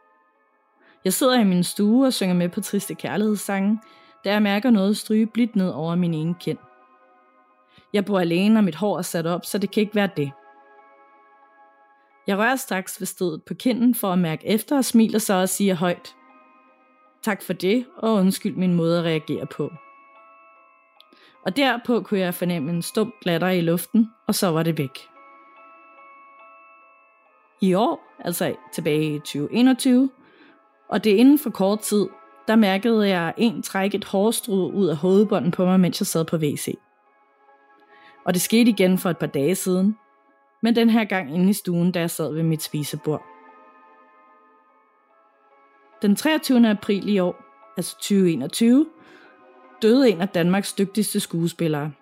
Jeg 1.04 1.12
sidder 1.12 1.40
i 1.40 1.44
min 1.44 1.64
stue 1.64 2.06
og 2.06 2.12
synger 2.12 2.34
med 2.34 2.48
på 2.48 2.60
triste 2.60 2.94
kærlighedssange, 2.94 3.80
da 4.24 4.32
jeg 4.32 4.42
mærker 4.42 4.70
noget 4.70 4.96
stryge 4.96 5.26
blidt 5.26 5.56
ned 5.56 5.70
over 5.70 5.94
min 5.94 6.14
ene 6.14 6.34
kind. 6.40 6.58
Jeg 7.92 8.04
bor 8.04 8.20
alene, 8.20 8.60
og 8.60 8.64
mit 8.64 8.74
hår 8.74 8.98
er 8.98 9.02
sat 9.02 9.26
op, 9.26 9.44
så 9.44 9.58
det 9.58 9.70
kan 9.70 9.80
ikke 9.80 9.94
være 9.94 10.08
det. 10.16 10.32
Jeg 12.26 12.38
rører 12.38 12.56
straks 12.56 13.00
ved 13.00 13.06
stedet 13.06 13.42
på 13.42 13.54
kinden 13.54 13.94
for 13.94 14.12
at 14.12 14.18
mærke 14.18 14.46
efter 14.46 14.76
og 14.76 14.84
smiler 14.84 15.18
så 15.18 15.34
og 15.34 15.48
siger 15.48 15.74
højt. 15.74 16.14
Tak 17.22 17.42
for 17.42 17.52
det, 17.52 17.86
og 17.96 18.12
undskyld 18.12 18.56
min 18.56 18.74
måde 18.74 18.98
at 18.98 19.04
reagere 19.04 19.46
på. 19.46 19.72
Og 21.44 21.56
derpå 21.56 22.00
kunne 22.00 22.20
jeg 22.20 22.34
fornemme 22.34 22.70
en 22.70 22.82
stum 22.82 23.12
glatter 23.22 23.48
i 23.48 23.60
luften, 23.60 24.10
og 24.28 24.34
så 24.34 24.46
var 24.48 24.62
det 24.62 24.78
væk. 24.78 25.15
I 27.60 27.74
år, 27.74 28.16
altså 28.18 28.54
tilbage 28.72 29.14
i 29.14 29.18
2021, 29.18 30.10
og 30.88 31.04
det 31.04 31.10
inden 31.10 31.38
for 31.38 31.50
kort 31.50 31.80
tid, 31.80 32.06
der 32.48 32.56
mærkede 32.56 33.08
jeg 33.08 33.34
en 33.36 33.62
trække 33.62 33.96
et 33.96 34.04
hårstrud 34.04 34.74
ud 34.74 34.86
af 34.86 34.96
hovedbunden 34.96 35.50
på 35.50 35.64
mig, 35.64 35.80
mens 35.80 36.00
jeg 36.00 36.06
sad 36.06 36.24
på 36.24 36.36
WC. 36.36 36.78
Og 38.24 38.34
det 38.34 38.42
skete 38.42 38.70
igen 38.70 38.98
for 38.98 39.10
et 39.10 39.18
par 39.18 39.26
dage 39.26 39.54
siden, 39.54 39.96
men 40.62 40.76
den 40.76 40.90
her 40.90 41.04
gang 41.04 41.34
inde 41.34 41.50
i 41.50 41.52
stuen, 41.52 41.92
da 41.92 42.00
jeg 42.00 42.10
sad 42.10 42.34
ved 42.34 42.42
mit 42.42 42.62
spisebord. 42.62 43.22
Den 46.02 46.16
23. 46.16 46.70
april 46.70 47.08
i 47.08 47.18
år, 47.18 47.36
altså 47.76 47.96
2021, 47.96 48.86
døde 49.82 50.10
en 50.10 50.20
af 50.20 50.28
Danmarks 50.28 50.72
dygtigste 50.72 51.20
skuespillere. 51.20 51.92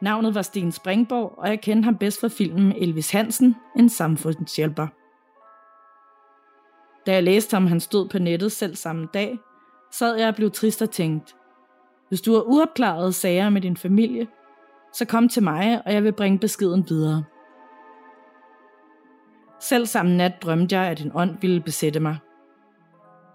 Navnet 0.00 0.34
var 0.34 0.42
Sten 0.42 0.72
Springborg, 0.72 1.34
og 1.38 1.48
jeg 1.48 1.60
kendte 1.60 1.84
ham 1.84 1.96
bedst 1.96 2.20
fra 2.20 2.28
filmen 2.28 2.72
Elvis 2.72 3.10
Hansen, 3.10 3.56
en 3.76 3.88
samfundshjælper. 3.88 4.86
Da 7.06 7.12
jeg 7.12 7.22
læste 7.22 7.56
om 7.56 7.66
han 7.66 7.80
stod 7.80 8.08
på 8.08 8.18
nettet 8.18 8.52
selv 8.52 8.76
samme 8.76 9.08
dag, 9.14 9.38
sad 9.92 10.16
jeg 10.16 10.28
og 10.28 10.34
blev 10.34 10.50
trist 10.50 10.82
og 10.82 10.90
tænkt, 10.90 11.36
hvis 12.08 12.20
du 12.20 12.32
har 12.32 12.40
uopklarede 12.40 13.12
sager 13.12 13.50
med 13.50 13.60
din 13.60 13.76
familie, 13.76 14.26
så 14.92 15.04
kom 15.04 15.28
til 15.28 15.42
mig, 15.42 15.82
og 15.86 15.92
jeg 15.92 16.04
vil 16.04 16.12
bringe 16.12 16.38
beskeden 16.38 16.86
videre. 16.88 17.24
Selv 19.60 19.86
samme 19.86 20.16
nat 20.16 20.32
drømte 20.42 20.76
jeg, 20.76 20.90
at 20.90 21.00
en 21.00 21.10
ånd 21.14 21.36
ville 21.40 21.60
besætte 21.60 22.00
mig. 22.00 22.18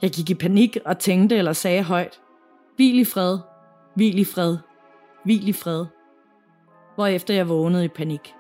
Jeg 0.02 0.12
gik 0.12 0.30
i 0.30 0.36
panik 0.36 0.78
og 0.86 1.00
tænkte 1.00 1.38
eller 1.38 1.54
sagde 1.54 1.84
højt, 1.84 2.22
Hvil 2.76 3.00
i 3.00 3.06
fred, 3.06 3.40
hvil 3.96 4.20
i 4.20 4.24
fred, 4.24 4.58
hvil 5.24 5.48
i 5.48 5.54
fred. 5.54 5.86
Hvorefter 6.96 7.34
jeg 7.34 7.50
vågnede 7.50 7.86
i 7.86 7.88
panik. 7.88 8.34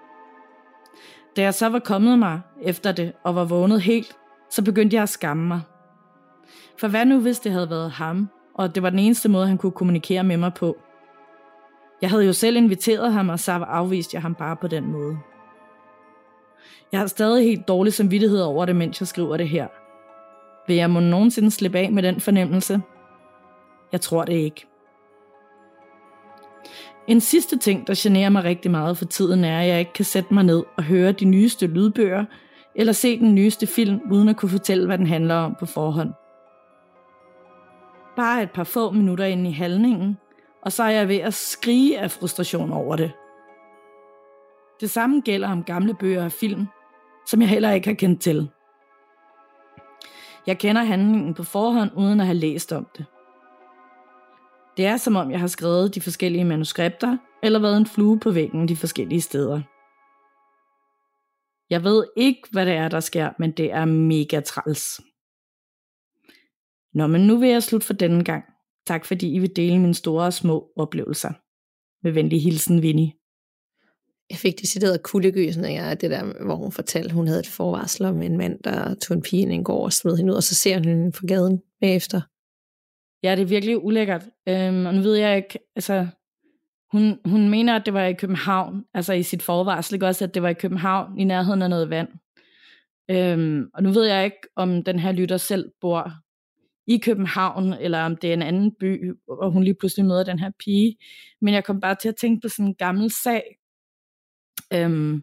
Da 1.35 1.41
jeg 1.41 1.53
så 1.53 1.69
var 1.69 1.79
kommet 1.79 2.19
mig 2.19 2.41
efter 2.61 2.91
det 2.91 3.13
og 3.23 3.35
var 3.35 3.45
vågnet 3.45 3.81
helt, 3.81 4.17
så 4.49 4.63
begyndte 4.63 4.95
jeg 4.95 5.03
at 5.03 5.09
skamme 5.09 5.47
mig. 5.47 5.61
For 6.79 6.87
hvad 6.87 7.05
nu 7.05 7.19
hvis 7.19 7.39
det 7.39 7.51
havde 7.51 7.69
været 7.69 7.91
ham, 7.91 8.29
og 8.53 8.75
det 8.75 8.83
var 8.83 8.89
den 8.89 8.99
eneste 8.99 9.29
måde, 9.29 9.47
han 9.47 9.57
kunne 9.57 9.71
kommunikere 9.71 10.23
med 10.23 10.37
mig 10.37 10.53
på? 10.53 10.77
Jeg 12.01 12.09
havde 12.09 12.25
jo 12.25 12.33
selv 12.33 12.57
inviteret 12.57 13.13
ham, 13.13 13.29
og 13.29 13.39
så 13.39 13.51
afviste 13.51 14.15
jeg 14.15 14.21
ham 14.21 14.35
bare 14.35 14.55
på 14.55 14.67
den 14.67 14.91
måde. 14.91 15.17
Jeg 16.91 16.99
har 16.99 17.07
stadig 17.07 17.43
helt 17.43 17.67
dårlig 17.67 17.93
samvittighed 17.93 18.41
over 18.41 18.65
det, 18.65 18.75
mens 18.75 18.99
jeg 18.99 19.07
skriver 19.07 19.37
det 19.37 19.49
her. 19.49 19.67
Vil 20.67 20.75
jeg 20.75 20.89
må 20.89 20.99
nogensinde 20.99 21.51
slippe 21.51 21.79
af 21.79 21.91
med 21.91 22.03
den 22.03 22.19
fornemmelse? 22.19 22.81
Jeg 23.91 24.01
tror 24.01 24.25
det 24.25 24.33
ikke. 24.33 24.67
En 27.07 27.21
sidste 27.21 27.57
ting, 27.57 27.87
der 27.87 27.93
generer 27.97 28.29
mig 28.29 28.43
rigtig 28.43 28.71
meget 28.71 28.97
for 28.97 29.05
tiden, 29.05 29.43
er, 29.43 29.59
at 29.59 29.67
jeg 29.67 29.79
ikke 29.79 29.93
kan 29.93 30.05
sætte 30.05 30.33
mig 30.33 30.43
ned 30.43 30.63
og 30.77 30.83
høre 30.83 31.11
de 31.11 31.25
nyeste 31.25 31.67
lydbøger, 31.67 32.25
eller 32.75 32.93
se 32.93 33.19
den 33.19 33.35
nyeste 33.35 33.67
film, 33.67 34.01
uden 34.11 34.29
at 34.29 34.37
kunne 34.37 34.49
fortælle, 34.49 34.85
hvad 34.85 34.97
den 34.97 35.07
handler 35.07 35.35
om 35.35 35.55
på 35.59 35.65
forhånd. 35.65 36.13
Bare 38.15 38.43
et 38.43 38.51
par 38.51 38.63
få 38.63 38.91
minutter 38.91 39.25
ind 39.25 39.47
i 39.47 39.51
handlingen, 39.51 40.17
og 40.61 40.71
så 40.71 40.83
er 40.83 40.89
jeg 40.89 41.07
ved 41.07 41.17
at 41.17 41.33
skrige 41.33 41.99
af 41.99 42.11
frustration 42.11 42.71
over 42.71 42.95
det. 42.95 43.11
Det 44.81 44.89
samme 44.89 45.21
gælder 45.21 45.51
om 45.51 45.63
gamle 45.63 45.93
bøger 45.93 46.25
og 46.25 46.31
film, 46.31 46.67
som 47.27 47.41
jeg 47.41 47.49
heller 47.49 47.71
ikke 47.71 47.87
har 47.87 47.95
kendt 47.95 48.21
til. 48.21 48.49
Jeg 50.47 50.57
kender 50.57 50.83
handlingen 50.83 51.33
på 51.33 51.43
forhånd, 51.43 51.91
uden 51.95 52.19
at 52.19 52.25
have 52.25 52.37
læst 52.37 52.73
om 52.73 52.87
det. 52.97 53.05
Det 54.77 54.85
er 54.85 54.97
som 54.97 55.15
om, 55.15 55.31
jeg 55.31 55.39
har 55.39 55.47
skrevet 55.47 55.95
de 55.95 56.01
forskellige 56.01 56.45
manuskripter, 56.45 57.17
eller 57.43 57.59
været 57.59 57.77
en 57.77 57.85
flue 57.85 58.19
på 58.19 58.31
væggen 58.31 58.67
de 58.67 58.75
forskellige 58.75 59.21
steder. 59.21 59.61
Jeg 61.69 61.83
ved 61.83 62.05
ikke, 62.17 62.41
hvad 62.51 62.65
det 62.65 62.73
er, 62.73 62.89
der 62.89 62.99
sker, 62.99 63.29
men 63.39 63.51
det 63.51 63.71
er 63.71 63.85
mega 63.85 64.39
træls. 64.39 65.01
Nå, 66.93 67.07
men 67.07 67.27
nu 67.27 67.38
vil 67.38 67.49
jeg 67.49 67.63
slutte 67.63 67.88
for 67.88 67.93
denne 67.93 68.23
gang. 68.23 68.43
Tak 68.88 69.05
fordi 69.05 69.35
I 69.35 69.39
vil 69.39 69.55
dele 69.55 69.79
mine 69.79 69.93
store 69.93 70.25
og 70.25 70.33
små 70.33 70.71
oplevelser. 70.75 71.33
Med 72.03 72.11
venlig 72.11 72.43
hilsen, 72.43 72.81
Vinnie. 72.81 73.13
Jeg 74.29 74.38
fik 74.38 74.59
decideret 74.61 75.03
kuldegysninger 75.03 75.85
af 75.85 75.97
det 75.97 76.11
der, 76.11 76.45
hvor 76.45 76.55
hun 76.55 76.71
fortalte, 76.71 77.13
hun 77.13 77.27
havde 77.27 77.39
et 77.39 77.47
forvarsel 77.47 78.05
om 78.05 78.21
en 78.21 78.38
mand, 78.38 78.59
der 78.63 78.93
tog 78.93 79.17
en 79.17 79.21
pige 79.21 79.41
ind 79.41 79.51
en 79.51 79.63
gård 79.63 79.83
og 79.83 79.93
smed 79.93 80.17
hende 80.17 80.31
ud, 80.31 80.38
og 80.38 80.43
så 80.43 80.55
ser 80.55 80.75
hun 80.77 80.85
hende 80.85 81.11
på 81.11 81.25
gaden 81.25 81.61
bagefter. 81.81 82.21
Ja, 83.25 83.35
det 83.35 83.41
er 83.41 83.45
virkelig 83.45 83.83
ulækkert. 83.83 84.23
Øhm, 84.49 84.85
og 84.85 84.93
nu 84.93 85.01
ved 85.01 85.15
jeg 85.15 85.38
ikke, 85.38 85.59
altså, 85.75 86.07
hun, 86.91 87.19
hun 87.25 87.49
mener, 87.49 87.75
at 87.75 87.85
det 87.85 87.93
var 87.93 88.05
i 88.05 88.13
København, 88.13 88.83
altså 88.93 89.13
i 89.13 89.23
sit 89.23 89.43
forvarsel, 89.43 89.93
ikke 89.93 90.05
også, 90.05 90.23
at 90.25 90.33
det 90.33 90.41
var 90.41 90.49
i 90.49 90.53
København, 90.53 91.19
i 91.19 91.23
nærheden 91.23 91.61
af 91.61 91.69
noget 91.69 91.89
vand. 91.89 92.07
Øhm, 93.11 93.69
og 93.73 93.83
nu 93.83 93.91
ved 93.91 94.05
jeg 94.05 94.25
ikke, 94.25 94.38
om 94.55 94.83
den 94.83 94.99
her 94.99 95.11
lytter 95.11 95.38
selv 95.38 95.71
bor 95.81 96.11
i 96.88 96.97
København, 96.97 97.73
eller 97.73 98.01
om 98.01 98.17
det 98.17 98.29
er 98.29 98.33
en 98.33 98.41
anden 98.41 98.71
by, 98.79 99.13
og 99.27 99.51
hun 99.51 99.63
lige 99.63 99.75
pludselig 99.79 100.05
møder 100.05 100.23
den 100.23 100.39
her 100.39 100.51
pige. 100.59 100.97
Men 101.41 101.53
jeg 101.53 101.63
kom 101.63 101.79
bare 101.79 101.95
til 101.95 102.09
at 102.09 102.15
tænke 102.15 102.41
på 102.41 102.49
sådan 102.49 102.65
en 102.65 102.75
gammel 102.75 103.11
sag, 103.23 103.43
øhm, 104.73 105.21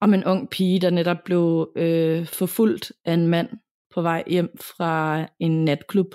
om 0.00 0.14
en 0.14 0.24
ung 0.24 0.50
pige, 0.50 0.80
der 0.80 0.90
netop 0.90 1.18
blev 1.24 1.72
øh, 1.76 2.26
forfulgt 2.26 2.92
af 3.04 3.14
en 3.14 3.26
mand 3.26 3.48
på 3.94 4.02
vej 4.02 4.24
hjem 4.26 4.48
fra 4.60 5.26
en 5.40 5.64
natklub. 5.64 6.14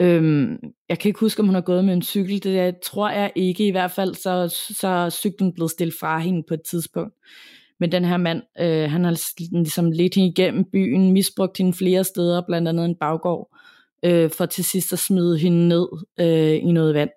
Øhm, 0.00 0.58
jeg 0.88 0.98
kan 0.98 1.08
ikke 1.08 1.20
huske, 1.20 1.40
om 1.40 1.46
hun 1.46 1.54
har 1.54 1.62
gået 1.62 1.84
med 1.84 1.94
en 1.94 2.02
cykel. 2.02 2.42
Det 2.42 2.74
tror 2.80 3.10
jeg 3.10 3.32
ikke. 3.34 3.66
I 3.66 3.70
hvert 3.70 3.90
fald 3.90 4.14
så, 4.14 4.56
så 4.80 4.88
er 4.88 5.10
cyklen 5.10 5.52
blevet 5.54 5.70
stillet 5.70 5.94
fra 6.00 6.18
hende 6.18 6.42
på 6.48 6.54
et 6.54 6.62
tidspunkt. 6.70 7.14
Men 7.80 7.92
den 7.92 8.04
her 8.04 8.16
mand, 8.16 8.42
øh, 8.60 8.90
han 8.90 9.04
har 9.04 9.38
ligesom 9.52 9.90
lidt 9.90 10.14
hende 10.14 10.28
igennem 10.28 10.64
byen, 10.72 11.12
misbrugt 11.12 11.58
hende 11.58 11.72
flere 11.72 12.04
steder, 12.04 12.42
blandt 12.46 12.68
andet 12.68 12.84
en 12.84 12.96
baggård, 13.00 13.56
øh, 14.04 14.30
for 14.30 14.46
til 14.46 14.64
sidst 14.64 14.92
at 14.92 14.98
smide 14.98 15.38
hende 15.38 15.68
ned 15.68 15.88
øh, 16.20 16.68
i 16.68 16.72
noget 16.72 16.94
vand. 16.94 17.10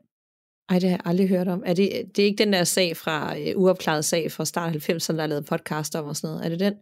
Ej, 0.70 0.80
det 0.80 0.90
har 0.90 0.98
jeg 0.98 1.06
aldrig 1.06 1.30
hørt 1.30 1.48
om. 1.48 1.64
Er 1.66 1.74
det, 1.74 1.92
det 2.16 2.22
er 2.22 2.26
ikke 2.26 2.44
den 2.44 2.54
der 2.54 2.64
sag 2.64 2.98
fra, 2.98 3.36
uh, 3.36 3.64
uopklaret 3.64 4.06
sag 4.06 4.32
fra 4.32 4.46
start 4.46 4.76
90'erne, 4.76 5.16
der 5.16 5.24
er 5.24 5.28
lavet 5.28 5.46
podcast 5.46 5.96
om 5.96 6.06
og 6.06 6.16
sådan 6.16 6.36
noget? 6.36 6.46
Er 6.46 6.50
det 6.50 6.60
den? 6.60 6.74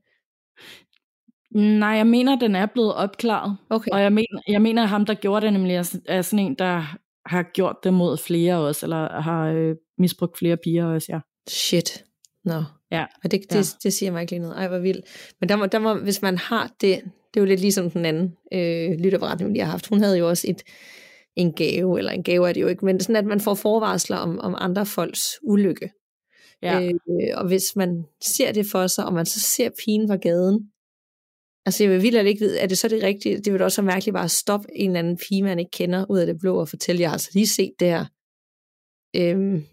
Nej, 1.55 1.89
jeg 1.89 2.07
mener, 2.07 2.39
den 2.39 2.55
er 2.55 2.65
blevet 2.65 2.93
opklaret. 2.93 3.57
Okay. 3.69 3.91
Og 3.91 4.01
jeg 4.01 4.13
mener, 4.13 4.41
jeg 4.47 4.61
mener, 4.61 4.83
at 4.83 4.89
ham, 4.89 5.05
der 5.05 5.13
gjorde 5.13 5.45
det, 5.45 5.53
nemlig 5.53 5.75
er, 6.05 6.21
sådan 6.21 6.45
en, 6.45 6.55
der 6.55 6.97
har 7.25 7.43
gjort 7.53 7.75
det 7.83 7.93
mod 7.93 8.17
flere 8.17 8.57
også, 8.57 8.85
eller 8.85 9.21
har 9.21 9.47
øh, 9.47 9.75
misbrugt 9.97 10.37
flere 10.37 10.57
piger 10.57 10.85
også, 10.85 11.07
ja. 11.09 11.19
Shit. 11.49 12.03
Nå. 12.45 12.53
No. 12.53 12.63
Ja. 12.91 13.05
Og 13.23 13.31
det, 13.31 13.41
det, 13.49 13.55
ja. 13.55 13.61
det 13.83 13.93
siger 13.93 14.11
mig 14.11 14.21
ikke 14.21 14.31
lige 14.31 14.41
noget. 14.41 14.57
Ej, 14.57 14.67
hvor 14.67 14.77
vildt. 14.77 15.05
Men 15.39 15.49
der 15.49 15.55
må, 15.55 15.65
der 15.65 15.79
må, 15.79 15.93
hvis 15.93 16.21
man 16.21 16.37
har 16.37 16.67
det, 16.81 17.01
det 17.33 17.39
er 17.39 17.41
jo 17.41 17.45
lidt 17.45 17.59
ligesom 17.59 17.91
den 17.91 18.05
anden 18.05 18.35
øh, 18.53 18.99
lytterberetning, 18.99 19.53
vi 19.53 19.59
har 19.59 19.71
haft. 19.71 19.87
Hun 19.87 19.99
havde 19.99 20.17
jo 20.17 20.29
også 20.29 20.47
et, 20.49 20.63
en 21.35 21.53
gave, 21.53 21.97
eller 21.97 22.11
en 22.11 22.23
gave 22.23 22.49
er 22.49 22.53
det 22.53 22.61
jo 22.61 22.67
ikke, 22.67 22.85
men 22.85 22.99
sådan 22.99 23.15
at 23.15 23.25
man 23.25 23.39
får 23.39 23.55
forvarsler 23.55 24.17
om, 24.17 24.39
om 24.39 24.55
andre 24.57 24.85
folks 24.85 25.39
ulykke. 25.43 25.91
Ja. 26.61 26.81
Øh, 26.81 26.93
og 27.33 27.47
hvis 27.47 27.75
man 27.75 28.05
ser 28.21 28.51
det 28.51 28.65
for 28.71 28.87
sig, 28.87 29.05
og 29.05 29.13
man 29.13 29.25
så 29.25 29.39
ser 29.39 29.69
pigen 29.85 30.07
på 30.07 30.15
gaden, 30.15 30.71
altså 31.65 31.83
jeg 31.83 31.91
vil 31.91 32.01
vildt 32.01 32.27
ikke 32.27 32.39
vide, 32.39 32.59
er 32.59 32.67
det 32.67 32.77
så 32.77 32.87
det 32.87 33.03
rigtige? 33.03 33.39
Det 33.39 33.53
vil 33.53 33.61
også 33.61 33.81
være 33.81 33.93
mærkeligt 33.93 34.13
bare 34.13 34.23
at 34.23 34.31
stoppe 34.31 34.67
en 34.75 34.89
eller 34.89 34.99
anden 34.99 35.17
pige, 35.17 35.43
man 35.43 35.59
ikke 35.59 35.71
kender, 35.71 36.05
ud 36.09 36.19
af 36.19 36.25
det 36.25 36.39
blå, 36.39 36.59
og 36.59 36.69
fortælle, 36.69 37.01
jeg 37.01 37.09
har 37.09 37.13
altså 37.13 37.29
lige 37.33 37.47
set 37.47 37.73
det 37.79 37.87
her. 37.87 38.05
Øhm, 39.15 39.65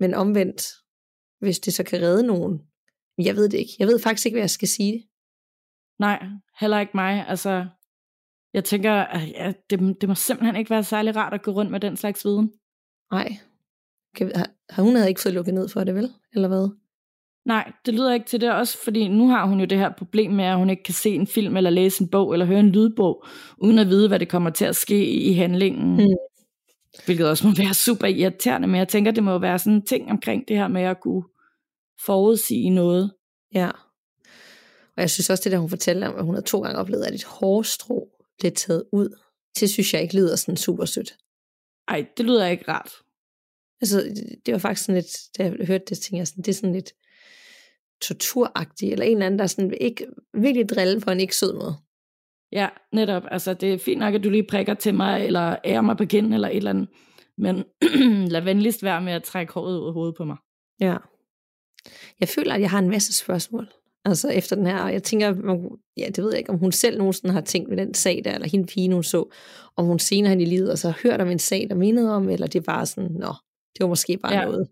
men 0.00 0.14
omvendt, 0.14 0.62
hvis 1.40 1.58
det 1.58 1.74
så 1.74 1.84
kan 1.84 2.02
redde 2.02 2.26
nogen, 2.26 2.60
jeg 3.18 3.36
ved 3.36 3.48
det 3.48 3.58
ikke. 3.58 3.72
Jeg 3.78 3.88
ved 3.88 3.98
faktisk 3.98 4.26
ikke, 4.26 4.34
hvad 4.34 4.42
jeg 4.42 4.50
skal 4.50 4.68
sige. 4.68 5.08
Nej, 5.98 6.26
heller 6.60 6.80
ikke 6.80 6.92
mig. 6.94 7.28
Altså, 7.28 7.66
jeg 8.52 8.64
tænker, 8.64 8.92
at 8.92 9.28
ja, 9.28 9.52
det, 9.70 10.00
det 10.00 10.08
må 10.08 10.14
simpelthen 10.14 10.56
ikke 10.56 10.70
være 10.70 10.84
særlig 10.84 11.16
rart 11.16 11.34
at 11.34 11.42
gå 11.42 11.50
rundt 11.50 11.70
med 11.70 11.80
den 11.80 11.96
slags 11.96 12.24
viden. 12.24 12.52
Nej. 13.12 13.28
Har, 14.18 14.50
har 14.70 14.82
hun 14.82 14.94
havde 14.94 15.08
ikke 15.08 15.20
fået 15.20 15.34
lukket 15.34 15.54
ned 15.54 15.68
for 15.68 15.84
det, 15.84 15.94
vel? 15.94 16.12
Eller 16.32 16.48
hvad? 16.48 16.83
Nej, 17.44 17.72
det 17.86 17.94
lyder 17.94 18.14
ikke 18.14 18.26
til 18.26 18.40
det 18.40 18.52
også, 18.52 18.78
fordi 18.84 19.08
nu 19.08 19.28
har 19.28 19.46
hun 19.46 19.60
jo 19.60 19.66
det 19.66 19.78
her 19.78 19.90
problem 19.98 20.30
med, 20.30 20.44
at 20.44 20.56
hun 20.56 20.70
ikke 20.70 20.82
kan 20.82 20.94
se 20.94 21.10
en 21.10 21.26
film, 21.26 21.56
eller 21.56 21.70
læse 21.70 22.02
en 22.02 22.08
bog, 22.08 22.32
eller 22.32 22.46
høre 22.46 22.60
en 22.60 22.70
lydbog, 22.70 23.24
uden 23.58 23.78
at 23.78 23.88
vide, 23.88 24.08
hvad 24.08 24.18
det 24.18 24.28
kommer 24.28 24.50
til 24.50 24.64
at 24.64 24.76
ske 24.76 25.06
i 25.10 25.32
handlingen. 25.32 25.96
Mm. 25.96 26.14
Hvilket 27.04 27.28
også 27.28 27.46
må 27.46 27.54
være 27.54 27.74
super 27.74 28.06
irriterende, 28.06 28.68
men 28.68 28.78
jeg 28.78 28.88
tænker, 28.88 29.10
det 29.10 29.24
må 29.24 29.38
være 29.38 29.58
sådan 29.58 29.72
en 29.72 29.86
ting 29.86 30.10
omkring 30.10 30.48
det 30.48 30.56
her 30.56 30.68
med 30.68 30.82
at 30.82 31.00
kunne 31.00 31.24
forudsige 32.06 32.70
noget. 32.70 33.12
Ja. 33.54 33.70
Og 34.96 35.00
jeg 35.00 35.10
synes 35.10 35.30
også, 35.30 35.44
det 35.44 35.52
der 35.52 35.58
hun 35.58 35.68
fortæller 35.68 36.08
om, 36.08 36.16
at 36.18 36.24
hun 36.24 36.34
har 36.34 36.42
to 36.42 36.60
gange 36.60 36.78
oplevet, 36.78 37.04
at 37.04 37.14
et 37.14 37.24
hårstrå 37.24 38.08
blev 38.38 38.52
taget 38.52 38.84
ud. 38.92 39.08
Det 39.60 39.70
synes 39.70 39.94
jeg 39.94 40.02
ikke 40.02 40.16
lyder 40.16 40.36
sådan 40.36 40.56
super 40.56 40.84
sødt. 40.84 41.16
Ej, 41.88 42.06
det 42.16 42.26
lyder 42.26 42.46
ikke 42.46 42.64
rart. 42.68 42.90
Altså, 43.80 44.14
det 44.46 44.52
var 44.52 44.58
faktisk 44.58 44.86
sådan 44.86 45.00
lidt, 45.00 45.38
da 45.38 45.42
jeg 45.42 45.66
hørte 45.66 45.84
det, 45.88 45.98
tænkte 45.98 46.16
jeg 46.16 46.28
sådan, 46.28 46.42
det 46.42 46.50
er 46.50 46.54
sådan 46.54 46.72
lidt 46.72 46.92
torturagtigt, 48.04 48.92
eller 48.92 49.04
en 49.04 49.12
eller 49.12 49.26
anden, 49.26 49.38
der 49.38 49.46
sådan 49.46 49.74
ikke 49.80 50.06
virkelig 50.34 50.68
drille 50.68 51.00
på 51.00 51.10
en 51.10 51.20
ikke 51.20 51.36
sød 51.36 51.54
måde. 51.54 51.74
Ja, 52.52 52.68
netop. 52.92 53.22
Altså, 53.30 53.54
det 53.54 53.72
er 53.72 53.78
fint 53.78 53.98
nok, 53.98 54.14
at 54.14 54.24
du 54.24 54.30
lige 54.30 54.46
prikker 54.48 54.74
til 54.74 54.94
mig, 54.94 55.26
eller 55.26 55.56
ærer 55.64 55.80
mig 55.80 55.96
på 55.96 56.04
kinden, 56.04 56.32
eller 56.32 56.48
et 56.48 56.56
eller 56.56 56.70
andet. 56.70 56.88
Men 57.38 57.64
lad 58.34 58.40
venligst 58.40 58.82
være 58.82 59.00
med 59.00 59.12
at 59.12 59.22
trække 59.22 59.52
håret 59.52 59.80
ud 59.80 59.86
af 59.86 59.92
hovedet 59.92 60.14
på 60.16 60.24
mig. 60.24 60.36
Ja. 60.80 60.96
Jeg 62.20 62.28
føler, 62.28 62.54
at 62.54 62.60
jeg 62.60 62.70
har 62.70 62.78
en 62.78 62.90
masse 62.90 63.12
spørgsmål. 63.12 63.68
Altså 64.04 64.28
efter 64.28 64.56
den 64.56 64.66
her, 64.66 64.78
og 64.78 64.92
jeg 64.92 65.02
tænker, 65.02 65.26
ja, 65.96 66.06
det 66.06 66.24
ved 66.24 66.30
jeg 66.30 66.38
ikke, 66.38 66.50
om 66.50 66.58
hun 66.58 66.72
selv 66.72 66.98
nogensinde 66.98 67.34
har 67.34 67.40
tænkt 67.40 67.68
med 67.68 67.76
den 67.76 67.94
sag 67.94 68.22
der, 68.24 68.34
eller 68.34 68.48
hende 68.48 68.66
pige, 68.66 68.92
hun 68.92 69.02
så, 69.02 69.34
om 69.76 69.86
hun 69.86 69.98
senere 69.98 70.30
hen 70.30 70.40
i 70.40 70.44
livet, 70.44 70.70
og 70.70 70.78
så 70.78 70.88
har 70.88 71.00
hørt 71.02 71.20
om 71.20 71.28
en 71.28 71.38
sag, 71.38 71.66
der 71.68 71.74
mindede 71.74 72.14
om, 72.14 72.28
eller 72.28 72.46
det 72.46 72.64
bare 72.64 72.86
sådan, 72.86 73.10
nå, 73.10 73.34
det 73.74 73.80
var 73.80 73.86
måske 73.86 74.18
bare 74.18 74.34
ja. 74.34 74.44
noget, 74.44 74.68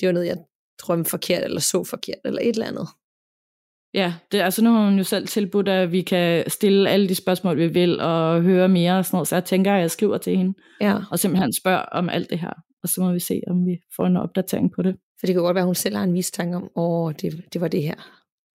det 0.00 0.06
var 0.06 0.12
noget, 0.12 0.26
jeg 0.26 0.36
drømte 0.78 1.10
forkert, 1.10 1.44
eller 1.44 1.60
så 1.60 1.84
forkert, 1.84 2.18
eller 2.24 2.40
et 2.40 2.48
eller 2.48 2.66
andet. 2.66 2.88
Ja, 3.94 4.14
det, 4.32 4.40
altså 4.40 4.64
nu 4.64 4.70
har 4.70 4.84
hun 4.84 4.98
jo 4.98 5.04
selv 5.04 5.26
tilbudt, 5.28 5.68
at 5.68 5.92
vi 5.92 6.02
kan 6.02 6.50
stille 6.50 6.90
alle 6.90 7.08
de 7.08 7.14
spørgsmål, 7.14 7.58
vi 7.58 7.66
vil, 7.66 8.00
og 8.00 8.42
høre 8.42 8.68
mere 8.68 8.98
og 8.98 9.04
sådan 9.04 9.16
noget, 9.16 9.28
så 9.28 9.36
jeg 9.36 9.44
tænker, 9.44 9.74
at 9.74 9.80
jeg 9.80 9.90
skriver 9.90 10.18
til 10.18 10.36
hende, 10.36 10.54
ja. 10.80 10.96
og 11.10 11.18
simpelthen 11.18 11.52
spørger 11.52 11.82
om 11.82 12.08
alt 12.08 12.30
det 12.30 12.38
her, 12.38 12.52
og 12.82 12.88
så 12.88 13.00
må 13.00 13.12
vi 13.12 13.20
se, 13.20 13.40
om 13.46 13.66
vi 13.66 13.78
får 13.96 14.06
en 14.06 14.16
opdatering 14.16 14.72
på 14.72 14.82
det. 14.82 14.96
For 15.20 15.26
det 15.26 15.34
kan 15.34 15.42
godt 15.42 15.54
være, 15.54 15.62
at 15.62 15.66
hun 15.66 15.74
selv 15.74 15.96
har 15.96 16.04
en 16.04 16.12
mistanke 16.12 16.56
om, 16.56 16.70
åh, 16.76 17.12
det, 17.12 17.44
det 17.52 17.60
var 17.60 17.68
det 17.68 17.82
her, 17.82 17.94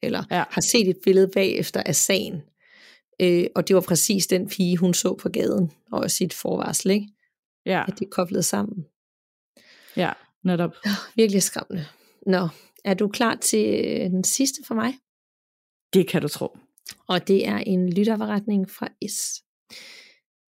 eller 0.04 0.24
ja. 0.32 0.44
har 0.50 0.62
set 0.62 0.90
et 0.90 0.98
billede 1.04 1.30
bagefter 1.34 1.84
af 1.86 1.96
sagen, 1.96 2.42
øh, 3.22 3.46
og 3.56 3.68
det 3.68 3.76
var 3.76 3.82
præcis 3.82 4.28
den 4.28 4.48
pige, 4.48 4.78
hun 4.78 4.94
så 4.94 5.14
på 5.14 5.30
gaden, 5.30 5.72
og 5.92 6.12
sit 6.12 6.34
forvarsel, 6.34 6.92
ikke? 6.92 7.08
Ja. 7.66 7.84
At 7.88 8.00
de 8.00 8.04
er 8.04 8.10
koblet 8.12 8.46
sammen. 8.46 8.86
Ja, 9.96 10.12
netop. 10.44 10.72
Ja, 10.86 10.92
virkelig 11.16 11.44
skræmmende. 11.44 11.86
Nå, 12.28 12.48
er 12.86 12.94
du 12.94 13.08
klar 13.08 13.36
til 13.36 13.86
øh, 13.86 14.10
den 14.10 14.24
sidste 14.24 14.62
for 14.68 14.76
mig? 14.76 14.94
Det 15.94 16.08
kan 16.08 16.22
du 16.22 16.28
tro. 16.28 16.58
Og 17.08 17.28
det 17.28 17.48
er 17.48 17.58
en 17.58 17.94
lytterforretning 17.94 18.70
fra 18.70 18.88
S. 19.10 19.44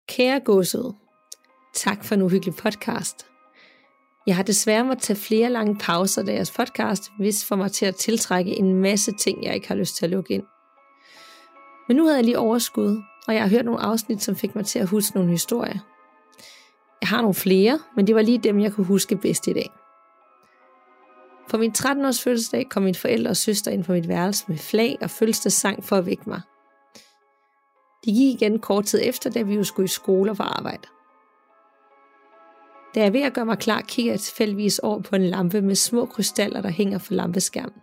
Kære 0.08 0.40
gåsød, 0.40 0.94
tak 1.74 2.06
for 2.06 2.16
en 2.16 2.22
uhyggelig 2.22 2.56
podcast. 2.56 3.26
Jeg 4.28 4.36
har 4.36 4.44
desværre 4.44 4.86
måttet 4.86 5.04
tage 5.04 5.18
flere 5.18 5.50
lange 5.50 5.78
pauser 5.80 6.22
af 6.22 6.34
jeres 6.34 6.52
podcast, 6.52 7.04
hvis 7.20 7.46
får 7.46 7.56
mig 7.56 7.72
til 7.72 7.86
at 7.86 7.96
tiltrække 7.96 8.60
en 8.60 8.74
masse 8.74 9.12
ting, 9.12 9.44
jeg 9.44 9.56
ikke 9.56 9.68
har 9.68 9.76
lyst 9.76 9.96
til 9.96 10.06
at 10.06 10.12
lukke 10.12 10.34
ind. 10.34 10.44
Men 11.88 11.98
nu 11.98 12.04
havde 12.04 12.18
jeg 12.18 12.26
lige 12.26 12.40
overskud, 12.40 13.02
og 13.28 13.34
jeg 13.34 13.42
har 13.42 13.50
hørt 13.50 13.66
nogle 13.66 13.82
afsnit, 13.82 14.24
som 14.24 14.36
fik 14.36 14.56
mig 14.56 14.66
til 14.66 14.80
at 14.80 14.88
huske 14.88 15.16
nogle 15.16 15.32
historier. 15.32 15.80
Jeg 17.02 17.10
har 17.10 17.22
nogle 17.22 17.34
flere, 17.34 17.80
men 17.96 18.08
det 18.08 18.16
var 18.16 18.22
lige 18.22 18.38
dem, 18.38 18.60
jeg 18.60 18.74
kunne 18.74 18.86
huske 18.86 19.16
bedst 19.16 19.48
i 19.48 19.54
dag. 19.54 19.70
På 21.50 21.58
min 21.58 21.74
13-års 21.78 22.24
fødselsdag 22.24 22.70
kom 22.70 22.84
min 22.84 22.96
forældre 22.96 23.30
og 23.30 23.38
søster 23.38 23.72
ind 23.72 23.84
på 23.84 23.92
mit 23.92 24.08
værelse 24.08 24.46
med 24.48 24.58
flag 24.58 24.98
og 25.02 25.10
fødselsdagssang 25.10 25.84
for 25.84 25.96
at 25.96 26.06
vække 26.06 26.24
mig. 26.26 26.42
De 28.06 28.12
gik 28.12 28.42
igen 28.42 28.60
kort 28.60 28.86
tid 28.86 29.00
efter, 29.04 29.30
da 29.30 29.42
vi 29.42 29.56
jo 29.56 29.64
skulle 29.64 29.86
i 29.86 29.88
skole 29.88 30.32
og 30.32 30.38
på 30.38 30.44
arbejde. 30.44 30.88
Da 32.96 33.00
jeg 33.00 33.08
er 33.08 33.12
ved 33.12 33.22
at 33.22 33.34
gøre 33.34 33.46
mig 33.46 33.58
klar, 33.58 33.82
kigger 33.82 34.12
jeg 34.12 34.20
tilfældigvis 34.20 34.80
over 34.80 35.02
på 35.02 35.16
en 35.16 35.26
lampe 35.26 35.62
med 35.62 35.76
små 35.76 36.06
krystaller, 36.06 36.62
der 36.62 36.70
hænger 36.70 36.98
for 36.98 37.14
lampeskærmen. 37.14 37.82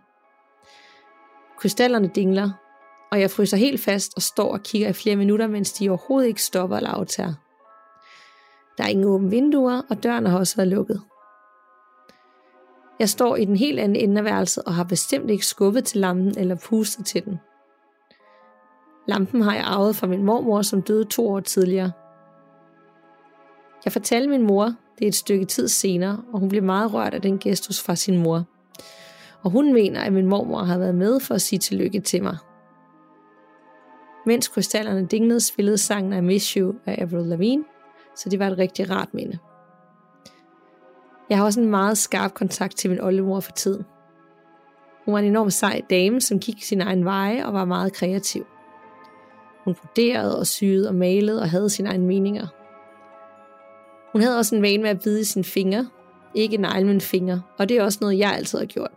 Krystallerne 1.59 2.11
dingler, 2.15 2.51
og 3.11 3.21
jeg 3.21 3.31
fryser 3.31 3.57
helt 3.57 3.81
fast 3.81 4.11
og 4.15 4.21
står 4.21 4.53
og 4.53 4.63
kigger 4.63 4.89
i 4.89 4.93
flere 4.93 5.15
minutter, 5.15 5.47
mens 5.47 5.73
de 5.73 5.89
overhovedet 5.89 6.27
ikke 6.27 6.43
stopper 6.43 6.77
eller 6.77 6.89
aftager. 6.89 7.33
Der 8.77 8.83
er 8.83 8.87
ingen 8.87 9.05
åbne 9.05 9.29
vinduer, 9.29 9.81
og 9.89 10.03
døren 10.03 10.25
har 10.25 10.37
også 10.37 10.55
været 10.55 10.67
lukket. 10.67 11.01
Jeg 13.01 13.09
står 13.09 13.35
i 13.35 13.45
den 13.45 13.55
helt 13.55 13.79
anden 13.79 13.95
ende 13.95 14.17
af 14.17 14.25
værelset 14.25 14.63
og 14.63 14.73
har 14.73 14.83
bestemt 14.83 15.29
ikke 15.29 15.45
skubbet 15.45 15.85
til 15.85 15.99
lampen 15.99 16.37
eller 16.37 16.55
pustet 16.55 17.05
til 17.05 17.25
den. 17.25 17.39
Lampen 19.07 19.41
har 19.41 19.55
jeg 19.55 19.63
arvet 19.63 19.95
fra 19.95 20.07
min 20.07 20.23
mormor, 20.23 20.61
som 20.61 20.81
døde 20.81 21.05
to 21.05 21.29
år 21.29 21.39
tidligere. 21.39 21.91
Jeg 23.85 23.93
fortalte 23.93 24.29
min 24.29 24.41
mor, 24.41 24.65
det 24.99 25.05
er 25.05 25.07
et 25.07 25.15
stykke 25.15 25.45
tid 25.45 25.67
senere, 25.67 26.23
og 26.33 26.39
hun 26.39 26.49
blev 26.49 26.63
meget 26.63 26.93
rørt 26.93 27.13
af 27.13 27.21
den 27.21 27.39
gestus 27.39 27.83
fra 27.83 27.95
sin 27.95 28.23
mor. 28.23 28.43
Og 29.43 29.51
hun 29.51 29.73
mener, 29.73 30.01
at 30.01 30.13
min 30.13 30.27
mormor 30.27 30.63
har 30.63 30.77
været 30.77 30.95
med 30.95 31.19
for 31.19 31.35
at 31.35 31.41
sige 31.41 31.59
tillykke 31.59 31.99
til 31.99 32.23
mig. 32.23 32.37
Mens 34.25 34.47
krystallerne 34.47 35.05
dinglede, 35.05 35.39
spillede 35.39 35.77
sangen 35.77 36.13
I 36.13 36.21
Miss 36.21 36.53
You 36.53 36.73
af 36.85 37.01
Avril 37.01 37.25
Lavigne, 37.25 37.63
så 38.15 38.29
det 38.29 38.39
var 38.39 38.47
et 38.47 38.57
rigtig 38.57 38.89
rart 38.89 39.13
minde. 39.13 39.39
Jeg 41.31 41.39
har 41.39 41.45
også 41.45 41.59
en 41.59 41.69
meget 41.69 41.97
skarp 41.97 42.33
kontakt 42.33 42.77
til 42.77 42.89
min 42.89 43.01
oldemor 43.01 43.39
for 43.39 43.51
tiden. 43.51 43.85
Hun 45.05 45.13
var 45.13 45.19
en 45.19 45.25
enorm 45.25 45.49
sej 45.49 45.81
dame, 45.89 46.21
som 46.21 46.39
gik 46.39 46.63
sin 46.63 46.81
egen 46.81 47.05
veje 47.05 47.45
og 47.45 47.53
var 47.53 47.65
meget 47.65 47.93
kreativ. 47.93 48.45
Hun 49.63 49.75
broderede 49.75 50.39
og 50.39 50.47
syede 50.47 50.87
og 50.87 50.95
malede 50.95 51.41
og 51.41 51.49
havde 51.49 51.69
sine 51.69 51.89
egne 51.89 52.05
meninger. 52.05 52.47
Hun 54.11 54.21
havde 54.21 54.37
også 54.37 54.55
en 54.55 54.61
vane 54.61 54.83
med 54.83 54.89
at 54.89 55.01
bide 55.03 55.25
sine 55.25 55.43
fingre, 55.43 55.89
ikke 56.35 56.57
negle, 56.57 56.87
men 56.87 57.01
fingre, 57.01 57.41
og 57.57 57.69
det 57.69 57.77
er 57.77 57.83
også 57.83 57.97
noget, 58.01 58.19
jeg 58.19 58.33
altid 58.33 58.59
har 58.59 58.65
gjort. 58.65 58.91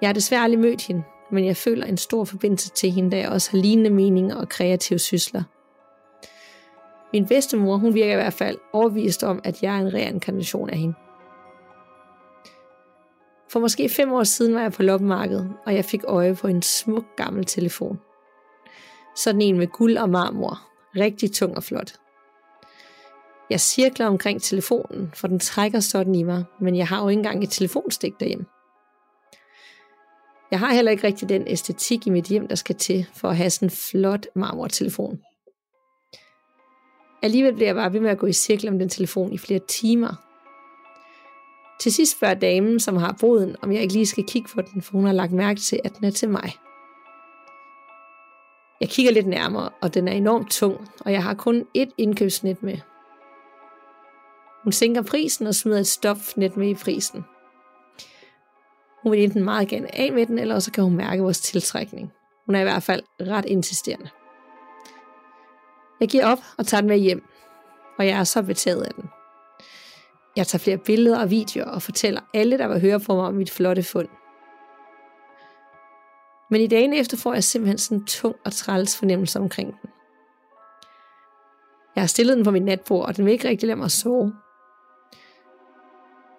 Jeg 0.00 0.08
har 0.08 0.14
desværre 0.14 0.42
aldrig 0.42 0.60
mødt 0.60 0.86
hende, 0.86 1.02
men 1.32 1.44
jeg 1.46 1.56
føler 1.56 1.86
en 1.86 1.96
stor 1.96 2.24
forbindelse 2.24 2.70
til 2.70 2.90
hende, 2.90 3.10
da 3.10 3.16
jeg 3.16 3.28
også 3.28 3.50
har 3.50 3.58
lignende 3.58 3.90
meninger 3.90 4.36
og 4.36 4.48
kreative 4.48 4.98
sysler– 4.98 5.42
min 7.12 7.26
bedstemor, 7.26 7.76
hun 7.76 7.94
virker 7.94 8.12
i 8.12 8.16
hvert 8.16 8.32
fald 8.32 8.58
overvist 8.72 9.24
om, 9.24 9.40
at 9.44 9.62
jeg 9.62 9.76
er 9.76 9.80
en 9.80 9.94
reinkarnation 9.94 10.70
af 10.70 10.78
hende. 10.78 10.94
For 13.52 13.60
måske 13.60 13.88
fem 13.88 14.12
år 14.12 14.24
siden 14.24 14.54
var 14.54 14.60
jeg 14.60 14.72
på 14.72 14.82
loppemarkedet, 14.82 15.52
og 15.66 15.74
jeg 15.74 15.84
fik 15.84 16.00
øje 16.04 16.34
på 16.34 16.46
en 16.46 16.62
smuk 16.62 17.04
gammel 17.16 17.44
telefon. 17.44 18.00
Sådan 19.16 19.42
en 19.42 19.58
med 19.58 19.66
guld 19.66 19.96
og 19.96 20.10
marmor. 20.10 20.58
Rigtig 20.96 21.32
tung 21.32 21.56
og 21.56 21.62
flot. 21.62 21.92
Jeg 23.50 23.60
cirkler 23.60 24.06
omkring 24.06 24.42
telefonen, 24.42 25.10
for 25.14 25.28
den 25.28 25.38
trækker 25.38 25.80
sådan 25.80 26.14
i 26.14 26.22
mig, 26.22 26.44
men 26.60 26.76
jeg 26.76 26.86
har 26.86 27.02
jo 27.02 27.08
ikke 27.08 27.18
engang 27.18 27.42
et 27.44 27.50
telefonstik 27.50 28.12
derhjemme. 28.20 28.46
Jeg 30.50 30.58
har 30.58 30.74
heller 30.74 30.90
ikke 30.90 31.06
rigtig 31.06 31.28
den 31.28 31.44
æstetik 31.46 32.06
i 32.06 32.10
mit 32.10 32.24
hjem, 32.24 32.48
der 32.48 32.54
skal 32.54 32.76
til 32.76 33.06
for 33.14 33.28
at 33.28 33.36
have 33.36 33.50
sådan 33.50 33.66
en 33.66 33.70
flot 33.70 34.26
marmortelefon. 34.34 35.18
Alligevel 37.22 37.54
blev 37.54 37.66
jeg 37.66 37.74
bare 37.74 37.92
ved 37.92 38.00
med 38.00 38.10
at 38.10 38.18
gå 38.18 38.26
i 38.26 38.32
cirkel 38.32 38.68
om 38.68 38.78
den 38.78 38.88
telefon 38.88 39.32
i 39.32 39.38
flere 39.38 39.58
timer. 39.58 40.14
Til 41.80 41.92
sidst 41.92 42.16
spørger 42.16 42.34
damen, 42.34 42.80
som 42.80 42.96
har 42.96 43.16
boden, 43.20 43.56
om 43.62 43.72
jeg 43.72 43.82
ikke 43.82 43.94
lige 43.94 44.06
skal 44.06 44.24
kigge 44.24 44.48
på 44.54 44.62
den, 44.62 44.82
for 44.82 44.92
hun 44.92 45.06
har 45.06 45.12
lagt 45.12 45.32
mærke 45.32 45.60
til, 45.60 45.80
at 45.84 45.96
den 45.96 46.04
er 46.04 46.10
til 46.10 46.28
mig. 46.28 46.52
Jeg 48.80 48.88
kigger 48.88 49.12
lidt 49.12 49.26
nærmere, 49.26 49.68
og 49.82 49.94
den 49.94 50.08
er 50.08 50.12
enormt 50.12 50.50
tung, 50.50 50.88
og 51.00 51.12
jeg 51.12 51.22
har 51.22 51.34
kun 51.34 51.66
ét 51.78 51.90
indkøbsnet 51.98 52.62
med. 52.62 52.78
Hun 54.64 54.72
sænker 54.72 55.02
prisen 55.02 55.46
og 55.46 55.54
smider 55.54 55.78
et 55.78 55.86
stofnet 55.86 56.56
med 56.56 56.68
i 56.68 56.74
prisen. 56.74 57.24
Hun 59.02 59.12
vil 59.12 59.24
enten 59.24 59.44
meget 59.44 59.68
gerne 59.68 59.94
af 59.98 60.12
med 60.12 60.26
den, 60.26 60.38
eller 60.38 60.58
så 60.58 60.72
kan 60.72 60.84
hun 60.84 60.96
mærke 60.96 61.22
vores 61.22 61.40
tiltrækning. 61.40 62.12
Hun 62.46 62.54
er 62.54 62.60
i 62.60 62.64
hvert 62.64 62.82
fald 62.82 63.02
ret 63.20 63.44
insisterende. 63.44 64.08
Jeg 66.00 66.08
giver 66.08 66.26
op 66.26 66.38
og 66.58 66.66
tager 66.66 66.80
den 66.80 66.88
med 66.88 66.98
hjem. 66.98 67.24
og 67.98 68.06
jeg 68.06 68.18
er 68.18 68.24
så 68.24 68.42
betaget 68.42 68.82
af 68.82 68.94
den. 68.94 69.04
Jeg 70.36 70.46
tager 70.46 70.60
flere 70.60 70.78
billeder 70.78 71.20
og 71.20 71.30
videoer 71.30 71.66
og 71.66 71.82
fortæller 71.82 72.20
alle, 72.34 72.58
der 72.58 72.68
vil 72.68 72.80
høre 72.80 73.00
på 73.00 73.14
mig 73.14 73.24
om 73.24 73.34
mit 73.34 73.50
flotte 73.50 73.82
fund. 73.82 74.08
Men 76.50 76.60
i 76.60 76.66
dagene 76.66 76.96
efter 76.96 77.16
får 77.16 77.34
jeg 77.34 77.44
simpelthen 77.44 77.78
sådan 77.78 77.98
en 77.98 78.06
tung 78.06 78.36
og 78.44 78.52
træls 78.52 78.98
fornemmelse 78.98 79.38
omkring 79.38 79.68
den. 79.82 79.90
Jeg 81.94 82.02
har 82.02 82.06
stillet 82.06 82.36
den 82.36 82.44
på 82.44 82.50
mit 82.50 82.62
natbord, 82.62 83.06
og 83.06 83.16
den 83.16 83.24
vil 83.24 83.32
ikke 83.32 83.48
rigtig 83.48 83.66
lade 83.66 83.78
mig 83.78 83.90
sove. 83.90 84.32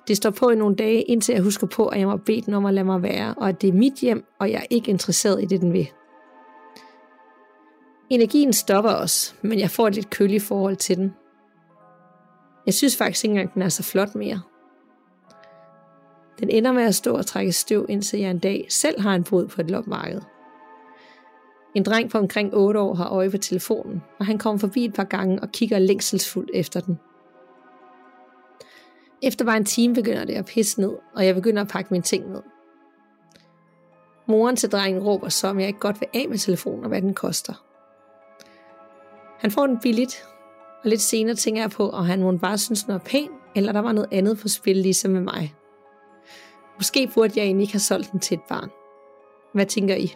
Det 0.07 0.17
står 0.17 0.29
på 0.29 0.49
i 0.49 0.55
nogle 0.55 0.75
dage, 0.75 1.01
indtil 1.01 1.33
jeg 1.33 1.43
husker 1.43 1.67
på, 1.67 1.87
at 1.87 1.99
jeg 1.99 2.07
må 2.07 2.17
bede 2.17 2.41
den 2.41 2.53
om 2.53 2.65
at 2.65 2.73
lade 2.73 2.85
mig 2.85 3.03
være, 3.03 3.33
og 3.37 3.49
at 3.49 3.61
det 3.61 3.67
er 3.67 3.73
mit 3.73 3.93
hjem, 3.93 4.25
og 4.39 4.51
jeg 4.51 4.59
er 4.59 4.65
ikke 4.69 4.91
interesseret 4.91 5.43
i 5.43 5.45
det, 5.45 5.61
den 5.61 5.73
vil. 5.73 5.91
Energien 8.09 8.53
stopper 8.53 8.91
os, 8.91 9.35
men 9.41 9.59
jeg 9.59 9.69
får 9.69 9.87
et 9.87 9.95
lidt 9.95 10.09
køligt 10.09 10.43
forhold 10.43 10.75
til 10.75 10.97
den. 10.97 11.13
Jeg 12.65 12.73
synes 12.73 12.97
faktisk 12.97 13.23
ikke 13.23 13.31
engang, 13.31 13.53
den 13.53 13.61
er 13.61 13.69
så 13.69 13.83
flot 13.83 14.15
mere. 14.15 14.41
Den 16.39 16.49
ender 16.49 16.71
med 16.71 16.83
at 16.83 16.95
stå 16.95 17.15
og 17.15 17.25
trække 17.25 17.51
støv, 17.51 17.85
indtil 17.89 18.19
jeg 18.19 18.31
en 18.31 18.39
dag 18.39 18.65
selv 18.69 19.01
har 19.01 19.15
en 19.15 19.23
bod 19.23 19.47
på 19.47 19.61
et 19.61 19.71
lopmarked. 19.71 20.21
En 21.75 21.83
dreng 21.83 22.09
på 22.09 22.17
omkring 22.17 22.53
8 22.53 22.79
år 22.79 22.93
har 22.93 23.09
øje 23.09 23.29
på 23.29 23.37
telefonen, 23.37 24.03
og 24.19 24.25
han 24.25 24.37
kommer 24.37 24.59
forbi 24.59 24.85
et 24.85 24.93
par 24.93 25.03
gange 25.03 25.39
og 25.41 25.49
kigger 25.51 25.79
længselsfuldt 25.79 26.51
efter 26.53 26.79
den. 26.79 26.99
Efter 29.21 29.45
bare 29.45 29.57
en 29.57 29.65
time 29.65 29.95
begynder 29.95 30.25
det 30.25 30.33
at 30.33 30.45
pisse 30.45 30.81
ned, 30.81 30.93
og 31.15 31.25
jeg 31.25 31.35
begynder 31.35 31.61
at 31.61 31.67
pakke 31.67 31.93
mine 31.93 32.03
ting 32.03 32.29
ned. 32.31 32.41
Moren 34.27 34.55
til 34.55 34.71
drengen 34.71 35.03
råber 35.03 35.29
så, 35.29 35.47
om 35.47 35.59
jeg 35.59 35.67
ikke 35.67 35.79
godt 35.79 36.01
vil 36.01 36.07
af 36.13 36.29
med 36.29 36.37
telefonen 36.37 36.83
og 36.83 36.89
hvad 36.89 37.01
den 37.01 37.13
koster. 37.13 37.68
Han 39.39 39.51
får 39.51 39.67
den 39.67 39.79
billigt, 39.79 40.25
og 40.83 40.89
lidt 40.89 41.01
senere 41.01 41.35
tænker 41.35 41.61
jeg 41.61 41.71
på, 41.71 41.89
om 41.89 42.05
han 42.05 42.21
må 42.21 42.37
bare 42.37 42.57
synes 42.57 42.87
noget 42.87 43.01
pæn, 43.01 43.29
eller 43.55 43.71
der 43.71 43.79
var 43.79 43.91
noget 43.91 44.09
andet 44.11 44.39
på 44.39 44.47
spil 44.47 44.77
ligesom 44.77 45.11
med 45.11 45.21
mig. 45.21 45.55
Måske 46.77 47.11
burde 47.13 47.33
jeg 47.35 47.45
egentlig 47.45 47.63
ikke 47.63 47.73
have 47.73 47.79
solgt 47.79 48.11
den 48.11 48.19
til 48.19 48.35
et 48.35 48.43
barn. 48.49 48.69
Hvad 49.53 49.65
tænker 49.65 49.95
I? 49.95 50.15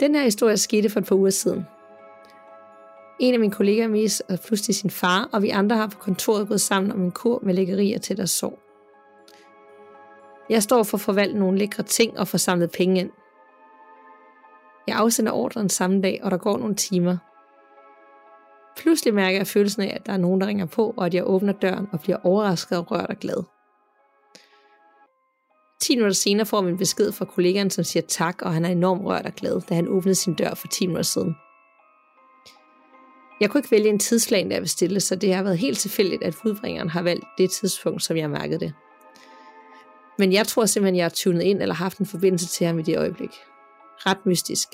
Den 0.00 0.14
her 0.14 0.22
historie 0.22 0.56
skete 0.56 0.90
for 0.90 1.00
et 1.00 1.06
par 1.06 1.16
uger 1.16 1.30
siden. 1.30 1.66
En 3.20 3.34
af 3.34 3.40
mine 3.40 3.52
kollegaer 3.52 4.22
er 4.28 4.36
pludselig 4.46 4.76
sin 4.76 4.90
far, 4.90 5.28
og 5.32 5.42
vi 5.42 5.50
andre 5.50 5.76
har 5.76 5.86
på 5.86 5.98
kontoret 5.98 6.48
gået 6.48 6.60
sammen 6.60 6.92
om 6.92 7.02
en 7.02 7.10
kur 7.10 7.40
med 7.42 7.54
lækkerier 7.54 7.98
til 7.98 8.16
deres 8.16 8.30
sov. 8.30 8.58
Jeg 10.50 10.62
står 10.62 10.82
for 10.82 10.96
at 10.96 11.00
forvalte 11.00 11.38
nogle 11.38 11.58
lækre 11.58 11.82
ting 11.82 12.18
og 12.18 12.28
få 12.28 12.38
samlet 12.38 12.70
penge 12.70 13.00
ind. 13.00 13.10
Jeg 14.86 14.96
afsender 14.96 15.32
ordren 15.32 15.68
samme 15.68 16.02
dag, 16.02 16.20
og 16.22 16.30
der 16.30 16.36
går 16.36 16.58
nogle 16.58 16.74
timer. 16.74 17.16
Pludselig 18.76 19.14
mærker 19.14 19.38
jeg 19.38 19.46
følelsen 19.46 19.82
af, 19.82 19.92
at 20.00 20.06
der 20.06 20.12
er 20.12 20.16
nogen, 20.16 20.40
der 20.40 20.46
ringer 20.46 20.66
på, 20.66 20.94
og 20.96 21.06
at 21.06 21.14
jeg 21.14 21.26
åbner 21.26 21.52
døren 21.52 21.88
og 21.92 22.00
bliver 22.00 22.18
overrasket 22.24 22.78
og 22.78 22.90
rørt 22.90 23.10
og 23.10 23.16
glad. 23.16 23.44
10 25.80 25.96
minutter 25.96 26.14
senere 26.14 26.46
får 26.46 26.62
vi 26.62 26.70
en 26.70 26.78
besked 26.78 27.12
fra 27.12 27.24
kollegaen, 27.24 27.70
som 27.70 27.84
siger 27.84 28.02
tak, 28.08 28.42
og 28.42 28.52
han 28.52 28.64
er 28.64 28.68
enormt 28.68 29.04
rørt 29.04 29.26
og 29.26 29.32
glad, 29.32 29.60
da 29.68 29.74
han 29.74 29.88
åbnede 29.88 30.14
sin 30.14 30.34
dør 30.34 30.54
for 30.54 30.68
10 30.68 30.86
minutter 30.86 31.02
siden. 31.02 31.36
Jeg 33.40 33.50
kunne 33.50 33.58
ikke 33.58 33.70
vælge 33.70 33.88
en 33.88 33.98
tidsplan, 33.98 34.48
der 34.48 34.54
jeg 34.54 34.62
bestille, 34.62 35.00
så 35.00 35.16
det 35.16 35.34
har 35.34 35.42
været 35.42 35.58
helt 35.58 35.78
tilfældigt, 35.78 36.22
at 36.22 36.36
budbringeren 36.42 36.90
har 36.90 37.02
valgt 37.02 37.24
det 37.38 37.50
tidspunkt, 37.50 38.02
som 38.02 38.16
jeg 38.16 38.30
mærkede 38.30 38.60
det. 38.60 38.72
Men 40.18 40.32
jeg 40.32 40.46
tror 40.46 40.66
simpelthen, 40.66 40.96
jeg 40.96 41.04
har 41.04 41.10
tunet 41.10 41.42
ind 41.42 41.62
eller 41.62 41.74
haft 41.74 41.98
en 41.98 42.06
forbindelse 42.06 42.46
til 42.46 42.66
ham 42.66 42.78
i 42.78 42.82
det 42.82 42.98
øjeblik. 42.98 43.30
Ret 43.98 44.26
mystisk. 44.26 44.68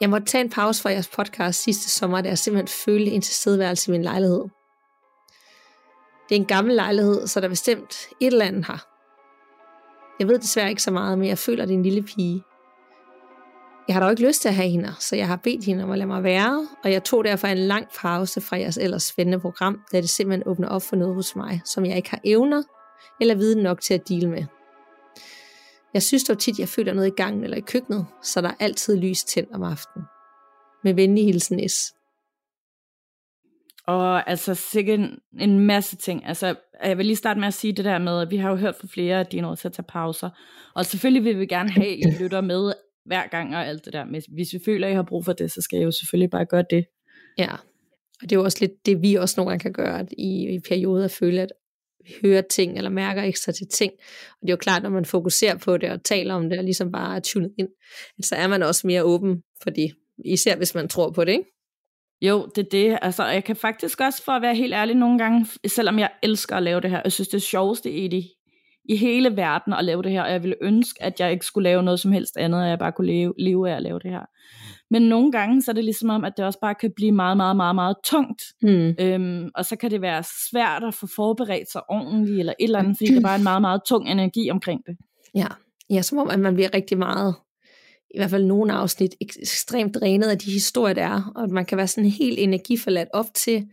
Jeg 0.00 0.10
måtte 0.10 0.26
tage 0.26 0.44
en 0.44 0.50
pause 0.50 0.82
fra 0.82 0.90
jeres 0.90 1.08
podcast 1.08 1.62
sidste 1.62 1.90
sommer, 1.90 2.20
da 2.20 2.28
jeg 2.28 2.38
simpelthen 2.38 2.68
følte 2.84 3.10
en 3.10 3.22
tilstedeværelse 3.22 3.90
i 3.90 3.92
min 3.92 4.02
lejlighed. 4.02 4.44
Det 6.28 6.36
er 6.36 6.40
en 6.40 6.46
gammel 6.46 6.74
lejlighed, 6.74 7.26
så 7.26 7.40
der 7.40 7.46
er 7.46 7.50
bestemt 7.50 8.08
et 8.20 8.26
eller 8.26 8.44
andet 8.44 8.66
her. 8.66 8.86
Jeg 10.18 10.28
ved 10.28 10.38
desværre 10.38 10.70
ikke 10.70 10.82
så 10.82 10.90
meget, 10.90 11.18
men 11.18 11.28
jeg 11.28 11.38
føler, 11.38 11.64
det 11.64 11.74
er 11.74 11.78
en 11.78 11.82
lille 11.82 12.02
pige. 12.02 12.42
Jeg 13.88 13.96
har 13.96 14.00
dog 14.00 14.10
ikke 14.10 14.26
lyst 14.26 14.42
til 14.42 14.48
at 14.48 14.54
have 14.54 14.68
hende, 14.68 14.94
så 14.98 15.16
jeg 15.16 15.26
har 15.26 15.36
bedt 15.36 15.64
hende 15.64 15.84
om 15.84 15.90
at 15.90 15.98
lade 15.98 16.06
mig 16.06 16.22
være, 16.22 16.68
og 16.84 16.92
jeg 16.92 17.04
tog 17.04 17.24
derfor 17.24 17.46
en 17.46 17.58
lang 17.58 17.86
pause 18.00 18.40
fra 18.40 18.56
jeres 18.58 18.76
ellers 18.76 19.02
spændende 19.02 19.40
program, 19.40 19.80
da 19.92 20.00
det 20.00 20.10
simpelthen 20.10 20.48
åbner 20.48 20.68
op 20.68 20.82
for 20.82 20.96
noget 20.96 21.14
hos 21.14 21.36
mig, 21.36 21.60
som 21.64 21.86
jeg 21.86 21.96
ikke 21.96 22.10
har 22.10 22.20
evner 22.24 22.62
eller 23.20 23.34
viden 23.34 23.62
nok 23.62 23.80
til 23.80 23.94
at 23.94 24.08
dele 24.08 24.30
med. 24.30 24.44
Jeg 25.94 26.02
synes 26.02 26.24
dog 26.24 26.38
tit, 26.38 26.58
jeg 26.58 26.68
føler 26.68 26.94
noget 26.94 27.08
i 27.08 27.14
gangen 27.16 27.44
eller 27.44 27.56
i 27.56 27.60
køkkenet, 27.60 28.06
så 28.22 28.40
der 28.40 28.48
er 28.48 28.54
altid 28.60 28.96
lys 28.96 29.24
tændt 29.24 29.50
om 29.52 29.62
aftenen. 29.62 30.06
Med 30.84 30.94
venlig 30.94 31.24
hilsen 31.24 31.68
S. 31.68 31.94
Og 33.86 34.30
altså 34.30 34.54
sikkert 34.54 35.00
en, 35.00 35.18
en 35.40 35.58
masse 35.58 35.96
ting. 35.96 36.26
Altså, 36.26 36.54
jeg 36.84 36.98
vil 36.98 37.06
lige 37.06 37.16
starte 37.16 37.40
med 37.40 37.48
at 37.48 37.54
sige 37.54 37.72
det 37.72 37.84
der 37.84 37.98
med, 37.98 38.20
at 38.20 38.30
vi 38.30 38.36
har 38.36 38.50
jo 38.50 38.56
hørt 38.56 38.76
fra 38.76 38.88
flere, 38.90 39.20
at 39.20 39.32
de 39.32 39.38
er 39.38 39.42
nødt 39.42 39.58
til 39.58 39.68
at 39.68 39.72
tage 39.72 39.86
pauser. 39.88 40.30
Og 40.74 40.86
selvfølgelig 40.86 41.24
vil 41.24 41.38
vi 41.38 41.46
gerne 41.46 41.70
have, 41.70 41.86
at 41.86 41.98
I 41.98 42.22
lytter 42.22 42.40
med 42.40 42.72
hver 43.04 43.26
gang 43.26 43.56
og 43.56 43.66
alt 43.66 43.84
det 43.84 43.92
der. 43.92 44.04
Men 44.04 44.22
hvis 44.34 44.52
vi 44.52 44.60
føler, 44.64 44.86
at 44.86 44.92
I 44.92 44.94
har 44.94 45.02
brug 45.02 45.24
for 45.24 45.32
det, 45.32 45.52
så 45.52 45.60
skal 45.60 45.76
jeg 45.76 45.84
jo 45.84 45.90
selvfølgelig 45.90 46.30
bare 46.30 46.46
gøre 46.46 46.64
det. 46.70 46.86
Ja, 47.38 47.52
og 48.22 48.30
det 48.30 48.32
er 48.32 48.36
jo 48.36 48.44
også 48.44 48.58
lidt 48.60 48.86
det, 48.86 49.02
vi 49.02 49.14
også 49.14 49.34
nogle 49.36 49.50
gange 49.50 49.62
kan 49.62 49.72
gøre, 49.72 49.98
at 49.98 50.08
i, 50.18 50.54
i 50.54 50.60
perioder 50.68 51.08
føle, 51.08 51.40
at 51.42 51.52
hører 52.24 52.42
ting, 52.50 52.76
eller 52.76 52.90
mærker 52.90 53.22
ekstra 53.22 53.52
til 53.52 53.66
ting. 53.68 53.92
Og 54.30 54.38
det 54.42 54.48
er 54.48 54.52
jo 54.52 54.56
klart, 54.56 54.82
når 54.82 54.90
man 54.90 55.04
fokuserer 55.04 55.56
på 55.58 55.76
det, 55.76 55.90
og 55.90 56.04
taler 56.04 56.34
om 56.34 56.48
det, 56.48 56.58
og 56.58 56.64
ligesom 56.64 56.92
bare 56.92 57.16
er 57.16 57.20
tunet 57.20 57.52
ind, 57.58 57.68
så 58.22 58.34
er 58.34 58.46
man 58.48 58.62
også 58.62 58.86
mere 58.86 59.02
åben 59.02 59.42
for 59.62 59.70
det. 59.70 59.92
Især 60.24 60.56
hvis 60.56 60.74
man 60.74 60.88
tror 60.88 61.10
på 61.10 61.24
det, 61.24 61.32
ikke? 61.32 61.44
Jo, 62.22 62.48
det 62.54 62.66
er 62.66 62.70
det. 62.70 62.98
Altså, 63.02 63.26
jeg 63.26 63.44
kan 63.44 63.56
faktisk 63.56 64.00
også, 64.00 64.24
for 64.24 64.32
at 64.32 64.42
være 64.42 64.54
helt 64.54 64.74
ærlig 64.74 64.94
nogle 64.94 65.18
gange, 65.18 65.46
selvom 65.66 65.98
jeg 65.98 66.10
elsker 66.22 66.56
at 66.56 66.62
lave 66.62 66.80
det 66.80 66.90
her, 66.90 67.00
jeg 67.04 67.12
synes 67.12 67.28
det 67.28 67.36
er 67.36 67.40
sjoveste 67.40 67.90
i 67.90 68.08
det, 68.08 68.24
i 68.84 68.96
hele 68.96 69.36
verden 69.36 69.72
at 69.72 69.84
lave 69.84 70.02
det 70.02 70.12
her, 70.12 70.22
og 70.22 70.30
jeg 70.30 70.42
ville 70.42 70.56
ønske, 70.60 71.02
at 71.02 71.20
jeg 71.20 71.32
ikke 71.32 71.46
skulle 71.46 71.68
lave 71.68 71.82
noget 71.82 72.00
som 72.00 72.12
helst 72.12 72.36
andet, 72.36 72.62
og 72.62 72.68
jeg 72.68 72.78
bare 72.78 72.92
kunne 72.92 73.06
leve, 73.06 73.34
leve 73.38 73.70
af 73.70 73.76
at 73.76 73.82
lave 73.82 73.98
det 73.98 74.10
her. 74.10 74.24
Men 74.90 75.02
nogle 75.02 75.32
gange, 75.32 75.62
så 75.62 75.70
er 75.70 75.74
det 75.74 75.84
ligesom 75.84 76.10
om, 76.10 76.24
at 76.24 76.32
det 76.36 76.44
også 76.44 76.58
bare 76.60 76.74
kan 76.74 76.92
blive 76.96 77.12
meget, 77.12 77.36
meget, 77.36 77.56
meget, 77.56 77.74
meget 77.74 77.96
tungt. 78.04 78.42
Mm. 78.62 78.94
Øhm, 78.98 79.50
og 79.54 79.64
så 79.64 79.76
kan 79.76 79.90
det 79.90 80.02
være 80.02 80.24
svært 80.50 80.84
at 80.84 80.94
få 80.94 81.06
forberedt 81.16 81.72
sig 81.72 81.90
ordentligt, 81.90 82.38
eller 82.38 82.52
et 82.58 82.64
eller 82.64 82.78
andet, 82.78 82.96
fordi 82.98 83.14
der 83.14 83.20
bare 83.20 83.34
er 83.34 83.38
en 83.38 83.42
meget, 83.42 83.60
meget 83.62 83.80
tung 83.86 84.08
energi 84.08 84.50
omkring 84.50 84.80
det. 84.86 84.96
Ja, 85.34 85.46
ja 85.90 86.02
som 86.02 86.18
om, 86.18 86.30
at 86.30 86.40
man 86.40 86.54
bliver 86.54 86.74
rigtig 86.74 86.98
meget 86.98 87.34
i 88.14 88.18
hvert 88.18 88.30
fald 88.30 88.44
nogle 88.44 88.72
afsnit, 88.72 89.14
ekstremt 89.20 89.94
drænet 89.94 90.28
af 90.28 90.38
de 90.38 90.50
historier, 90.50 90.94
der 90.94 91.04
er, 91.04 91.32
og 91.36 91.50
man 91.50 91.64
kan 91.64 91.78
være 91.78 91.86
sådan 91.86 92.10
helt 92.10 92.38
energiforladt 92.38 93.08
op 93.12 93.26
til 93.34 93.66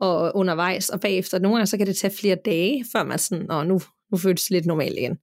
og 0.00 0.36
undervejs, 0.36 0.88
og 0.88 1.00
bagefter. 1.00 1.38
Nogle 1.38 1.56
gange 1.56 1.66
så 1.66 1.76
kan 1.76 1.86
det 1.86 1.96
tage 1.96 2.14
flere 2.20 2.36
dage, 2.44 2.84
før 2.92 3.04
man 3.04 3.18
sådan, 3.18 3.46
Nå, 3.48 3.62
nu, 3.62 3.80
nu 4.12 4.18
føles 4.18 4.42
det 4.42 4.50
lidt 4.50 4.66
normalt 4.66 4.98
igen. 4.98 5.18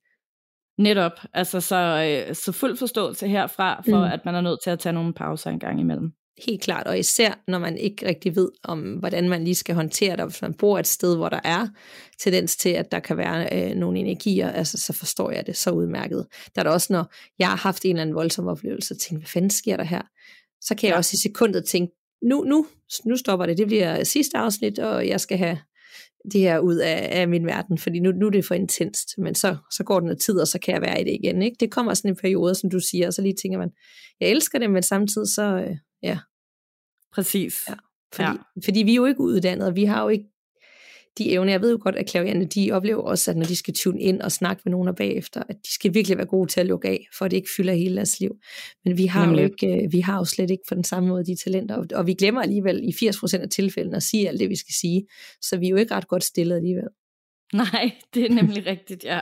Netop, 0.81 1.11
altså 1.33 1.61
så, 1.61 1.75
øh, 1.75 2.35
så 2.35 2.51
fuld 2.51 2.77
forståelse 2.77 3.27
herfra, 3.27 3.81
for 3.89 3.97
mm. 3.97 4.11
at 4.13 4.25
man 4.25 4.35
er 4.35 4.41
nødt 4.41 4.59
til 4.63 4.69
at 4.69 4.79
tage 4.79 4.93
nogle 4.93 5.13
pauser 5.13 5.49
en 5.49 5.59
gang 5.59 5.79
imellem. 5.79 6.11
Helt 6.45 6.61
klart, 6.61 6.87
og 6.87 6.99
især 6.99 7.43
når 7.47 7.59
man 7.59 7.77
ikke 7.77 8.07
rigtig 8.07 8.35
ved, 8.35 8.49
om 8.63 8.79
hvordan 8.79 9.29
man 9.29 9.43
lige 9.43 9.55
skal 9.55 9.75
håndtere 9.75 10.17
det, 10.17 10.25
hvis 10.25 10.41
man 10.41 10.53
bor 10.53 10.79
et 10.79 10.87
sted, 10.87 11.15
hvor 11.15 11.29
der 11.29 11.39
er 11.43 11.67
tendens 12.19 12.55
til, 12.55 12.69
at 12.69 12.91
der 12.91 12.99
kan 12.99 13.17
være 13.17 13.69
øh, 13.71 13.75
nogle 13.75 13.99
energier, 13.99 14.51
altså 14.51 14.77
så 14.77 14.93
forstår 14.93 15.31
jeg 15.31 15.47
det 15.47 15.57
så 15.57 15.71
udmærket. 15.71 16.27
Der 16.55 16.61
er 16.61 16.63
der 16.63 16.71
også, 16.71 16.93
når 16.93 17.13
jeg 17.39 17.49
har 17.49 17.57
haft 17.57 17.85
en 17.85 17.91
eller 17.91 18.01
anden 18.01 18.15
voldsom 18.15 18.47
oplevelse, 18.47 18.93
og 18.93 18.99
tænkt, 18.99 19.21
hvad 19.23 19.27
fanden 19.27 19.49
sker 19.49 19.77
der 19.77 19.83
her? 19.83 20.01
Så 20.61 20.75
kan 20.75 20.87
jeg 20.87 20.93
ja. 20.93 20.97
også 20.97 21.11
i 21.13 21.17
sekundet 21.17 21.65
tænke, 21.65 21.93
nu, 22.23 22.43
nu, 22.43 22.65
nu 23.05 23.17
stopper 23.17 23.45
det, 23.45 23.57
det 23.57 23.67
bliver 23.67 24.03
sidste 24.03 24.37
afsnit, 24.37 24.79
og 24.79 25.07
jeg 25.07 25.19
skal 25.19 25.37
have 25.37 25.57
det 26.31 26.41
her 26.41 26.59
ud 26.59 26.75
af, 26.75 27.09
af 27.11 27.27
min 27.27 27.45
verden, 27.45 27.77
fordi 27.77 27.99
nu, 27.99 28.11
nu 28.11 28.25
er 28.25 28.29
det 28.29 28.45
for 28.45 28.55
intenst, 28.55 29.17
men 29.17 29.35
så, 29.35 29.57
så 29.71 29.83
går 29.83 29.99
den 29.99 30.07
noget 30.07 30.21
tid, 30.21 30.39
og 30.39 30.47
så 30.47 30.59
kan 30.59 30.73
jeg 30.73 30.81
være 30.81 31.01
i 31.01 31.03
det 31.03 31.17
igen. 31.23 31.41
Ikke? 31.41 31.57
Det 31.59 31.71
kommer 31.71 31.93
sådan 31.93 32.11
en 32.11 32.17
periode, 32.21 32.55
som 32.55 32.69
du 32.69 32.79
siger, 32.79 33.07
og 33.07 33.13
så 33.13 33.21
lige 33.21 33.35
tænker 33.41 33.57
man, 33.57 33.69
jeg 34.19 34.29
elsker 34.29 34.59
det, 34.59 34.71
men 34.71 34.83
samtidig 34.83 35.27
så, 35.27 35.43
øh, 35.43 35.77
ja. 36.03 36.19
Præcis. 37.13 37.63
Ja. 37.69 37.73
Fordi, 38.13 38.29
ja. 38.29 38.61
fordi 38.65 38.83
vi 38.83 38.91
er 38.91 38.95
jo 38.95 39.05
ikke 39.05 39.21
uddannet, 39.21 39.67
og 39.67 39.75
vi 39.75 39.85
har 39.85 40.03
jo 40.03 40.09
ikke 40.09 40.25
de 41.17 41.31
evner. 41.31 41.51
Jeg 41.51 41.61
ved 41.61 41.71
jo 41.71 41.79
godt, 41.81 41.95
at 41.95 42.07
klavierne, 42.07 42.45
de 42.45 42.71
oplever 42.71 43.01
også, 43.01 43.31
at 43.31 43.37
når 43.37 43.45
de 43.45 43.55
skal 43.55 43.73
tune 43.73 44.01
ind 44.01 44.21
og 44.21 44.31
snakke 44.31 44.61
med 44.65 44.71
nogen 44.71 44.87
af 44.87 44.95
bagefter, 44.95 45.43
at 45.49 45.55
de 45.55 45.73
skal 45.73 45.93
virkelig 45.93 46.17
være 46.17 46.27
gode 46.27 46.49
til 46.49 46.59
at 46.59 46.65
lukke 46.65 46.87
af, 46.87 47.07
for 47.17 47.25
at 47.25 47.31
det 47.31 47.37
ikke 47.37 47.49
fylder 47.57 47.73
hele 47.73 47.95
deres 47.95 48.19
liv. 48.19 48.35
Men 48.85 48.97
vi 48.97 49.05
har 49.05 49.25
Nemlig. 49.25 49.41
jo 49.41 49.47
ikke, 49.47 49.83
øh, 49.83 49.91
vi 49.91 49.99
har 49.99 50.17
jo 50.17 50.25
slet 50.25 50.51
ikke 50.51 50.63
på 50.69 50.75
den 50.75 50.83
samme 50.83 51.09
måde 51.09 51.25
de 51.25 51.35
talenter, 51.43 51.75
og, 51.75 51.85
og 51.93 52.07
vi 52.07 52.13
glemmer 52.13 52.41
alligevel 52.41 52.83
i 52.83 53.07
80% 53.09 53.41
af 53.41 53.49
tilfældene 53.49 53.95
at 53.95 54.03
sige 54.03 54.29
alt 54.29 54.39
det, 54.39 54.49
vi 54.49 54.55
skal 54.55 54.73
sige. 54.73 55.07
Så 55.41 55.57
vi 55.57 55.65
er 55.65 55.69
jo 55.69 55.75
ikke 55.75 55.95
ret 55.95 56.07
godt 56.07 56.23
stillet 56.23 56.55
alligevel. 56.55 56.87
Nej, 57.53 57.91
det 58.13 58.25
er 58.25 58.29
nemlig 58.29 58.65
rigtigt, 58.65 59.03
ja. 59.03 59.19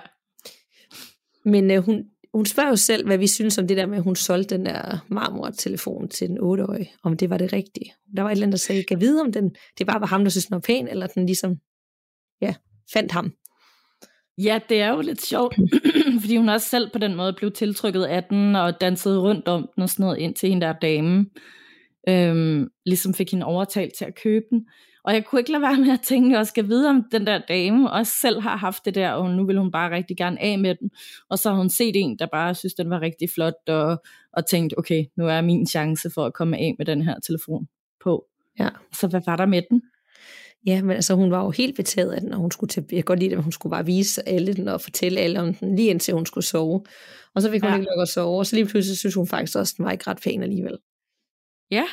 Men 1.46 1.72
øh, 1.72 1.84
hun, 1.84 2.04
hun 2.34 2.46
spørger 2.46 2.70
jo 2.70 2.76
selv, 2.76 3.06
hvad 3.06 3.18
vi 3.18 3.28
synes 3.28 3.58
om 3.58 3.68
det 3.68 3.78
der 3.78 3.86
med, 3.86 3.98
at 3.98 4.04
hun 4.04 4.16
solgte 4.16 4.58
den 4.58 4.66
der 4.66 5.06
marmortelefon 5.10 6.10
til 6.10 6.28
den 6.28 6.38
8-årige, 6.38 6.92
om 7.04 7.18
det 7.18 7.30
var 7.30 7.38
det 7.38 7.54
rigtige. 7.54 7.94
Der 8.16 8.22
var 8.22 8.30
et 8.30 8.32
eller 8.32 8.46
andet, 8.46 8.52
der 8.52 8.58
sagde, 8.58 8.84
kan 8.84 9.02
vide, 9.02 9.22
om 9.22 9.32
den, 9.32 9.56
det 9.78 9.88
bare 9.88 10.02
var 10.02 10.08
ham, 10.08 10.24
der 10.24 10.30
synes, 10.30 10.46
den 10.46 10.54
var 10.54 10.60
pæn, 10.60 10.88
eller 10.88 11.08
den 11.08 11.26
ligesom 11.26 11.56
ja, 12.42 12.56
fandt 12.94 13.12
ham. 13.12 13.34
Ja, 14.38 14.60
det 14.70 14.82
er 14.82 14.90
jo 14.90 15.02
lidt 15.02 15.22
sjovt, 15.22 15.56
fordi 16.22 16.38
hun 16.38 16.50
også 16.50 16.70
selv 16.70 16.90
på 16.94 17.00
den 17.00 17.16
måde 17.16 17.34
blev 17.34 17.52
tiltrykket 17.52 18.04
af 18.04 18.24
den, 18.24 18.56
og 18.56 18.82
dansede 18.82 19.20
rundt 19.22 19.48
om 19.48 19.70
den 19.76 19.84
og 19.84 19.90
sådan 19.90 20.04
noget, 20.04 20.18
ind 20.18 20.36
til 20.36 20.50
hende 20.50 20.66
der 20.66 20.74
dame. 20.74 21.26
øhm, 22.10 22.68
ligesom 22.86 23.14
fik 23.14 23.32
hende 23.32 23.46
overtalt 23.46 23.94
til 23.98 24.06
at 24.06 24.16
købe 24.24 24.46
den. 24.50 24.66
Og 25.04 25.14
jeg 25.14 25.26
kunne 25.26 25.42
ikke 25.42 25.52
lade 25.52 25.62
være 25.62 25.78
med 25.78 25.92
at 25.94 26.02
tænke, 26.02 26.38
og 26.38 26.48
skal 26.48 26.68
vide 26.68 26.90
om 26.90 27.04
den 27.12 27.28
der 27.28 27.40
dame 27.50 27.92
også 27.92 28.14
selv 28.22 28.42
har 28.42 28.58
haft 28.58 28.86
det 28.86 28.96
der, 28.96 29.12
og 29.12 29.30
nu 29.30 29.46
vil 29.46 29.58
hun 29.60 29.72
bare 29.72 29.96
rigtig 29.96 30.18
gerne 30.18 30.42
af 30.42 30.60
med 30.60 30.76
den. 30.76 30.92
Og 31.30 31.40
så 31.40 31.50
har 31.50 31.58
hun 31.58 31.70
set 31.70 31.96
en, 31.96 32.20
der 32.20 32.26
bare 32.26 32.56
synes, 32.56 32.74
den 32.74 32.90
var 32.90 33.02
rigtig 33.02 33.30
flot, 33.30 33.54
og, 33.68 34.04
og 34.34 34.46
tænkt, 34.48 34.74
okay, 34.78 35.06
nu 35.18 35.28
er 35.28 35.42
min 35.42 35.68
chance 35.68 36.10
for 36.10 36.26
at 36.26 36.34
komme 36.34 36.58
af 36.58 36.76
med 36.78 36.86
den 36.86 37.02
her 37.02 37.20
telefon 37.20 37.68
på. 38.04 38.26
Ja. 38.60 38.70
Så 38.94 39.08
hvad 39.08 39.22
var 39.26 39.36
der 39.36 39.46
med 39.46 39.62
den? 39.70 39.82
Ja, 40.66 40.82
men 40.82 40.92
altså 40.92 41.16
hun 41.16 41.32
var 41.32 41.44
jo 41.44 41.50
helt 41.50 41.76
betaget 41.76 42.12
af 42.12 42.22
den, 42.22 42.34
og 42.34 42.40
hun 42.40 42.52
skulle 42.52 42.70
til, 42.70 42.86
jeg 42.92 42.98
kan 42.98 43.04
godt 43.04 43.20
lide 43.20 43.36
at 43.36 43.44
hun 43.44 43.52
skulle 43.52 43.72
bare 43.72 43.86
vise 43.86 44.30
alle 44.30 44.54
den 44.54 44.68
og 44.68 44.82
fortælle 44.82 45.20
alle 45.20 45.40
om 45.40 45.54
den, 45.54 45.76
lige 45.76 45.90
indtil 45.90 46.14
hun 46.14 46.26
skulle 46.26 46.46
sove. 46.46 46.84
Og 47.36 47.42
så 47.42 47.52
fik 47.52 47.62
hun 47.62 47.70
ja. 47.70 47.76
ikke 47.76 47.88
lov 47.96 48.02
at 48.02 48.08
sove, 48.08 48.40
og 48.40 48.46
så 48.46 48.56
lige 48.56 48.66
pludselig 48.66 48.98
synes 48.98 49.16
hun 49.16 49.28
faktisk 49.28 49.58
også, 49.58 49.74
at 49.74 49.78
den 49.78 49.86
var 49.86 49.92
ikke 49.92 50.08
ret 50.08 50.20
pæn 50.24 50.44
alligevel. 50.44 50.78
Ja, 51.72 51.86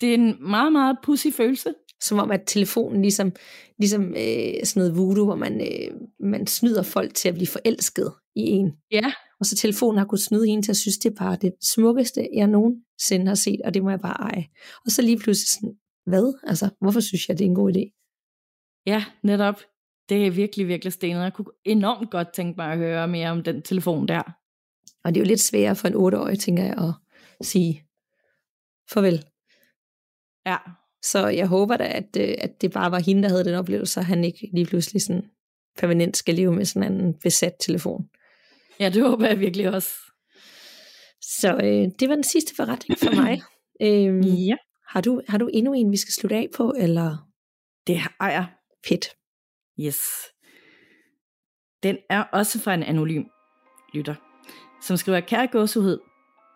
det 0.00 0.10
er 0.10 0.14
en 0.14 0.36
meget, 0.50 0.72
meget 0.72 0.96
pussy 1.02 1.26
følelse. 1.36 1.74
Som 2.02 2.18
om, 2.18 2.30
at 2.30 2.42
telefonen 2.46 3.02
ligesom, 3.02 3.32
ligesom 3.78 4.02
øh, 4.02 4.64
sådan 4.64 4.80
noget 4.80 4.96
voodoo, 4.96 5.24
hvor 5.24 5.34
man, 5.34 5.60
øh, 5.60 5.94
man 6.20 6.46
snyder 6.46 6.82
folk 6.82 7.14
til 7.14 7.28
at 7.28 7.34
blive 7.34 7.46
forelsket 7.46 8.12
i 8.36 8.40
en. 8.40 8.72
Ja. 8.90 9.12
Og 9.40 9.46
så 9.46 9.56
telefonen 9.56 9.98
har 9.98 10.04
kunnet 10.06 10.22
snyde 10.22 10.48
en 10.48 10.62
til 10.62 10.72
at 10.72 10.76
synes, 10.76 10.98
det 10.98 11.10
er 11.10 11.14
bare 11.14 11.38
det 11.40 11.52
smukkeste, 11.62 12.28
jeg 12.34 12.46
nogensinde 12.46 13.26
har 13.26 13.34
set, 13.34 13.60
og 13.64 13.74
det 13.74 13.82
må 13.82 13.90
jeg 13.90 14.00
bare 14.00 14.32
eje. 14.32 14.46
Og 14.84 14.90
så 14.90 15.02
lige 15.02 15.18
pludselig 15.18 15.48
sådan, 15.48 15.74
hvad? 16.06 16.40
Altså, 16.46 16.68
hvorfor 16.80 17.00
synes 17.00 17.28
jeg, 17.28 17.38
det 17.38 17.44
er 17.44 17.48
en 17.48 17.54
god 17.54 17.72
idé? 17.76 18.03
Ja, 18.86 19.04
netop. 19.22 19.60
Det 20.08 20.26
er 20.26 20.30
virkelig, 20.30 20.68
virkelig 20.68 20.92
stenet. 20.92 21.22
Jeg 21.22 21.32
kunne 21.32 21.52
enormt 21.64 22.10
godt 22.10 22.32
tænke 22.32 22.56
mig 22.56 22.72
at 22.72 22.78
høre 22.78 23.08
mere 23.08 23.30
om 23.30 23.42
den 23.42 23.62
telefon 23.62 24.08
der. 24.08 24.22
Og 25.04 25.14
det 25.14 25.20
er 25.20 25.24
jo 25.24 25.28
lidt 25.28 25.40
sværere 25.40 25.76
for 25.76 25.88
en 25.88 25.94
8-årig, 25.94 26.38
tænker 26.38 26.64
jeg, 26.64 26.78
at 26.78 26.94
sige 27.46 27.84
farvel. 28.90 29.24
Ja. 30.46 30.56
Så 31.02 31.28
jeg 31.28 31.46
håber 31.46 31.76
da, 31.76 31.84
at, 31.84 32.16
øh, 32.20 32.34
at 32.38 32.60
det 32.60 32.72
bare 32.72 32.90
var 32.90 32.98
hende, 32.98 33.22
der 33.22 33.28
havde 33.28 33.44
den 33.44 33.54
oplevelse, 33.54 34.00
og 34.00 34.06
han 34.06 34.24
ikke 34.24 34.50
lige 34.52 34.66
pludselig 34.66 35.02
sådan 35.02 35.30
permanent 35.78 36.16
skal 36.16 36.34
leve 36.34 36.52
med 36.52 36.64
sådan 36.64 36.92
en 36.92 37.14
besat 37.14 37.54
telefon. 37.60 38.08
Ja, 38.80 38.88
det 38.88 39.02
håber 39.02 39.26
jeg 39.26 39.40
virkelig 39.40 39.74
også. 39.74 39.90
Så 41.20 41.54
øh, 41.54 41.88
det 42.00 42.08
var 42.08 42.14
den 42.14 42.24
sidste 42.24 42.54
forretning 42.56 42.98
for 42.98 43.14
mig. 43.14 43.42
øhm, 43.88 44.20
ja. 44.20 44.56
har, 44.88 45.00
du, 45.00 45.22
har 45.28 45.38
du 45.38 45.46
endnu 45.52 45.72
en, 45.72 45.90
vi 45.90 45.96
skal 45.96 46.12
slutte 46.12 46.36
af 46.36 46.48
på, 46.56 46.74
eller? 46.78 47.30
Det 47.86 47.98
har 47.98 48.30
jeg. 48.30 48.46
Fedt. 48.88 49.06
Yes. 49.80 50.00
Den 51.82 51.98
er 52.10 52.24
også 52.32 52.60
fra 52.60 52.74
en 52.74 52.82
anonym 52.82 53.24
lytter, 53.94 54.14
som 54.80 54.96
skriver, 54.96 55.20
kære 55.20 55.46
gåsehud, 55.46 55.98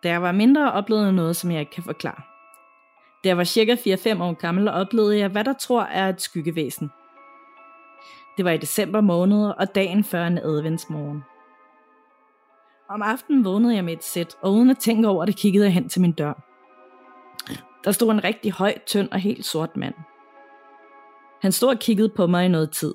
da 0.03 0.09
jeg 0.09 0.23
var 0.23 0.33
mindre 0.33 0.73
oplevede 0.73 1.13
noget, 1.13 1.37
som 1.37 1.51
jeg 1.51 1.61
ikke 1.61 1.73
kan 1.73 1.83
forklare. 1.83 2.23
Da 3.25 3.29
jeg 3.29 3.37
var 3.37 3.45
cirka 3.45 3.75
4-5 3.75 4.23
år 4.23 4.33
gammel, 4.33 4.69
oplevede 4.69 5.19
jeg, 5.19 5.29
hvad 5.29 5.45
der 5.45 5.53
tror 5.53 5.83
er 5.83 6.09
et 6.09 6.21
skyggevæsen. 6.21 6.91
Det 8.37 8.45
var 8.45 8.51
i 8.51 8.59
december 8.59 9.01
måned, 9.01 9.51
og 9.59 9.75
dagen 9.75 10.05
før 10.05 10.27
en 10.27 10.39
adventsmorgen. 10.39 11.23
Om 12.91 13.03
aftenen 13.03 13.45
vågnede 13.45 13.75
jeg 13.75 13.85
med 13.85 13.93
et 13.93 14.05
sæt, 14.05 14.37
og 14.43 14.53
uden 14.53 14.71
at 14.71 14.79
tænke 14.79 15.09
over 15.09 15.25
det, 15.25 15.37
kiggede 15.37 15.65
jeg 15.65 15.73
hen 15.73 15.89
til 15.89 16.01
min 16.01 16.13
dør. 16.13 16.33
Der 17.85 17.93
stod 17.93 18.13
en 18.13 18.25
rigtig 18.25 18.53
høj, 18.53 18.79
tynd 18.87 19.09
og 19.09 19.19
helt 19.19 19.45
sort 19.45 19.77
mand. 19.77 19.95
Han 21.41 21.53
stod 21.53 21.69
og 21.69 21.79
kiggede 21.79 22.09
på 22.09 22.27
mig 22.27 22.45
i 22.45 22.49
noget 22.49 22.71
tid. 22.71 22.95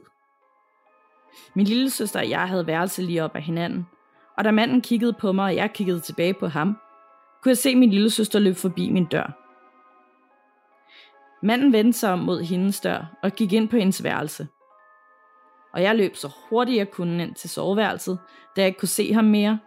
Min 1.56 1.66
lille 1.66 1.89
søster 1.89 2.20
og 2.20 2.30
jeg 2.30 2.48
havde 2.48 2.68
værelse 2.68 3.02
lige 3.02 3.24
op 3.24 3.36
af 3.36 3.41
hinanden, 3.41 3.88
og 4.38 4.44
da 4.44 4.52
manden 4.52 4.82
kiggede 4.82 5.14
på 5.14 5.32
mig, 5.32 5.46
og 5.46 5.56
jeg 5.56 5.74
kiggede 5.74 6.00
tilbage 6.00 6.34
på 6.34 6.48
ham, 6.48 6.78
kunne 7.44 7.50
jeg 7.50 7.58
se 7.58 7.76
min 7.76 7.89
lille 7.89 8.10
søster 8.10 8.39
løbe 8.39 8.56
forbi 8.56 8.89
min 8.89 9.06
dør. 9.06 9.39
Manden 11.46 11.74
vendte 11.74 12.00
sig 12.00 12.14
om 12.14 12.20
mod 12.20 12.41
hendes 12.41 12.80
dør 12.80 13.18
og 13.24 13.32
gik 13.32 13.54
ind 13.54 13.70
på 13.70 13.78
hendes 13.78 14.04
værelse. 14.04 14.48
Og 15.74 15.82
jeg 15.82 15.96
løb 15.96 16.16
så 16.16 16.32
hurtigt 16.50 16.78
jeg 16.78 16.91
kunne 16.91 17.24
ind 17.24 17.36
til 17.36 17.50
soveværelset, 17.50 18.20
da 18.56 18.62
jeg 18.62 18.68
ikke 18.68 18.80
kunne 18.80 18.88
se 18.88 19.14
ham 19.14 19.26
mere, 19.26 19.60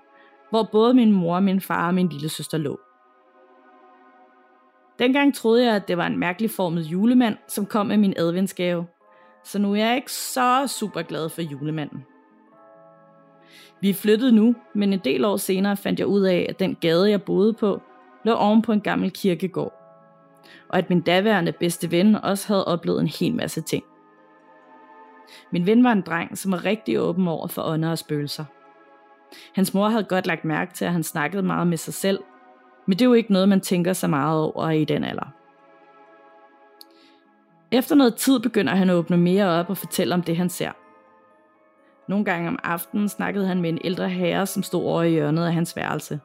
hvor 0.51 0.69
både 0.73 0.95
min 0.95 1.13
mor, 1.13 1.41
min 1.41 1.61
far 1.61 1.87
og 1.87 1.95
min 1.95 2.09
lille 2.09 2.29
søster 2.29 2.59
lå. 2.59 2.81
Dengang 4.99 5.35
troede 5.35 5.65
jeg, 5.65 5.77
at 5.77 5.89
det 5.89 5.97
var 5.97 6.07
en 6.07 6.19
mærkelig 6.19 6.51
formet 6.51 6.83
julemand, 6.83 7.37
som 7.49 7.67
kom 7.67 7.87
med 7.87 7.97
min 7.97 8.15
adventsgave. 8.17 8.87
Så 9.45 9.59
nu 9.59 9.73
er 9.73 9.77
jeg 9.77 9.97
ikke 9.97 10.13
så 10.13 10.67
super 10.67 11.03
glad 11.03 11.29
for 11.29 11.43
julemanden. 11.43 12.05
Vi 13.81 13.93
flyttede 13.93 14.33
nu, 14.33 14.55
men 14.75 14.93
en 14.93 14.99
del 14.99 15.25
år 15.25 15.37
senere 15.37 15.77
fandt 15.77 15.99
jeg 15.99 16.07
ud 16.07 16.23
af, 16.23 16.47
at 16.49 16.59
den 16.59 16.75
gade, 16.75 17.11
jeg 17.11 17.23
boede 17.23 17.53
på, 17.53 17.83
lå 18.25 18.33
oven 18.33 18.63
på 18.63 18.73
en 18.73 18.81
gammel 18.81 19.11
kirkegård. 19.11 19.73
Og 20.69 20.79
at 20.79 20.91
min 20.91 21.01
daværende 21.01 21.53
bedste 21.53 21.91
ven 21.91 22.15
også 22.15 22.49
havde 22.49 22.65
oplevet 22.65 23.01
en 23.01 23.07
hel 23.07 23.35
masse 23.35 23.61
ting. 23.61 23.85
Min 25.51 25.67
ven 25.67 25.85
var 25.85 25.93
en 25.93 26.03
dreng, 26.03 26.39
som 26.39 26.53
var 26.53 26.65
rigtig 26.65 27.01
åben 27.01 27.29
over 27.29 27.47
for 27.47 27.63
ånder 27.63 27.91
og 27.91 27.99
spøgelser. 27.99 28.45
Hans 29.55 29.75
mor 29.75 29.89
havde 29.89 30.05
godt 30.05 30.27
lagt 30.27 30.45
mærke 30.45 30.75
til, 30.75 30.85
at 30.85 30.93
han 30.93 31.03
snakkede 31.03 31.43
meget 31.43 31.67
med 31.67 31.77
sig 31.77 31.95
selv, 31.95 32.19
men 32.87 32.99
det 32.99 33.03
er 33.03 33.09
jo 33.09 33.13
ikke 33.13 33.33
noget, 33.33 33.49
man 33.49 33.61
tænker 33.61 33.93
så 33.93 34.09
meget 34.09 34.43
over 34.43 34.71
i 34.71 34.85
den 34.85 35.05
alder. 35.05 35.33
Efter 37.71 37.95
noget 37.95 38.15
tid 38.15 38.41
begynder 38.41 38.75
han 38.75 38.91
at 38.91 38.95
åbne 38.95 39.17
mere 39.17 39.47
op 39.47 39.71
og 39.71 39.77
fortælle 39.77 40.15
om 40.15 40.23
det, 40.23 40.37
han 40.37 40.49
ser. 40.49 40.71
Nogle 42.09 42.25
gange 42.25 42.49
om 42.49 42.59
aftenen 42.63 43.09
snakkede 43.09 43.47
han 43.47 43.61
med 43.61 43.71
en 43.71 43.79
ældre 43.85 44.09
herre, 44.09 44.47
som 44.47 44.63
stod 44.63 44.85
over 44.85 45.03
i 45.03 45.11
hjørnet 45.11 45.47
af 45.47 45.53
hans 45.53 45.77
værelse. 45.77 46.21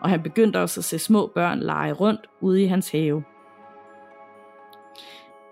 Og 0.00 0.10
han 0.10 0.22
begyndte 0.22 0.60
også 0.60 0.80
at 0.80 0.84
se 0.84 0.98
små 0.98 1.26
børn 1.26 1.60
lege 1.60 1.92
rundt 1.92 2.20
ude 2.40 2.62
i 2.62 2.66
hans 2.66 2.90
have. 2.90 3.24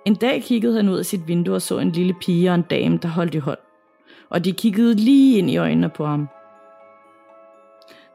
En 0.04 0.14
dag 0.14 0.42
kiggede 0.42 0.76
han 0.76 0.88
ud 0.88 0.98
af 0.98 1.06
sit 1.06 1.28
vindue 1.28 1.54
og 1.54 1.62
så 1.62 1.78
en 1.78 1.92
lille 1.92 2.14
pige 2.20 2.50
og 2.50 2.54
en 2.54 2.62
dame, 2.62 2.98
der 3.02 3.08
holdt 3.08 3.34
i 3.34 3.38
hånd. 3.38 3.58
Og 4.30 4.44
de 4.44 4.52
kiggede 4.52 4.94
lige 4.94 5.38
ind 5.38 5.50
i 5.50 5.56
øjnene 5.56 5.88
på 5.88 6.06
ham. 6.06 6.28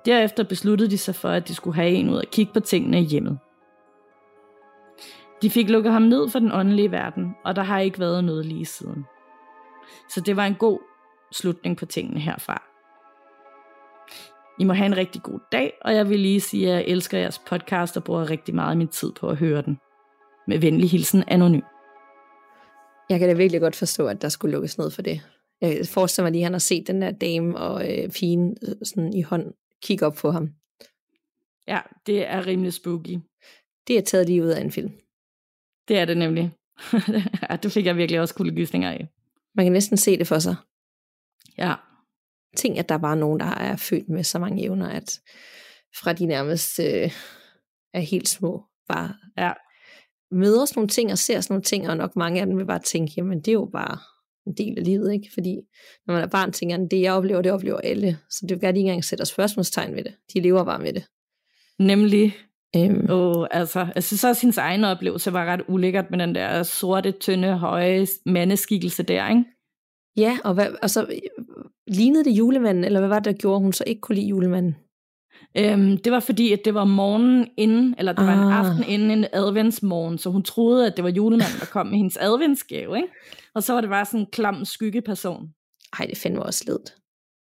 Derefter 0.05 0.43
besluttede 0.43 0.89
de 0.89 0.97
sig 0.97 1.15
for, 1.15 1.29
at 1.29 1.47
de 1.47 1.55
skulle 1.55 1.75
have 1.75 1.89
en 1.89 2.09
ud 2.09 2.15
og 2.15 2.25
kigge 2.31 2.53
på 2.53 2.59
tingene 2.59 3.01
i 3.01 3.03
hjemmet. 3.03 3.39
De 5.41 5.49
fik 5.49 5.69
lukket 5.69 5.91
ham 5.93 6.01
ned 6.01 6.29
for 6.29 6.39
den 6.39 6.51
åndelige 6.51 6.91
verden, 6.91 7.35
og 7.45 7.55
der 7.55 7.63
har 7.63 7.79
ikke 7.79 7.99
været 7.99 8.23
noget 8.23 8.45
lige 8.45 8.65
siden. 8.65 9.05
Så 10.09 10.21
det 10.21 10.35
var 10.35 10.45
en 10.45 10.55
god 10.55 10.79
slutning 11.31 11.77
på 11.77 11.85
tingene 11.85 12.19
herfra. 12.19 12.63
I 14.59 14.63
må 14.63 14.73
have 14.73 14.85
en 14.85 14.97
rigtig 14.97 15.21
god 15.21 15.39
dag, 15.51 15.73
og 15.81 15.95
jeg 15.95 16.09
vil 16.09 16.19
lige 16.19 16.41
sige, 16.41 16.69
at 16.69 16.75
jeg 16.75 16.83
elsker 16.87 17.17
jeres 17.17 17.39
podcast 17.39 17.97
og 17.97 18.03
bruger 18.03 18.29
rigtig 18.29 18.55
meget 18.55 18.71
af 18.71 18.77
min 18.77 18.87
tid 18.87 19.11
på 19.19 19.27
at 19.27 19.37
høre 19.37 19.61
den. 19.61 19.77
Med 20.47 20.59
venlig 20.59 20.89
hilsen, 20.89 21.23
Anonym. 21.27 21.61
Jeg 23.09 23.19
kan 23.19 23.29
da 23.29 23.35
virkelig 23.35 23.61
godt 23.61 23.75
forstå, 23.75 24.07
at 24.07 24.21
der 24.21 24.29
skulle 24.29 24.51
lukkes 24.51 24.77
ned 24.77 24.91
for 24.91 25.01
det. 25.01 25.21
Jeg 25.61 25.77
forestiller 25.87 26.25
mig 26.25 26.31
lige, 26.31 26.41
at 26.41 26.45
han 26.45 26.53
har 26.53 26.59
set 26.59 26.87
den 26.87 27.01
der 27.01 27.11
dame 27.11 27.57
og 27.57 27.91
øh, 27.91 28.09
pigen 28.09 28.57
øh, 28.67 28.75
sådan 28.83 29.13
i 29.13 29.21
hånd 29.21 29.53
kigge 29.83 30.05
op 30.05 30.15
på 30.15 30.31
ham. 30.31 30.49
Ja, 31.67 31.81
det 32.05 32.27
er 32.27 32.47
rimelig 32.47 32.73
spooky. 32.73 33.19
Det 33.87 33.97
er 33.97 34.01
taget 34.01 34.27
lige 34.27 34.43
ud 34.43 34.47
af 34.47 34.61
en 34.61 34.71
film. 34.71 34.91
Det 35.87 35.97
er 35.97 36.05
det 36.05 36.17
nemlig. 36.17 36.51
ja, 37.49 37.55
det 37.55 37.71
fik 37.71 37.85
jeg 37.85 37.97
virkelig 37.97 38.21
også 38.21 38.35
kuldegysninger 38.35 38.91
af. 38.91 39.07
Man 39.55 39.65
kan 39.65 39.73
næsten 39.73 39.97
se 39.97 40.17
det 40.17 40.27
for 40.27 40.39
sig. 40.39 40.55
Ja. 41.57 41.75
Tænk, 42.57 42.77
at 42.77 42.89
der 42.89 42.97
bare 42.97 43.11
er 43.11 43.19
nogen, 43.19 43.39
der 43.39 43.45
er 43.45 43.75
født 43.75 44.09
med 44.09 44.23
så 44.23 44.39
mange 44.39 44.63
evner, 44.63 44.89
at 44.89 45.21
fra 46.01 46.13
de 46.13 46.25
nærmest 46.25 46.79
øh, 46.79 47.11
er 47.93 47.99
helt 47.99 48.29
små, 48.29 48.63
bare 48.87 49.15
ja. 49.37 49.53
møder 50.31 50.65
sådan 50.65 50.79
nogle 50.79 50.89
ting 50.89 51.11
og 51.11 51.17
ser 51.17 51.41
sådan 51.41 51.53
nogle 51.53 51.63
ting, 51.63 51.89
og 51.89 51.97
nok 51.97 52.15
mange 52.15 52.41
af 52.41 52.45
dem 52.47 52.57
vil 52.57 52.65
bare 52.65 52.79
tænke, 52.79 53.13
jamen 53.17 53.37
det 53.37 53.47
er 53.47 53.53
jo 53.53 53.69
bare 53.73 53.99
en 54.47 54.53
del 54.53 54.77
af 54.77 54.83
livet, 54.83 55.13
ikke? 55.13 55.29
Fordi 55.33 55.55
når 56.07 56.13
man 56.13 56.23
er 56.23 56.27
barn, 56.27 56.51
tænker 56.51 56.77
man, 56.77 56.87
det 56.87 57.01
jeg 57.01 57.13
oplever, 57.13 57.41
det 57.41 57.51
oplever 57.51 57.77
alle. 57.77 58.17
Så 58.29 58.39
det 58.41 58.51
vil 58.51 58.61
gerne 58.61 58.77
ikke 58.77 58.87
engang 58.87 59.03
sætte 59.03 59.25
spørgsmålstegn 59.25 59.95
ved 59.95 60.03
det. 60.03 60.13
De 60.33 60.41
lever 60.41 60.63
bare 60.63 60.79
med 60.79 60.93
det. 60.93 61.05
Nemlig. 61.79 62.35
Øhm. 62.75 63.09
Oh, 63.09 63.47
altså, 63.51 63.87
jeg 63.95 64.03
synes 64.03 64.23
også, 64.23 64.39
at 64.39 64.41
hendes 64.41 64.57
egen 64.57 64.83
oplevelse 64.83 65.33
var 65.33 65.45
ret 65.45 65.61
ulækkert 65.67 66.11
med 66.11 66.19
den 66.19 66.35
der 66.35 66.63
sorte, 66.63 67.11
tynde, 67.11 67.57
høje 67.57 68.07
mandeskikkelse 68.25 69.03
der, 69.03 69.29
ikke? 69.29 69.43
Ja, 70.17 70.37
og, 70.43 70.53
hvad, 70.53 70.67
og 70.81 70.89
så 70.89 71.19
lignede 71.87 72.25
det 72.25 72.31
julemanden, 72.31 72.83
eller 72.83 72.99
hvad 72.99 73.09
var 73.09 73.19
det, 73.19 73.25
der 73.25 73.41
gjorde, 73.41 73.61
hun 73.61 73.73
så 73.73 73.83
ikke 73.87 74.01
kunne 74.01 74.15
lide 74.15 74.27
julemanden? 74.27 74.75
Øhm, 75.57 75.97
det 75.97 76.11
var 76.11 76.19
fordi, 76.19 76.53
at 76.53 76.59
det 76.65 76.73
var 76.73 76.85
morgenen 76.85 77.47
inden, 77.57 77.95
eller 77.97 78.13
det 78.13 78.21
ah. 78.21 78.27
var 78.27 78.33
en 78.33 78.51
ah. 78.51 78.59
aften 78.59 78.83
inden 78.87 79.11
en 79.11 79.25
adventsmorgen, 79.33 80.17
så 80.17 80.29
hun 80.29 80.43
troede, 80.43 80.87
at 80.87 80.95
det 80.95 81.03
var 81.03 81.09
julemanden, 81.09 81.59
der 81.59 81.65
kom 81.65 81.87
med 81.87 81.97
hendes 81.97 82.17
adventsgave, 82.17 82.97
ikke? 82.97 83.09
Og 83.55 83.63
så 83.63 83.73
var 83.73 83.81
det 83.81 83.89
bare 83.89 84.05
sådan 84.05 84.19
en 84.19 84.25
klam 84.31 84.65
skyggeperson. 84.65 85.49
Ej, 85.99 86.05
det 86.05 86.17
finder 86.17 86.41
også 86.41 86.63
ledt. 86.67 86.95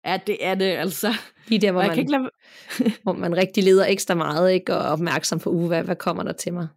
Ja, 0.06 0.20
det 0.28 0.38
er 0.42 0.56
det 0.56 0.66
altså. 0.66 1.14
Lige 1.48 1.62
der, 1.62 1.72
hvor, 1.72 1.82
man, 1.82 2.00
ikke 2.00 2.12
lade... 2.12 2.30
hvor 3.04 3.14
man 3.14 3.38
rigtig 3.38 3.64
leder 3.64 3.86
ekstra 3.86 4.16
meget, 4.16 4.52
ikke? 4.52 4.76
Og 4.76 4.84
er 4.84 4.90
opmærksom 4.90 5.40
på, 5.40 5.50
uh, 5.50 5.68
hvad, 5.68 5.84
hvad 5.84 5.96
kommer 5.96 6.24
der 6.24 6.32
til 6.32 6.54
mig? 6.54 6.68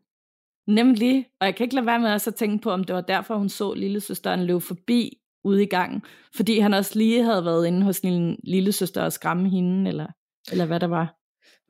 Nemlig. 0.66 1.26
Og 1.40 1.46
jeg 1.46 1.56
kan 1.56 1.64
ikke 1.64 1.74
lade 1.74 1.86
være 1.86 2.00
med 2.00 2.10
at 2.10 2.34
tænke 2.36 2.62
på, 2.62 2.70
om 2.70 2.84
det 2.84 2.94
var 2.94 3.00
derfor, 3.00 3.36
hun 3.36 3.48
så 3.48 3.74
lille 3.74 4.00
søsteren 4.00 4.44
løbe 4.44 4.60
forbi 4.60 5.18
ude 5.44 5.62
i 5.62 5.66
gangen. 5.66 6.02
Fordi 6.36 6.58
han 6.58 6.74
også 6.74 6.98
lige 6.98 7.24
havde 7.24 7.44
været 7.44 7.66
inde 7.66 7.82
hos 7.82 8.02
lille, 8.02 8.36
lille 8.44 8.72
søster 8.72 9.02
og 9.02 9.12
skræmme 9.12 9.50
hende, 9.50 9.88
eller, 9.88 10.06
eller 10.50 10.66
hvad 10.66 10.80
der 10.80 10.86
var. 10.86 11.16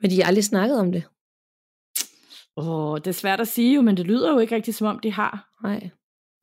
Men 0.03 0.11
de 0.11 0.16
har 0.21 0.29
aldrig 0.29 0.45
snakket 0.45 0.79
om 0.79 0.93
det? 0.93 1.05
Åh, 2.57 2.99
det 2.99 3.07
er 3.07 3.12
svært 3.12 3.41
at 3.41 3.49
sige 3.49 3.75
jo, 3.75 3.83
men 3.83 3.97
det 3.97 4.07
lyder 4.07 4.33
jo 4.33 4.39
ikke 4.39 4.55
rigtig 4.55 4.75
som 4.75 4.87
om, 4.87 4.99
de 4.99 5.12
har. 5.12 5.49
Nej. 5.62 5.91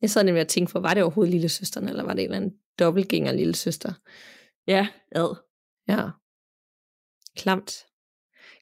Jeg 0.02 0.10
sad 0.10 0.24
nemlig 0.24 0.42
og 0.42 0.48
tænkte 0.48 0.74
på, 0.74 0.80
var 0.80 0.94
det 0.94 1.04
overhovedet 1.04 1.32
lille 1.32 1.50
søsteren, 1.50 1.90
eller 1.90 2.04
var 2.04 2.14
det 2.14 2.20
en 2.20 2.26
eller 2.26 2.38
anden 2.38 2.54
dobbeltgænger 2.80 3.32
lille 3.32 3.56
søster? 3.56 3.94
Ja, 4.68 4.88
ad. 5.12 5.36
Ja. 5.88 6.10
Klamt. 7.36 7.86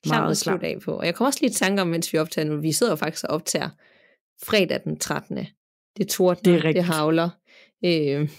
Klamt 0.04 0.20
Meget 0.22 0.32
at 0.32 0.38
slutte 0.38 0.68
af 0.68 0.78
på. 0.86 0.92
Og 0.98 1.06
jeg 1.06 1.16
kommer 1.16 1.28
også 1.28 1.40
lige 1.42 1.52
i 1.52 1.54
tanke 1.54 1.82
om, 1.82 1.88
mens 1.88 2.14
vi 2.14 2.18
optager 2.18 2.48
nu, 2.48 2.62
vi 2.62 2.72
sidder 2.72 2.92
jo 2.92 2.96
faktisk 2.96 3.24
og 3.26 3.30
optager 3.30 3.70
fredag 4.46 4.84
den 4.84 5.00
13. 5.00 5.48
Det 5.98 6.08
tordner, 6.10 6.42
Det 6.44 6.52
er 6.52 6.56
det, 6.56 6.64
rigtigt. 6.66 6.86
det 6.88 6.94
havler. 6.96 7.30
Øh, 7.86 8.30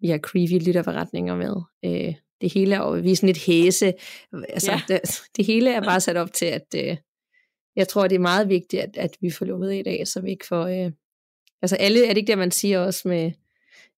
vi 0.00 0.08
har 0.08 0.18
creepy 0.18 0.66
lytterberetninger 0.66 1.36
med. 1.36 1.54
Øh, 1.84 2.14
det 2.44 2.52
hele 2.52 2.76
jo, 2.76 2.90
vi 2.90 3.12
er 3.12 3.16
sådan 3.16 3.26
lidt 3.26 3.44
hæse. 3.46 3.92
Altså, 4.48 4.72
Ja. 4.72 4.80
det, 4.88 5.00
det 5.36 5.46
hele 5.46 5.70
er 5.70 5.80
bare 5.82 6.00
sat 6.00 6.16
op 6.16 6.32
til, 6.32 6.46
at 6.46 6.66
øh, 6.76 6.96
jeg 7.76 7.88
tror, 7.88 8.06
det 8.08 8.14
er 8.14 8.18
meget 8.20 8.48
vigtigt, 8.48 8.82
at, 8.82 8.96
at 8.96 9.16
vi 9.20 9.30
får 9.30 9.46
lukket 9.46 9.74
i 9.74 9.82
dag, 9.82 10.08
så 10.08 10.20
vi 10.20 10.30
ikke 10.30 10.46
får... 10.46 10.66
Øh, 10.66 10.90
altså 11.62 11.76
alle, 11.76 12.04
er 12.04 12.08
det 12.08 12.16
ikke 12.16 12.30
det, 12.30 12.38
man 12.38 12.50
siger 12.50 12.80
også 12.80 13.08
med, 13.08 13.32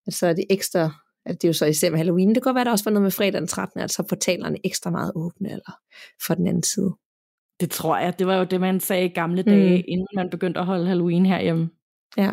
at 0.06 0.14
så 0.14 0.26
er 0.26 0.32
det 0.32 0.44
ekstra, 0.50 0.90
at 1.26 1.42
det 1.42 1.44
er 1.44 1.48
jo 1.48 1.52
så 1.52 1.66
især 1.66 1.90
med 1.90 1.98
Halloween, 1.98 2.28
det 2.28 2.34
kan 2.36 2.42
godt 2.42 2.54
være, 2.54 2.64
der 2.64 2.70
også 2.70 2.84
var 2.84 2.90
noget 2.90 3.02
med 3.02 3.10
fredag 3.10 3.40
den 3.40 3.48
13., 3.48 3.80
at 3.80 3.90
så 3.90 4.02
er 4.02 4.06
portalerne 4.06 4.58
ekstra 4.64 4.90
meget 4.90 5.12
åbne, 5.14 5.50
eller 5.50 5.78
for 6.26 6.34
den 6.34 6.46
anden 6.46 6.62
side. 6.62 6.94
Det 7.60 7.70
tror 7.70 7.98
jeg. 7.98 8.18
Det 8.18 8.26
var 8.26 8.36
jo 8.38 8.44
det, 8.44 8.60
man 8.60 8.80
sagde 8.80 9.04
i 9.04 9.08
gamle 9.08 9.42
dage, 9.42 9.76
Mm. 9.78 9.84
inden 9.88 10.06
man 10.16 10.30
begyndte 10.30 10.60
at 10.60 10.66
holde 10.66 10.86
Halloween 10.86 11.26
herhjemme. 11.26 11.70
Ja, 12.16 12.32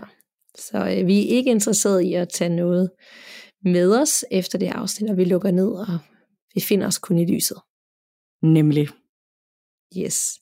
så 0.57 0.77
øh, 0.77 1.07
vi 1.07 1.19
er 1.25 1.29
ikke 1.29 1.51
interesseret 1.51 2.01
i 2.01 2.13
at 2.13 2.29
tage 2.29 2.49
noget 2.55 2.89
med 3.63 3.95
os 4.01 4.25
efter 4.31 4.59
det 4.59 4.67
afsnit, 4.67 5.09
og 5.09 5.17
vi 5.17 5.23
lukker 5.23 5.51
ned, 5.51 5.71
og 5.71 5.99
vi 6.55 6.61
finder 6.61 6.87
os 6.87 6.97
kun 6.97 7.17
i 7.17 7.25
lyset. 7.25 7.57
Nemlig. 8.41 8.87
Yes. 9.97 10.39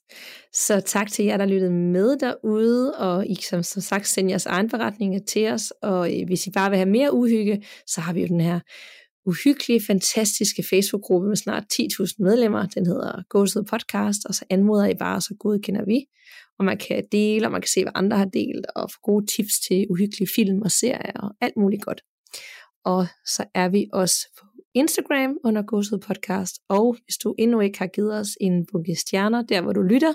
Så 0.52 0.80
tak 0.80 1.10
til 1.10 1.24
jer, 1.24 1.36
der 1.36 1.46
lyttede 1.46 1.72
med 1.72 2.16
derude, 2.16 2.94
og 2.94 3.26
I 3.26 3.34
som, 3.34 3.62
som 3.62 3.82
sagt 3.82 4.08
sende 4.08 4.30
jeres 4.30 4.46
egen 4.46 4.68
beretninger 4.68 5.20
til 5.28 5.48
os, 5.48 5.70
og 5.82 6.20
øh, 6.20 6.26
hvis 6.26 6.46
I 6.46 6.50
bare 6.50 6.70
vil 6.70 6.76
have 6.76 6.90
mere 6.90 7.14
uhygge, 7.14 7.64
så 7.86 8.00
har 8.00 8.12
vi 8.12 8.20
jo 8.20 8.26
den 8.26 8.40
her 8.40 8.60
uhyggelige, 9.26 9.80
fantastiske 9.86 10.62
Facebook-gruppe 10.70 11.28
med 11.28 11.36
snart 11.36 11.64
10.000 11.72 12.14
medlemmer. 12.18 12.66
Den 12.66 12.86
hedder 12.86 13.22
Gåsede 13.28 13.64
Podcast, 13.64 14.26
og 14.28 14.34
så 14.34 14.44
anmoder 14.50 14.86
I 14.86 14.94
bare, 14.94 15.20
så 15.20 15.34
godkender 15.40 15.84
vi. 15.84 16.04
Og 16.58 16.64
man 16.64 16.78
kan 16.78 17.04
dele, 17.12 17.46
og 17.46 17.52
man 17.52 17.60
kan 17.60 17.68
se, 17.68 17.82
hvad 17.82 17.92
andre 17.94 18.16
har 18.16 18.24
delt, 18.24 18.66
og 18.76 18.90
få 18.90 18.98
gode 19.02 19.26
tips 19.26 19.54
til 19.68 19.86
uhyggelige 19.90 20.28
film 20.36 20.62
og 20.62 20.70
serier, 20.70 21.20
og 21.20 21.30
alt 21.40 21.56
muligt 21.56 21.82
godt. 21.82 22.00
Og 22.84 23.06
så 23.26 23.44
er 23.54 23.68
vi 23.68 23.86
også 23.92 24.16
på 24.40 24.46
Instagram 24.74 25.38
under 25.44 25.62
Gåsede 25.62 26.00
Podcast, 26.00 26.54
og 26.68 26.96
hvis 27.04 27.16
du 27.16 27.34
endnu 27.38 27.60
ikke 27.60 27.78
har 27.78 27.86
givet 27.86 28.18
os 28.18 28.28
en 28.40 28.66
bunke 28.72 28.96
stjerner, 28.96 29.42
der 29.42 29.60
hvor 29.60 29.72
du 29.72 29.82
lytter 29.82 30.12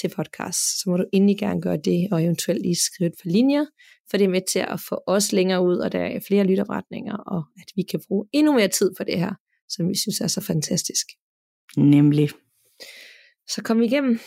til 0.00 0.08
podcast, 0.16 0.80
så 0.80 0.90
må 0.90 0.96
du 0.96 1.04
endelig 1.12 1.38
gerne 1.38 1.62
gøre 1.62 1.76
det, 1.84 2.08
og 2.12 2.24
eventuelt 2.24 2.62
lige 2.62 2.76
skrive 2.76 3.08
et 3.08 3.14
par 3.22 3.30
linjer, 3.30 3.64
for 4.10 4.16
det 4.16 4.24
er 4.24 4.28
med 4.28 4.40
til 4.52 4.58
at 4.58 4.80
få 4.88 5.00
os 5.06 5.32
længere 5.32 5.62
ud, 5.62 5.76
og 5.76 5.92
der 5.92 5.98
er 5.98 6.20
flere 6.26 6.44
lytterretninger, 6.44 7.16
og 7.16 7.44
at 7.56 7.72
vi 7.76 7.82
kan 7.82 8.00
bruge 8.08 8.26
endnu 8.32 8.52
mere 8.52 8.68
tid 8.68 8.90
på 8.98 9.04
det 9.04 9.18
her, 9.18 9.34
som 9.68 9.88
vi 9.88 9.94
synes 9.96 10.20
er 10.20 10.26
så 10.26 10.40
fantastisk. 10.40 11.06
Nemlig. 11.76 12.30
Så 13.48 13.62
kom 13.62 13.80
vi 13.80 13.84
igennem 13.84 14.18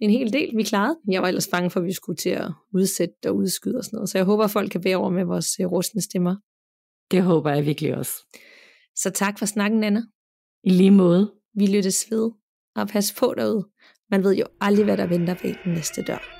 en 0.00 0.10
hel 0.10 0.32
del, 0.32 0.56
vi 0.56 0.62
klarede. 0.62 0.98
Jeg 1.10 1.22
var 1.22 1.28
ellers 1.28 1.48
bange 1.48 1.70
for, 1.70 1.80
at 1.80 1.86
vi 1.86 1.92
skulle 1.92 2.16
til 2.16 2.30
at 2.30 2.52
udsætte 2.74 3.14
og 3.26 3.36
udskyde 3.36 3.76
og 3.78 3.84
sådan 3.84 3.96
noget, 3.96 4.08
så 4.08 4.18
jeg 4.18 4.24
håber, 4.24 4.44
at 4.44 4.50
folk 4.50 4.70
kan 4.70 4.80
bære 4.80 4.96
over 4.96 5.10
med 5.10 5.24
vores 5.24 5.60
øh, 5.60 5.66
rustne 5.66 6.02
stemmer. 6.02 6.36
Det 7.10 7.22
håber 7.22 7.50
jeg 7.50 7.66
virkelig 7.66 7.96
også. 7.96 8.12
Så 8.96 9.10
tak 9.10 9.38
for 9.38 9.46
snakken, 9.46 9.84
Anna. 9.84 10.02
I 10.64 10.70
lige 10.70 10.90
måde. 10.90 11.32
Vi 11.54 11.66
lyttes 11.66 12.10
ved, 12.10 12.30
og 12.76 12.88
pas 12.88 13.14
på 13.18 13.34
derude. 13.36 13.68
Man 14.10 14.24
ved 14.24 14.36
jo 14.36 14.44
aldrig, 14.60 14.84
hvad 14.84 14.96
der 14.96 15.06
venter 15.06 15.34
bag 15.34 15.56
den 15.64 15.72
næste 15.72 16.02
dør. 16.02 16.37